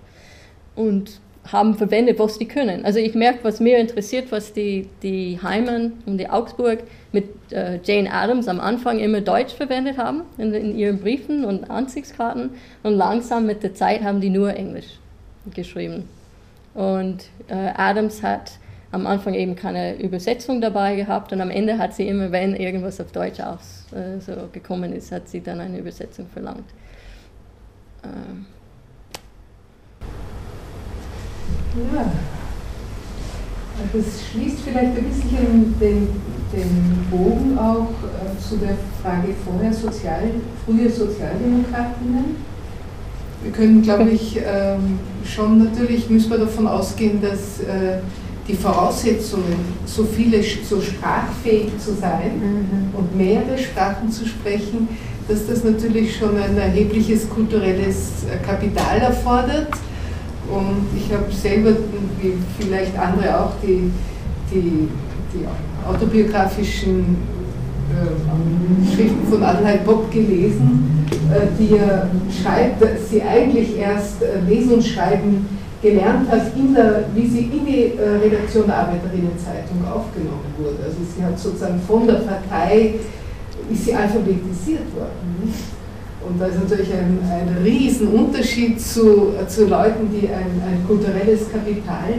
Und 0.76 1.22
haben 1.52 1.76
verwendet, 1.76 2.18
was 2.20 2.38
die 2.38 2.48
können. 2.48 2.86
Also 2.86 3.00
ich 3.00 3.14
merke, 3.14 3.44
was 3.44 3.60
mir 3.60 3.78
interessiert, 3.78 4.32
was 4.32 4.54
die, 4.54 4.90
die 5.04 5.40
Heimen 5.42 5.94
und 6.06 6.18
die 6.18 6.30
Augsburg 6.30 6.80
mit 7.12 7.26
äh, 7.52 7.80
Jane 7.84 8.12
Addams 8.12 8.48
am 8.48 8.60
Anfang 8.60 9.00
immer 9.00 9.22
Deutsch 9.22 9.54
verwendet 9.54 9.98
haben 9.98 10.24
in, 10.38 10.54
in, 10.54 10.78
ihren 10.78 11.00
Briefen 11.00 11.46
und 11.46 11.70
Anzeigskarten 11.70 12.52
und 12.84 12.94
langsam 12.94 13.46
mit 13.46 13.62
der 13.64 13.76
Zeit 13.76 14.04
haben 14.04 14.22
die 14.22 14.30
nur 14.30 14.56
Englisch 14.56 15.00
geschrieben. 15.54 16.10
Und 16.74 17.26
äh, 17.48 17.72
Adams 17.76 18.24
hat 18.24 18.54
am 18.92 19.06
Anfang 19.06 19.34
eben 19.34 19.56
keine 19.56 20.02
Übersetzung 20.02 20.62
dabei 20.62 20.96
gehabt 20.96 21.32
und 21.32 21.42
am 21.42 21.52
Ende 21.52 21.78
hat 21.78 21.94
sie 21.94 22.08
immer, 22.08 22.32
wenn 22.32 22.56
irgendwas 22.56 23.00
auf 23.00 23.12
Deutsch 23.12 23.40
aus, 23.40 23.86
äh, 23.94 24.20
so 24.20 24.34
gekommen 24.52 24.94
ist, 24.94 25.12
hat 25.12 25.30
sie 25.30 25.42
dann 25.42 25.60
eine 25.60 25.78
Übersetzung 25.78 26.28
verlangt. 26.28 26.66
Ähm. 28.04 28.46
Ja. 31.76 32.12
Das 33.92 34.06
schließt 34.32 34.60
vielleicht 34.62 34.98
ein 34.98 35.04
bisschen 35.04 35.76
den, 35.80 36.08
den 36.54 37.06
Bogen 37.12 37.58
auch 37.58 37.90
äh, 37.90 38.42
zu 38.42 38.56
der 38.58 38.78
Frage 39.02 39.34
vorher, 39.44 39.74
Sozial, 39.74 40.24
frühe 40.66 40.90
Sozialdemokratinnen. 40.90 42.38
Wir 43.44 43.52
können, 43.52 43.82
glaube 43.82 44.10
ich, 44.10 44.38
ähm, 44.38 45.00
schon 45.26 45.64
natürlich, 45.64 46.10
müssen 46.10 46.32
wir 46.32 46.38
davon 46.38 46.68
ausgehen, 46.68 47.22
dass 47.22 47.60
äh, 47.60 48.00
die 48.48 48.54
Voraussetzungen, 48.54 49.60
so 49.86 50.06
viele, 50.06 50.42
so 50.42 50.80
sprachfähig 50.80 51.78
zu 51.78 51.94
sein 51.94 52.40
mhm. 52.40 52.98
und 52.98 53.16
mehrere 53.18 53.58
Sprachen 53.58 54.10
zu 54.10 54.26
sprechen, 54.26 54.88
dass 55.28 55.48
das 55.48 55.64
natürlich 55.64 56.16
schon 56.16 56.38
ein 56.38 56.58
erhebliches 56.58 57.30
kulturelles 57.30 58.26
Kapital 58.46 59.00
erfordert 59.00 59.70
und 60.52 60.88
ich 60.96 61.12
habe 61.14 61.32
selber, 61.32 61.72
wie 62.22 62.34
vielleicht 62.60 62.98
andere 62.98 63.40
auch, 63.40 63.52
die, 63.62 63.92
die, 64.52 64.90
die 65.34 65.46
autobiografischen 65.88 67.18
äh, 67.92 68.96
Schriften 68.96 69.28
von 69.30 69.44
Adelheid 69.44 69.86
Bock 69.86 70.12
gelesen, 70.12 71.06
äh, 71.32 71.48
die 71.60 71.78
er 71.78 72.10
schreibt, 72.42 72.82
dass 72.82 73.10
sie 73.10 73.22
eigentlich 73.22 73.78
erst 73.78 74.22
äh, 74.22 74.40
Lesen 74.48 74.74
und 74.74 74.84
Schreiben 74.84 75.48
gelernt 75.82 76.30
hat, 76.32 76.56
in 76.56 76.74
der, 76.74 77.06
wie 77.14 77.28
sie 77.28 77.42
in 77.42 77.66
die 77.66 77.94
äh, 77.98 78.18
Redaktion 78.24 78.66
der 78.66 78.78
Arbeiterinnenzeitung 78.78 79.86
aufgenommen 79.86 80.54
wurde. 80.58 80.78
Also 80.84 80.98
sie 81.16 81.24
hat 81.24 81.38
sozusagen 81.38 81.80
von 81.88 82.08
der 82.08 82.16
Partei, 82.16 82.96
ist 83.70 83.86
sie 83.86 83.94
alphabetisiert 83.94 84.94
worden. 84.96 85.44
Nicht? 85.44 85.60
Und 86.28 86.40
da 86.40 86.48
ist 86.48 86.60
natürlich 86.60 86.92
ein, 86.92 87.20
ein 87.30 87.64
Riesenunterschied 87.64 88.82
zu, 88.82 89.34
zu 89.48 89.66
Leuten, 89.68 90.10
die 90.12 90.28
ein, 90.28 90.62
ein 90.66 90.84
kulturelles 90.88 91.52
Kapital 91.52 92.16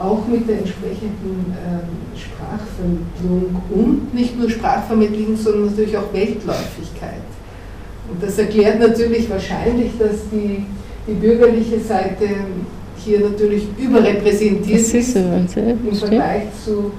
auch 0.00 0.26
mit 0.26 0.48
der 0.48 0.58
entsprechenden 0.58 1.54
ähm, 1.54 2.16
Sprachvermittlung 2.16 3.62
und 3.70 4.14
nicht 4.14 4.38
nur 4.38 4.50
Sprachvermittlung, 4.50 5.36
sondern 5.36 5.66
natürlich 5.66 5.96
auch 5.96 6.12
Weltläufigkeit. 6.12 7.22
Und 8.10 8.22
das 8.22 8.38
erklärt 8.38 8.80
natürlich 8.80 9.30
wahrscheinlich, 9.30 9.92
dass 9.98 10.28
die, 10.32 10.64
die 11.06 11.14
bürgerliche 11.14 11.78
Seite 11.80 12.28
hier 12.96 13.20
natürlich 13.20 13.66
überrepräsentiert 13.78 14.80
ist, 14.80 14.94
ist 14.94 15.16
im 15.16 15.94
Vergleich 15.94 16.44
zu 16.64 16.90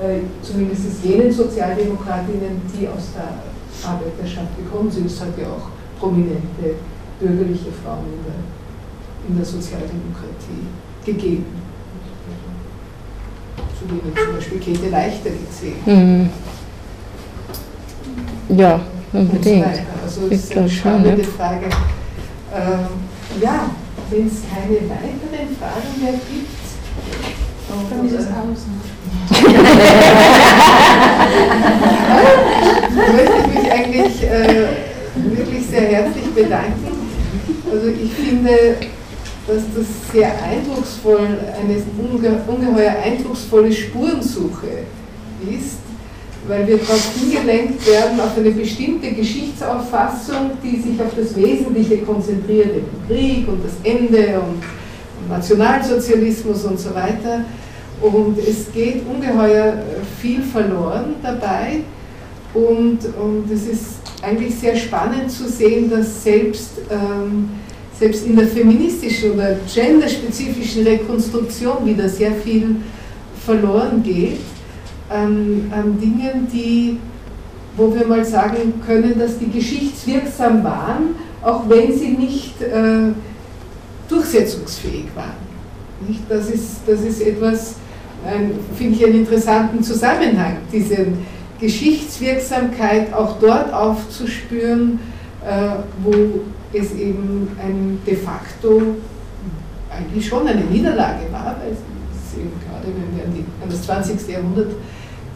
äh, 0.00 0.20
zumindest 0.42 1.04
jenen 1.04 1.30
Sozialdemokratinnen, 1.30 2.62
die 2.78 2.88
aus 2.88 3.10
der 3.14 3.51
Arbeiterschaft 3.84 4.56
gekommen 4.56 4.90
sind. 4.90 5.06
Es 5.06 5.20
hat 5.20 5.36
ja 5.38 5.46
auch 5.46 5.68
prominente 6.00 6.76
bürgerliche 7.20 7.72
Frauen 7.84 8.06
in 8.06 8.24
der, 8.24 9.28
in 9.28 9.36
der 9.36 9.44
Sozialdemokratie 9.44 10.66
gegeben. 11.04 11.46
Zu 13.78 13.86
denen 13.86 14.12
zum 14.14 14.34
Beispiel 14.36 14.58
Käthe 14.58 14.88
Leichter 14.90 15.30
gezählt. 15.30 15.86
Mhm. 15.86 16.30
Ja, 18.56 18.80
unbedingt. 19.12 19.64
So 19.64 20.22
also 20.22 20.26
es 20.30 20.44
ist 20.44 20.56
eine 20.56 20.68
spannende 20.68 21.24
Frage. 21.24 21.66
Ähm, 22.54 22.86
ja, 23.40 23.70
wenn 24.10 24.26
es 24.26 24.42
keine 24.42 24.76
weiteren 24.90 25.56
Fragen 25.56 26.02
mehr 26.02 26.12
gibt, 26.12 26.62
dann 27.90 28.06
ist 28.06 28.14
es 28.14 28.26
aus. 28.26 28.66
möchte 33.14 33.32
ich 33.38 33.62
mich 33.62 33.72
eigentlich 33.72 34.22
äh, 34.22 34.66
wirklich 35.14 35.66
sehr 35.66 35.82
herzlich 35.82 36.26
bedanken. 36.34 36.92
Also 37.70 37.88
ich 37.88 38.12
finde, 38.12 38.76
dass 39.46 39.62
das 39.74 40.12
sehr 40.12 40.32
eindrucksvoll, 40.42 41.26
eine 41.60 41.82
unge 41.98 42.42
ungeheuer 42.46 42.94
eindrucksvolle 43.02 43.72
Spurensuche 43.72 44.84
ist, 45.42 45.78
weil 46.46 46.66
wir 46.66 46.78
darauf 46.78 47.12
hingelenkt 47.18 47.86
werden, 47.86 48.20
auf 48.20 48.36
eine 48.36 48.50
bestimmte 48.50 49.12
Geschichtsauffassung, 49.12 50.52
die 50.62 50.80
sich 50.80 51.00
auf 51.00 51.12
das 51.16 51.34
Wesentliche 51.36 51.98
konzentriert, 51.98 52.76
den 52.76 52.86
Krieg 53.08 53.48
und 53.48 53.62
das 53.64 53.74
Ende 53.84 54.40
und 54.40 54.62
Nationalsozialismus 55.28 56.64
und 56.64 56.78
so 56.78 56.94
weiter. 56.94 57.44
Und 58.02 58.36
es 58.38 58.72
geht 58.72 59.02
ungeheuer 59.06 59.74
viel 60.20 60.42
verloren 60.42 61.14
dabei. 61.22 61.82
Und, 62.52 62.98
und 63.18 63.50
es 63.50 63.66
ist 63.66 63.84
eigentlich 64.20 64.54
sehr 64.56 64.76
spannend 64.76 65.30
zu 65.30 65.48
sehen, 65.48 65.88
dass 65.88 66.22
selbst, 66.22 66.72
ähm, 66.90 67.48
selbst 67.98 68.26
in 68.26 68.36
der 68.36 68.48
feministischen 68.48 69.32
oder 69.32 69.56
genderspezifischen 69.72 70.84
Rekonstruktion 70.84 71.86
wieder 71.86 72.08
sehr 72.08 72.32
viel 72.32 72.76
verloren 73.44 74.02
geht 74.02 74.40
an, 75.08 75.70
an 75.72 75.98
Dingen, 75.98 76.48
die, 76.52 76.98
wo 77.76 77.94
wir 77.94 78.06
mal 78.06 78.24
sagen 78.24 78.74
können, 78.86 79.18
dass 79.18 79.38
die 79.38 79.50
geschichtswirksam 79.50 80.64
waren, 80.64 81.14
auch 81.42 81.68
wenn 81.68 81.96
sie 81.96 82.10
nicht 82.10 82.60
äh, 82.62 83.12
durchsetzungsfähig 84.08 85.06
waren. 85.14 85.52
Nicht? 86.06 86.20
Das, 86.28 86.48
ist, 86.50 86.80
das 86.86 87.00
ist 87.02 87.20
etwas, 87.22 87.76
finde 88.76 88.96
ich 88.96 89.04
einen 89.04 89.20
interessanten 89.20 89.82
Zusammenhang, 89.82 90.58
diese 90.72 91.06
Geschichtswirksamkeit 91.60 93.12
auch 93.12 93.38
dort 93.40 93.72
aufzuspüren, 93.72 94.98
äh, 95.46 95.76
wo 96.02 96.12
es 96.72 96.94
eben 96.94 97.48
ein 97.60 97.98
de 98.06 98.16
facto 98.16 98.82
eigentlich 99.90 100.26
schon 100.26 100.46
eine 100.46 100.62
Niederlage 100.62 101.30
war, 101.30 101.56
weil 101.60 101.72
es 101.72 102.38
eben 102.38 102.52
gerade 102.64 102.86
wenn 102.86 103.16
wir 103.16 103.24
an, 103.24 103.34
die, 103.34 103.44
an 103.62 103.68
das 103.68 103.82
20. 103.82 104.28
Jahrhundert 104.28 104.72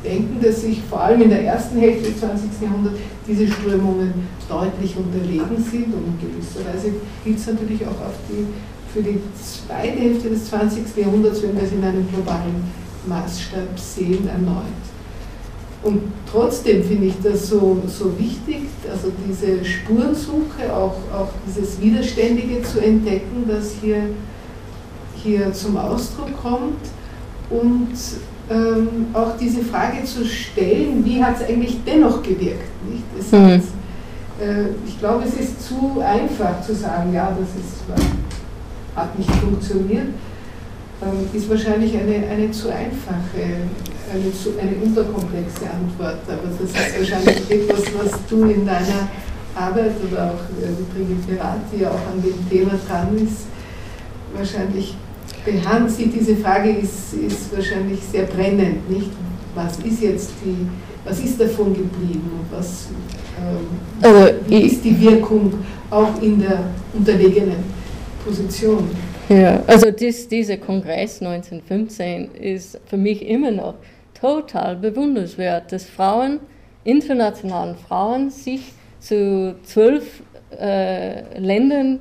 denken, 0.04 0.40
dass 0.40 0.62
sich 0.62 0.82
vor 0.88 1.02
allem 1.02 1.22
in 1.22 1.30
der 1.30 1.44
ersten 1.44 1.78
Hälfte 1.78 2.10
des 2.10 2.20
20. 2.20 2.50
Jahrhunderts 2.62 2.98
diese 3.26 3.46
Strömungen 3.48 4.14
deutlich 4.48 4.96
unterlegen 4.96 5.56
sind 5.58 5.92
und 5.92 6.06
in 6.06 6.18
gewisser 6.20 6.60
Weise 6.72 6.92
gilt 7.24 7.38
es 7.38 7.46
natürlich 7.46 7.82
auch 7.84 8.00
auf 8.00 8.14
die 8.28 8.46
für 8.96 9.02
die 9.02 9.20
zweite 9.38 9.98
Hälfte 9.98 10.30
des 10.30 10.48
20. 10.48 10.96
Jahrhunderts, 10.96 11.42
wenn 11.42 11.54
wir 11.54 11.64
es 11.64 11.72
in 11.72 11.84
einem 11.84 12.08
globalen 12.08 12.64
Maßstab 13.06 13.78
sehen, 13.78 14.26
erneut. 14.26 14.64
Und 15.82 16.00
trotzdem 16.30 16.82
finde 16.82 17.08
ich 17.08 17.14
das 17.22 17.48
so, 17.48 17.82
so 17.86 18.18
wichtig, 18.18 18.62
also 18.90 19.12
diese 19.28 19.62
Spurensuche, 19.62 20.72
auch, 20.74 20.96
auch 21.14 21.28
dieses 21.46 21.78
Widerständige 21.80 22.62
zu 22.62 22.80
entdecken, 22.80 23.44
das 23.46 23.74
hier, 23.82 24.08
hier 25.22 25.52
zum 25.52 25.76
Ausdruck 25.76 26.34
kommt 26.42 26.80
und 27.50 27.92
ähm, 28.48 29.06
auch 29.12 29.36
diese 29.38 29.62
Frage 29.62 30.04
zu 30.04 30.24
stellen, 30.24 31.04
wie 31.04 31.22
hat 31.22 31.36
es 31.40 31.48
eigentlich 31.48 31.76
dennoch 31.84 32.22
gewirkt? 32.22 32.64
Nicht? 32.90 33.32
Mhm. 33.32 33.52
Hat, 33.52 33.60
äh, 34.40 34.68
ich 34.86 34.98
glaube, 34.98 35.24
es 35.24 35.34
ist 35.34 35.68
zu 35.68 36.00
einfach 36.00 36.62
zu 36.62 36.74
sagen, 36.74 37.12
ja, 37.12 37.36
das 37.38 37.48
ist 37.62 37.76
hat 38.96 39.18
nicht 39.18 39.30
funktioniert, 39.30 40.08
ähm, 41.02 41.28
ist 41.32 41.48
wahrscheinlich 41.50 41.94
eine, 41.94 42.26
eine 42.26 42.50
zu 42.50 42.68
einfache, 42.70 43.68
eine, 44.12 44.32
zu, 44.32 44.58
eine 44.58 44.76
unterkomplexe 44.82 45.68
Antwort. 45.70 46.20
Aber 46.26 46.48
das 46.48 46.60
ist 46.70 46.98
wahrscheinlich 46.98 47.50
etwas, 47.50 47.82
was 47.98 48.12
du 48.28 48.44
in 48.44 48.64
deiner 48.64 49.08
Arbeit 49.54 49.92
oder 50.10 50.32
auch 50.32 50.62
äh, 50.62 50.68
die 50.72 50.88
Trigiferat, 50.92 51.60
die 51.72 51.82
ja 51.82 51.90
auch 51.90 52.12
an 52.12 52.22
dem 52.22 52.48
Thema 52.48 52.72
dran 52.88 53.16
ist, 53.16 53.46
wahrscheinlich 54.34 54.94
behandelt. 55.44 56.14
Diese 56.14 56.36
Frage 56.36 56.70
ist, 56.70 57.14
ist 57.14 57.54
wahrscheinlich 57.54 58.00
sehr 58.10 58.24
brennend, 58.24 58.88
nicht? 58.90 59.10
Was 59.54 59.78
ist 59.78 60.02
jetzt 60.02 60.30
die, 60.44 60.66
was 61.04 61.20
ist 61.20 61.40
davon 61.40 61.72
geblieben 61.72 62.30
und 62.38 62.58
was 62.58 62.88
ähm, 63.38 63.66
also, 64.02 64.34
ist 64.48 64.84
die 64.84 65.00
Wirkung 65.00 65.52
auch 65.90 66.20
in 66.20 66.40
der 66.40 66.64
unterlegenen 66.92 67.75
Position. 68.26 68.90
Ja, 69.28 69.62
also 69.66 69.90
dies, 69.90 70.28
dieser 70.28 70.56
Kongress 70.56 71.22
1915 71.22 72.34
ist 72.34 72.80
für 72.86 72.96
mich 72.96 73.26
immer 73.26 73.52
noch 73.52 73.74
total 74.20 74.76
bewundernswert, 74.76 75.70
dass 75.70 75.84
Frauen, 75.84 76.40
internationalen 76.84 77.76
Frauen, 77.76 78.30
sich 78.30 78.72
zu 79.00 79.54
zwölf 79.62 80.22
äh, 80.58 81.38
Ländern 81.38 82.00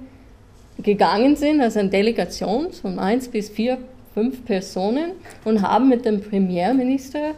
gegangen 0.79 1.35
sind, 1.35 1.61
also 1.61 1.79
eine 1.79 1.89
Delegation 1.89 2.71
von 2.71 2.99
eins 2.99 3.27
bis 3.27 3.49
vier, 3.49 3.77
fünf 4.13 4.43
Personen 4.45 5.11
und 5.43 5.61
haben 5.61 5.89
mit 5.89 6.05
dem 6.05 6.21
Premierminister 6.21 7.31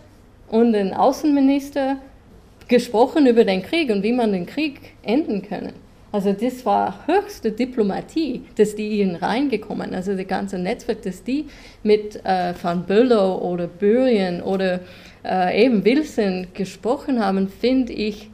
und 0.49 0.73
dem 0.73 0.93
Außenminister 0.93 1.97
gesprochen 2.67 3.27
über 3.27 3.43
den 3.43 3.61
Krieg 3.63 3.89
und 3.89 4.03
wie 4.03 4.13
man 4.13 4.31
den 4.31 4.45
Krieg 4.45 4.79
enden 5.03 5.41
können. 5.41 5.86
Also 6.11 6.31
das 6.31 6.65
war 6.65 7.05
höchste 7.05 7.51
Diplomatie, 7.51 8.43
dass 8.55 8.75
die 8.75 8.89
hier 8.89 9.21
reingekommen, 9.21 9.93
also 9.93 10.15
das 10.15 10.27
ganze 10.27 10.57
Netzwerk, 10.57 11.01
dass 11.01 11.23
die 11.23 11.47
mit 11.83 12.23
äh, 12.25 12.53
Van 12.61 12.85
Böller 12.85 13.41
oder 13.41 13.67
Börien 13.67 14.41
oder 14.41 14.79
äh, 15.25 15.65
eben 15.65 15.83
Wilson 15.83 16.47
gesprochen 16.53 17.23
haben, 17.23 17.49
finde 17.49 17.91
ich, 17.93 18.29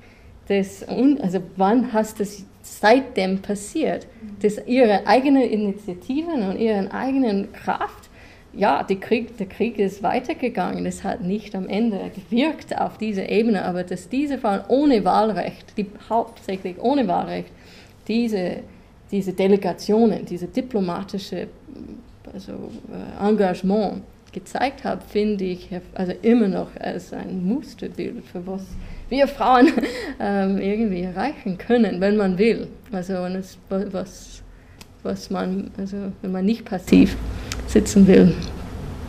das, 0.48 0.86
also 0.88 1.40
wann 1.56 1.94
hast 1.94 2.20
das 2.20 2.45
seitdem 2.62 3.41
passiert, 3.41 4.08
dass 4.41 4.60
ihre 4.68 5.08
eigenen 5.08 5.44
Initiativen 5.44 6.44
und 6.50 6.60
ihre 6.60 6.91
eigenen 6.94 7.52
Kraft, 7.54 8.10
ja, 8.56 8.84
Krieg, 8.84 9.36
der 9.38 9.48
Krieg 9.48 9.80
ist 9.80 10.04
weitergegangen, 10.04 10.86
es 10.86 11.04
hat 11.04 11.22
nicht 11.22 11.56
am 11.56 11.68
Ende 11.68 12.12
gewirkt 12.14 12.78
auf 12.78 12.98
dieser 12.98 13.30
Ebene, 13.30 13.66
aber 13.66 13.84
dass 13.84 14.10
diese 14.10 14.38
Frauen 14.38 14.62
ohne 14.68 15.04
Wahlrecht, 15.04 15.76
die 15.76 15.88
hauptsächlich 16.08 16.80
ohne 16.80 17.08
Wahlrecht, 17.08 17.50
diese, 18.07 18.57
diese 19.11 19.34
Delegationen, 19.34 20.25
diese 20.25 20.47
diplomatische 20.47 21.47
also, 22.34 22.51
äh, 22.51 23.27
Engagement 23.27 24.01
gezeigt 24.31 24.84
haben, 24.84 25.01
finde 25.07 25.45
ich 25.45 25.69
also 25.93 26.13
immer 26.21 26.47
noch 26.47 26.69
als 26.80 27.13
ein 27.13 27.45
Musterbild 27.45 28.25
für 28.25 28.45
was 28.47 28.63
wir 29.09 29.27
Frauen 29.27 29.71
ähm, 30.19 30.57
irgendwie 30.57 31.01
erreichen 31.01 31.57
können, 31.57 32.01
wenn 32.01 32.17
man 32.17 32.38
will. 32.38 32.67
Also 32.91 33.13
es, 33.13 33.57
was, 33.69 34.41
was 35.03 35.30
man, 35.30 35.69
also 35.77 35.97
wenn 36.21 36.31
man 36.31 36.45
nicht 36.45 36.65
passiv 36.65 37.15
sitzen 37.67 38.07
will. 38.07 38.34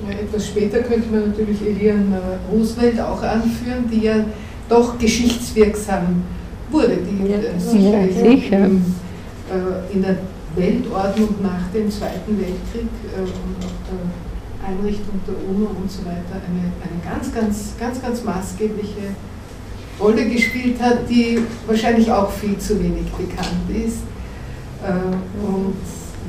Ja, 0.07 0.19
etwas 0.19 0.49
später 0.49 0.81
könnte 0.81 1.09
man 1.09 1.31
natürlich 1.31 1.63
Elian 1.63 2.15
Roosevelt 2.53 3.01
auch 3.01 3.23
anführen, 3.23 3.89
die 3.91 4.03
ja 4.03 4.25
doch 4.69 4.99
geschichtswirksam 4.99 6.23
wurde, 6.75 6.99
die 6.99 7.31
ja, 7.31 7.39
äh, 7.39 7.59
sicher, 7.59 8.01
ja, 8.01 8.31
sicher. 8.31 8.65
In, 8.67 8.83
äh, 9.51 9.93
in, 9.93 10.03
der 10.03 10.17
Weltordnung 10.57 11.35
nach 11.43 11.71
dem 11.73 11.91
Zweiten 11.91 12.39
Weltkrieg 12.39 12.91
äh, 13.15 13.21
und 13.21 13.65
auch 13.65 13.79
der 13.89 14.69
Einrichtung 14.69 15.21
der 15.27 15.35
UNO 15.49 15.71
und 15.81 15.91
so 15.91 16.05
weiter 16.05 16.41
eine, 16.47 16.73
eine 16.83 17.01
ganz, 17.05 17.33
ganz, 17.33 17.75
ganz, 17.79 18.03
ganz 18.03 18.25
maßgebliche 18.25 19.15
Rolle 20.01 20.29
gespielt 20.29 20.81
hat, 20.81 21.09
die 21.09 21.39
wahrscheinlich 21.67 22.11
auch 22.11 22.31
viel 22.31 22.59
zu 22.59 22.83
wenig 22.83 23.05
bekannt 23.13 23.71
ist. 23.71 23.99
Und 25.41 25.77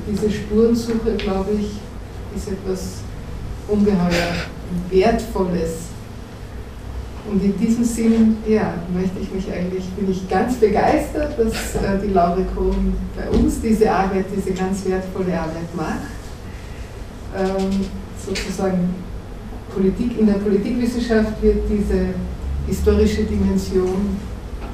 diese 0.07 0.29
Spurensuche, 0.29 1.15
glaube 1.17 1.51
ich, 1.59 1.79
ist 2.35 2.51
etwas 2.51 2.97
ungeheuer 3.67 4.33
Wertvolles 4.91 5.94
und 7.31 7.43
in 7.43 7.57
diesem 7.57 7.83
Sinn, 7.83 8.37
ja, 8.47 8.75
möchte 8.93 9.19
ich 9.19 9.31
mich 9.31 9.51
eigentlich, 9.51 9.83
bin 9.97 10.11
ich 10.11 10.29
ganz 10.29 10.55
begeistert, 10.55 11.37
dass 11.39 11.75
äh, 11.75 11.99
die 12.03 12.13
Laura 12.13 12.37
Kohn 12.55 12.93
bei 13.15 13.29
uns 13.29 13.61
diese 13.61 13.91
Arbeit, 13.91 14.25
diese 14.35 14.51
ganz 14.51 14.85
wertvolle 14.85 15.39
Arbeit 15.39 15.75
macht. 15.75 16.05
Ähm, 17.35 17.85
sozusagen 18.23 18.93
Politik, 19.73 20.19
in 20.19 20.27
der 20.27 20.35
Politikwissenschaft 20.35 21.41
wird 21.41 21.63
diese 21.69 22.13
historische 22.67 23.23
Dimension 23.23 24.17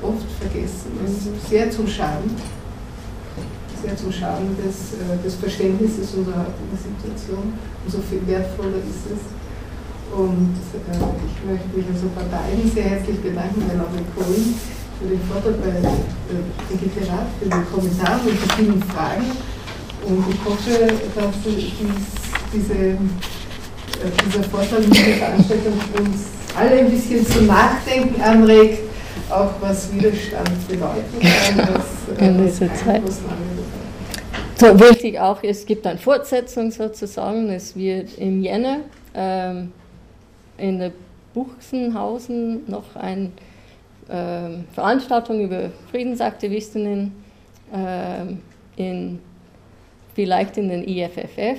oft 0.02 0.28
vergessen. 0.40 0.92
Das 1.02 1.12
ist 1.12 1.50
sehr 1.50 1.72
zum 1.72 1.88
Schaden, 1.88 2.36
sehr 3.82 3.96
zum 3.96 4.12
Schaden 4.12 4.56
des, 4.58 5.00
äh, 5.00 5.24
des 5.24 5.36
Verständnisses 5.36 6.14
unserer 6.16 6.40
heutigen 6.40 6.78
Situation. 6.78 7.54
Und 7.84 7.92
so 7.92 8.00
viel 8.00 8.22
wertvoller 8.28 8.78
ist 8.78 9.08
es 9.08 9.41
und 10.12 10.56
äh, 10.74 10.98
ich 10.98 11.38
möchte 11.50 11.68
mich 11.76 11.86
also 11.94 12.08
bei 12.16 12.24
beiden 12.24 12.70
sehr 12.72 12.84
herzlich 12.84 13.20
bedanken, 13.22 13.64
bei 13.68 13.76
Laura 13.76 13.90
Cohen 14.16 14.56
für 15.00 15.08
den 15.08 15.22
Vortrag, 15.22 15.56
bei 15.62 15.70
äh, 15.70 17.12
Rath 17.12 17.28
für 17.40 17.50
den 17.50 17.66
Kommentar 17.72 18.20
und 18.26 18.32
die 18.32 18.50
vielen 18.56 18.84
Fragen. 18.84 19.26
Und 20.06 20.26
ich 20.30 20.46
hoffe, 20.46 20.94
dass 21.16 21.36
dies, 21.46 21.74
diese, 22.54 22.74
äh, 22.74 22.98
dieser 24.26 24.44
Vortrag 24.44 24.80
und 24.80 24.96
diese 24.96 25.14
Veranstaltung 25.14 25.74
uns 26.00 26.28
alle 26.58 26.80
ein 26.80 26.92
bisschen 26.92 27.26
zum 27.26 27.48
Nachdenken 27.48 28.22
anregt, 28.22 28.80
auch 29.30 29.52
was 29.62 29.94
Widerstand 29.94 30.68
bedeuten 30.68 31.20
kann, 31.20 31.68
was, 31.74 32.20
äh, 32.20 32.28
in 32.28 32.46
dieser 32.46 32.74
Zeit. 32.76 33.02
So 34.60 34.80
wichtig 34.80 35.20
auch, 35.20 35.42
es 35.42 35.66
gibt 35.66 35.88
eine 35.88 35.98
Fortsetzung 35.98 36.70
sozusagen, 36.70 37.50
es 37.50 37.76
wird 37.76 38.18
im 38.18 38.44
Jänner 38.44 38.82
ähm, 39.16 39.72
in 40.62 40.80
der 40.80 40.92
Buchsenhausen 41.34 42.70
noch 42.70 42.96
eine 42.96 43.32
äh, 44.08 44.64
Veranstaltung 44.74 45.42
über 45.42 45.72
Friedensaktivistinnen 45.90 47.12
äh, 47.74 48.82
in, 48.82 49.20
vielleicht 50.14 50.58
in 50.58 50.70
den 50.70 50.88
IFFF, 50.88 51.40
äh, 51.40 51.58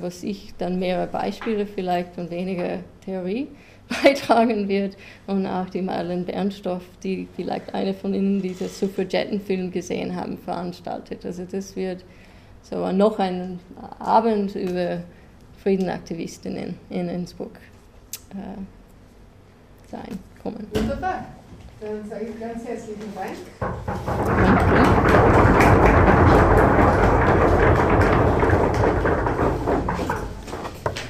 was 0.00 0.22
ich 0.22 0.52
dann 0.58 0.78
mehrere 0.78 1.06
Beispiele 1.06 1.66
vielleicht 1.66 2.18
und 2.18 2.30
weniger 2.30 2.80
Theorie 3.04 3.48
beitragen 4.02 4.68
wird 4.68 4.96
und 5.26 5.46
auch 5.46 5.68
die 5.70 5.82
Madeleine 5.82 6.24
Bernstoff, 6.24 6.82
die 7.02 7.28
vielleicht 7.36 7.72
eine 7.74 7.94
von 7.94 8.12
Ihnen 8.12 8.42
diesen 8.42 8.68
Suffragettenfilm 8.68 9.70
gesehen 9.70 10.14
haben, 10.14 10.36
veranstaltet. 10.38 11.24
Also 11.24 11.44
das 11.50 11.74
wird 11.76 12.04
so 12.62 12.90
noch 12.92 13.18
ein 13.18 13.60
Abend 13.98 14.54
über 14.54 15.02
Friedensaktivistinnen 15.62 16.76
in 16.88 17.08
Innsbruck 17.08 17.52
äh, 18.30 19.90
sein, 19.90 20.18
kommen. 20.42 20.66
Wunderbar. 20.72 21.26
Dann 21.80 22.08
sage 22.08 22.26
ich 22.26 22.40
ganz 22.40 22.64
herzlichen 22.64 23.14
Dank. 23.14 23.36
Danke. 26.88 27.09